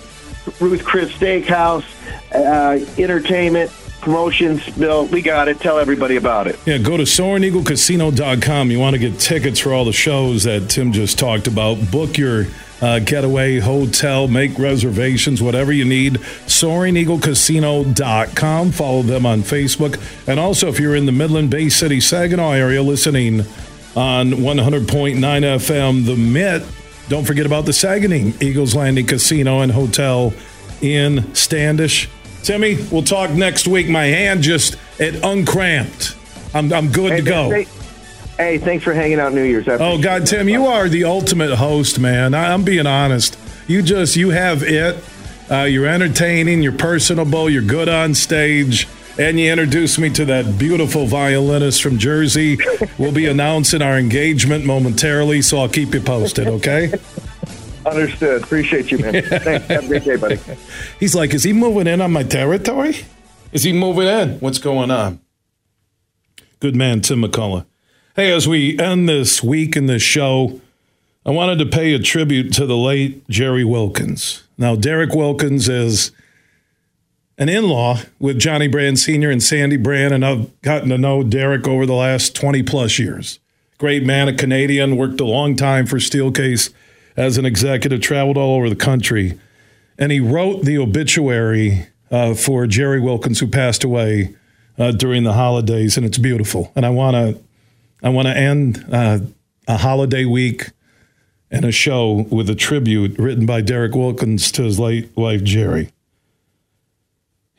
Ruth's 0.60 0.84
Chris 0.84 1.12
Steakhouse, 1.12 1.86
uh, 2.34 2.78
entertainment, 3.02 3.72
promotions. 4.02 4.68
Bill, 4.72 5.06
we 5.08 5.22
got 5.22 5.48
it. 5.48 5.60
Tell 5.60 5.80
everybody 5.80 6.18
about 6.18 6.48
it. 6.48 6.60
Yeah, 6.66 6.78
go 6.78 6.98
to 6.98 7.04
SoaringEagleCasino.com. 7.04 8.72
You 8.72 8.80
want 8.80 8.94
to 8.96 9.00
get 9.00 9.20
tickets 9.20 9.60
for 9.60 9.74
all 9.74 9.86
the 9.86 9.94
shows 9.94 10.44
that 10.44 10.70
Tim 10.70 10.92
just 10.92 11.18
talked 11.18 11.48
about. 11.48 11.90
Book 11.92 12.18
your 12.18 12.46
uh, 12.82 13.00
getaway, 13.00 13.60
hotel, 13.60 14.28
make 14.28 14.58
reservations, 14.60 15.42
whatever 15.42 15.72
you 15.72 15.86
need. 15.86 16.16
SoaringEagleCasino.com. 16.16 18.72
Follow 18.72 19.02
them 19.04 19.26
on 19.26 19.42
Facebook. 19.42 20.28
And 20.28 20.40
also, 20.40 20.68
if 20.68 20.80
you're 20.80 20.96
in 20.96 21.06
the 21.06 21.12
Midland 21.14 21.50
Bay 21.50 21.70
City, 21.70 22.02
Saginaw 22.02 22.52
area 22.52 22.84
listening 22.84 23.42
on 23.96 24.32
100.9 24.32 25.16
FM, 25.18 26.06
The 26.06 26.16
Mitt, 26.16 26.64
don't 27.10 27.26
forget 27.26 27.46
about 27.46 27.66
the 27.66 27.72
Saganing 27.72 28.42
Eagles 28.42 28.76
Landing 28.76 29.06
Casino 29.06 29.62
and 29.62 29.72
Hotel 29.72 30.34
in 30.82 31.34
Standish. 31.36 32.10
Timmy, 32.44 32.78
we'll 32.92 33.04
talk 33.04 33.32
next 33.32 33.68
week. 33.68 33.88
My 33.90 34.06
hand 34.06 34.42
just, 34.42 34.78
it 35.00 35.24
uncramped. 35.24 36.16
I'm, 36.54 36.72
I'm 36.74 36.92
good 36.92 37.12
Hey, 37.12 37.18
to 37.22 37.24
go. 37.24 37.50
Hey, 37.50 37.68
hey, 38.38 38.58
thanks 38.58 38.84
for 38.84 38.94
hanging 38.94 39.20
out 39.20 39.34
New 39.34 39.44
Year's. 39.44 39.68
Oh 39.68 40.02
God, 40.02 40.26
Tim, 40.26 40.50
you 40.50 40.66
are 40.66 40.90
the 40.90 41.06
ultimate 41.06 41.56
host, 41.56 42.00
man. 42.00 42.34
I, 42.34 42.54
I'm 42.54 42.64
being 42.64 42.86
honest. 42.88 43.38
You 43.68 43.82
just 43.82 44.16
you 44.16 44.32
have 44.32 44.62
it. 44.64 45.02
Uh, 45.50 45.64
you're 45.64 45.88
entertaining. 45.88 46.62
You're 46.62 46.72
personable. 46.74 47.50
You're 47.50 47.62
good 47.62 47.90
on 47.90 48.14
stage. 48.14 48.88
And 49.18 49.40
you 49.40 49.52
introduced 49.52 50.00
me 50.00 50.10
to 50.12 50.26
that 50.26 50.58
beautiful 50.58 51.06
violinist 51.06 51.84
from 51.84 52.00
Jersey. 52.00 52.58
We'll 52.98 53.12
be 53.12 53.28
announcing 53.28 53.84
our 53.84 54.00
engagement 54.00 54.66
momentarily, 54.66 55.44
so 55.44 55.60
I'll 55.60 55.70
keep 55.70 55.94
you 55.94 56.02
posted. 56.02 56.48
Okay? 56.48 56.92
Understood. 57.86 58.44
Appreciate 58.44 58.90
you, 58.90 58.98
man. 58.98 59.14
Thanks. 59.24 59.68
Have 59.68 59.84
a 59.84 59.88
great 59.88 60.04
day, 60.04 60.16
buddy. 60.16 60.40
He's 61.00 61.14
like, 61.14 61.34
is 61.34 61.44
he 61.44 61.54
moving 61.54 61.86
in 61.86 62.02
on 62.02 62.12
my 62.12 62.24
territory? 62.24 62.96
Is 63.52 63.64
he 63.64 63.72
moving 63.72 64.08
in? 64.08 64.40
What's 64.40 64.58
going 64.58 64.90
on? 64.90 65.20
Good 66.60 66.76
man, 66.76 67.02
Tim 67.02 67.22
McCullough. 67.22 67.66
Hey, 68.16 68.32
as 68.32 68.48
we 68.48 68.80
end 68.80 69.08
this 69.10 69.44
week 69.44 69.76
in 69.76 69.86
this 69.86 70.02
show, 70.02 70.60
I 71.26 71.30
wanted 71.32 71.60
to 71.60 71.66
pay 71.66 71.94
a 71.94 72.00
tribute 72.00 72.52
to 72.54 72.66
the 72.66 72.78
late 72.78 73.28
Jerry 73.30 73.64
Wilkins. 73.64 74.44
Now, 74.58 74.76
Derek 74.76 75.14
Wilkins 75.14 75.70
is 75.70 76.12
an 77.38 77.50
in 77.50 77.68
law 77.68 78.00
with 78.20 78.40
Johnny 78.40 78.68
Brand 78.68 79.00
Sr. 79.00 79.32
and 79.32 79.42
Sandy 79.42 79.78
Brand, 79.78 80.14
and 80.14 80.26
I've 80.26 80.62
gotten 80.62 80.90
to 80.90 80.98
know 80.98 81.24
Derek 81.24 81.68
over 81.68 81.86
the 81.86 81.94
last 81.94 82.36
20 82.36 82.64
plus 82.64 83.00
years. 83.00 83.40
Great 83.78 84.04
man, 84.04 84.28
a 84.28 84.34
Canadian, 84.34 84.98
worked 84.98 85.20
a 85.20 85.26
long 85.26 85.56
time 85.56 85.86
for 85.86 85.98
Steelcase 85.98 86.72
as 87.18 87.38
an 87.38 87.46
executive, 87.46 88.02
traveled 88.02 88.38
all 88.38 88.56
over 88.56 88.70
the 88.70 88.76
country. 88.76 89.40
And 89.98 90.12
he 90.12 90.20
wrote 90.20 90.64
the 90.64 90.78
obituary 90.78 91.88
uh, 92.12 92.34
for 92.36 92.68
Jerry 92.68 93.00
Wilkins, 93.00 93.40
who 93.40 93.48
passed 93.48 93.84
away 93.84 94.36
uh, 94.78 94.92
during 94.92 95.24
the 95.24 95.34
holidays, 95.34 95.98
and 95.98 96.06
it's 96.06 96.18
beautiful. 96.18 96.72
And 96.76 96.86
I 96.86 96.90
want 96.90 97.16
to 97.16 97.44
I 98.02 98.10
want 98.10 98.28
to 98.28 98.36
end 98.36 98.86
uh, 98.92 99.20
a 99.68 99.78
holiday 99.78 100.26
week 100.26 100.72
and 101.50 101.64
a 101.64 101.72
show 101.72 102.26
with 102.30 102.50
a 102.50 102.56
tribute 102.56 103.18
written 103.18 103.46
by 103.46 103.62
Derek 103.62 103.96
Wilkins 103.96 104.52
to 104.54 104.64
his 104.64 104.80
late 104.80 105.16
wife 105.16 105.44
Jerry. 105.44 105.90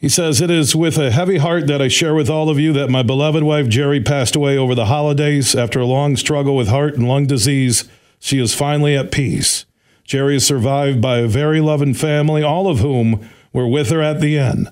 He 0.05 0.11
says, 0.11 0.43
It 0.43 0.51
is 0.51 0.77
with 0.77 0.99
a 0.99 1.11
heavy 1.11 1.39
heart 1.39 1.67
that 1.67 1.81
I 1.81 1.89
share 1.89 2.15
with 2.15 2.29
all 2.29 2.51
of 2.51 2.61
you 2.61 2.75
that 2.75 2.91
my 2.91 3.03
beloved 3.03 3.43
wife 3.43 3.71
Jerry 3.71 4.03
passed 4.03 4.37
away 4.37 4.59
over 4.59 4.75
the 4.75 4.85
holidays. 4.85 5.55
After 5.55 5.81
a 5.81 5.87
long 5.87 6.15
struggle 6.17 6.55
with 6.55 6.69
heart 6.69 6.93
and 6.93 7.09
lung 7.09 7.27
disease, 7.27 7.89
she 8.19 8.39
is 8.39 8.55
finally 8.55 8.95
at 8.99 9.11
peace. 9.11 9.65
Jerry 10.05 10.37
is 10.37 10.47
survived 10.47 11.01
by 11.01 11.21
a 11.21 11.27
very 11.27 11.59
loving 11.63 11.95
family, 11.95 12.43
all 12.43 12.69
of 12.69 12.81
whom 12.81 13.27
were 13.55 13.67
with 13.67 13.89
her 13.89 14.03
at 14.03 14.21
the 14.21 14.39
end. 14.39 14.69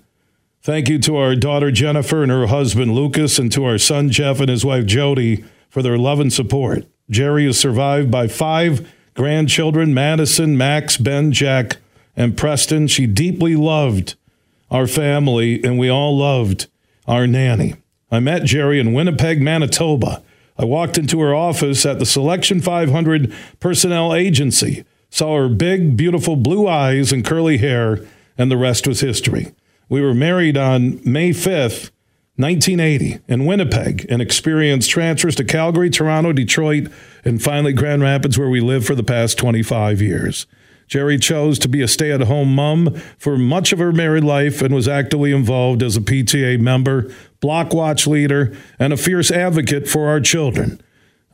Thank 0.61 0.91
you 0.91 0.99
to 0.99 1.16
our 1.16 1.35
daughter 1.35 1.70
Jennifer 1.70 2.22
and 2.22 2.30
her 2.30 2.49
husband 2.49 2.93
Lucas, 2.93 3.39
and 3.39 3.51
to 3.53 3.64
our 3.64 3.78
son 3.78 4.11
Jeff 4.11 4.39
and 4.39 4.51
his 4.51 4.66
wife 4.66 4.85
Jody 4.85 5.47
for 5.70 5.80
their 5.80 5.97
love 5.97 6.20
and 6.20 6.30
support. 6.30 6.85
Jerry 7.09 7.47
is 7.47 7.59
survived 7.59 8.11
by 8.11 8.28
five 8.28 8.87
grandchildren 9.14 9.95
Madison, 9.95 10.59
Max, 10.59 10.99
Ben, 10.99 11.33
Jack, 11.33 11.78
and 12.14 12.37
Preston. 12.37 12.87
She 12.87 13.07
deeply 13.07 13.57
loved 13.57 14.16
our 14.72 14.86
family, 14.86 15.62
and 15.62 15.78
we 15.78 15.90
all 15.90 16.16
loved 16.16 16.66
our 17.06 17.26
nanny. 17.26 17.74
I 18.10 18.20
met 18.20 18.44
Jerry 18.44 18.80
in 18.80 18.94
Winnipeg, 18.94 19.40
Manitoba. 19.40 20.22
I 20.58 20.64
walked 20.64 20.96
into 20.96 21.20
her 21.20 21.34
office 21.34 21.84
at 21.84 21.98
the 21.98 22.06
Selection 22.06 22.60
500 22.62 23.32
Personnel 23.60 24.14
Agency, 24.14 24.84
saw 25.10 25.36
her 25.36 25.48
big, 25.50 25.96
beautiful 25.96 26.36
blue 26.36 26.66
eyes 26.66 27.12
and 27.12 27.24
curly 27.24 27.58
hair, 27.58 28.00
and 28.38 28.50
the 28.50 28.56
rest 28.56 28.86
was 28.86 29.00
history. 29.00 29.54
We 29.90 30.00
were 30.00 30.14
married 30.14 30.56
on 30.56 31.00
May 31.04 31.30
5th, 31.30 31.90
1980, 32.36 33.18
in 33.28 33.44
Winnipeg, 33.44 34.06
and 34.08 34.22
experienced 34.22 34.90
transfers 34.90 35.34
to 35.34 35.44
Calgary, 35.44 35.90
Toronto, 35.90 36.32
Detroit, 36.32 36.88
and 37.26 37.42
finally 37.42 37.74
Grand 37.74 38.00
Rapids, 38.00 38.38
where 38.38 38.48
we 38.48 38.60
lived 38.60 38.86
for 38.86 38.94
the 38.94 39.02
past 39.02 39.36
25 39.36 40.00
years. 40.00 40.46
Jerry 40.93 41.16
chose 41.16 41.59
to 41.61 41.68
be 41.68 41.80
a 41.80 41.88
stay 41.88 42.11
at 42.11 42.20
home 42.20 42.55
mom 42.55 42.95
for 43.16 43.38
much 43.38 43.72
of 43.72 43.78
her 43.78 43.93
married 43.93 44.24
life 44.24 44.61
and 44.61 44.74
was 44.74 44.86
actively 44.86 45.32
involved 45.32 45.82
as 45.82 45.97
a 45.97 46.03
PTA 46.03 46.61
member, 46.61 47.11
block 47.40 47.72
watch 47.72 48.07
leader, 48.07 48.55
and 48.78 48.93
a 48.93 48.99
fierce 48.99 49.30
advocate 49.30 49.88
for 49.88 50.09
our 50.09 50.20
children. 50.20 50.82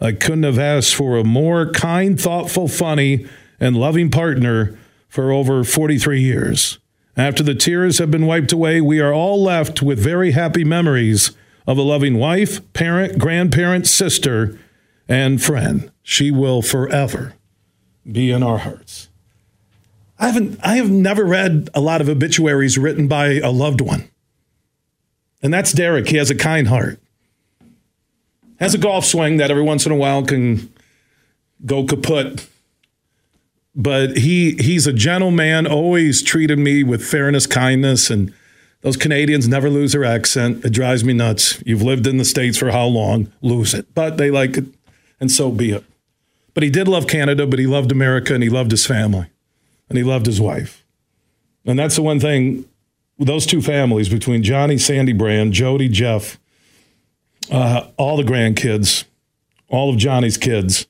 I 0.00 0.12
couldn't 0.12 0.44
have 0.44 0.60
asked 0.60 0.94
for 0.94 1.16
a 1.16 1.24
more 1.24 1.72
kind, 1.72 2.20
thoughtful, 2.20 2.68
funny, 2.68 3.26
and 3.58 3.76
loving 3.76 4.12
partner 4.12 4.78
for 5.08 5.32
over 5.32 5.64
43 5.64 6.20
years. 6.20 6.78
After 7.16 7.42
the 7.42 7.56
tears 7.56 7.98
have 7.98 8.12
been 8.12 8.26
wiped 8.26 8.52
away, 8.52 8.80
we 8.80 9.00
are 9.00 9.12
all 9.12 9.42
left 9.42 9.82
with 9.82 9.98
very 9.98 10.30
happy 10.30 10.62
memories 10.62 11.32
of 11.66 11.78
a 11.78 11.82
loving 11.82 12.16
wife, 12.16 12.60
parent, 12.74 13.18
grandparent, 13.18 13.88
sister, 13.88 14.56
and 15.08 15.42
friend. 15.42 15.90
She 16.04 16.30
will 16.30 16.62
forever 16.62 17.34
be 18.06 18.30
in 18.30 18.44
our 18.44 18.58
hearts. 18.58 19.07
I 20.18 20.26
haven't 20.26 20.58
I 20.62 20.76
have 20.76 20.90
never 20.90 21.24
read 21.24 21.70
a 21.74 21.80
lot 21.80 22.00
of 22.00 22.08
obituaries 22.08 22.76
written 22.76 23.06
by 23.06 23.34
a 23.34 23.50
loved 23.50 23.80
one. 23.80 24.10
And 25.42 25.54
that's 25.54 25.72
Derek. 25.72 26.08
He 26.08 26.16
has 26.16 26.30
a 26.30 26.34
kind 26.34 26.68
heart. 26.68 27.00
Has 28.58 28.74
a 28.74 28.78
golf 28.78 29.04
swing 29.04 29.36
that 29.36 29.50
every 29.50 29.62
once 29.62 29.86
in 29.86 29.92
a 29.92 29.96
while 29.96 30.24
can 30.24 30.72
go 31.64 31.84
kaput. 31.84 32.48
But 33.76 34.16
he 34.16 34.56
he's 34.56 34.88
a 34.88 34.92
gentleman, 34.92 35.66
always 35.68 36.20
treated 36.20 36.58
me 36.58 36.82
with 36.82 37.04
fairness, 37.04 37.46
kindness, 37.46 38.10
and 38.10 38.34
those 38.80 38.96
Canadians 38.96 39.46
never 39.46 39.70
lose 39.70 39.92
their 39.92 40.04
accent. 40.04 40.64
It 40.64 40.70
drives 40.70 41.04
me 41.04 41.12
nuts. 41.12 41.62
You've 41.64 41.82
lived 41.82 42.08
in 42.08 42.16
the 42.16 42.24
States 42.24 42.58
for 42.58 42.72
how 42.72 42.86
long? 42.86 43.32
Lose 43.40 43.74
it. 43.74 43.94
But 43.94 44.16
they 44.16 44.32
like 44.32 44.56
it, 44.56 44.64
and 45.20 45.30
so 45.30 45.52
be 45.52 45.70
it. 45.70 45.84
But 46.54 46.64
he 46.64 46.70
did 46.70 46.88
love 46.88 47.06
Canada, 47.06 47.46
but 47.46 47.60
he 47.60 47.68
loved 47.68 47.92
America 47.92 48.34
and 48.34 48.42
he 48.42 48.48
loved 48.48 48.72
his 48.72 48.84
family 48.84 49.28
and 49.88 49.98
he 49.98 50.04
loved 50.04 50.26
his 50.26 50.40
wife. 50.40 50.84
And 51.64 51.78
that's 51.78 51.96
the 51.96 52.02
one 52.02 52.20
thing 52.20 52.64
those 53.18 53.46
two 53.46 53.60
families 53.60 54.08
between 54.08 54.42
Johnny, 54.42 54.78
Sandy 54.78 55.12
Brand, 55.12 55.52
Jody, 55.52 55.88
Jeff, 55.88 56.38
uh, 57.50 57.88
all 57.96 58.16
the 58.16 58.22
grandkids, 58.22 59.04
all 59.68 59.90
of 59.90 59.96
Johnny's 59.96 60.36
kids, 60.36 60.86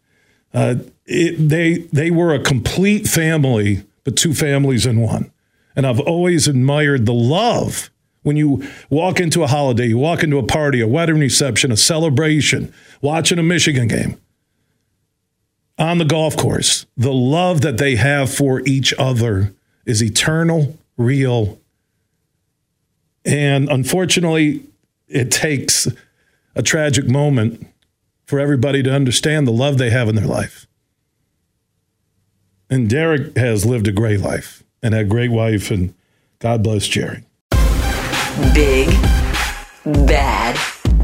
uh, 0.53 0.77
it, 1.07 1.37
they 1.49 1.79
they 1.93 2.11
were 2.11 2.35
a 2.35 2.39
complete 2.43 3.07
family, 3.07 3.85
but 4.05 4.17
two 4.17 4.35
families 4.35 4.85
in 4.87 5.01
one. 5.01 5.33
And 5.75 5.87
I've 5.87 6.01
always 6.01 6.49
admired 6.49 7.07
the 7.07 7.15
love 7.15 7.91
When 8.23 8.37
you 8.37 8.69
walk 8.91 9.21
into 9.21 9.43
a 9.43 9.47
holiday, 9.47 9.87
you 9.87 9.99
walk 9.99 10.23
into 10.23 10.39
a 10.39 10.43
party, 10.43 10.81
a 10.81 10.89
wedding 10.89 11.19
reception, 11.19 11.73
a 11.73 11.77
celebration, 11.77 12.73
watching 13.01 13.39
a 13.39 13.43
Michigan 13.43 13.89
game, 13.89 14.21
on 15.79 15.99
the 15.99 16.05
golf 16.05 16.37
course, 16.37 16.87
the 16.97 17.13
love 17.13 17.61
that 17.61 17.79
they 17.79 17.97
have 17.97 18.33
for 18.33 18.61
each 18.67 18.93
other 18.99 19.55
is 19.87 20.03
eternal, 20.03 20.77
real. 20.97 21.59
And 23.25 23.69
unfortunately, 23.69 24.65
it 25.07 25.31
takes 25.31 25.89
a 26.55 26.63
tragic 26.63 27.07
moment 27.07 27.67
for 28.27 28.39
everybody 28.39 28.83
to 28.83 28.93
understand 28.93 29.47
the 29.47 29.53
love 29.53 29.79
they 29.79 29.91
have 29.91 30.09
in 30.09 30.15
their 30.15 30.27
life. 30.27 30.67
And 32.69 32.91
Derek 32.91 33.37
has 33.37 33.65
lived 33.65 33.89
a 33.89 33.93
great 33.93 34.21
life 34.21 34.63
and 34.83 34.93
had 34.93 35.07
a 35.07 35.09
great 35.09 35.31
wife, 35.31 35.71
and 35.71 35.95
God 36.39 36.63
bless 36.63 36.87
Jerry. 36.87 37.25
Big, 38.53 38.89
bad, 40.07 40.57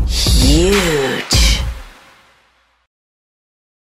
huge. 0.07 1.34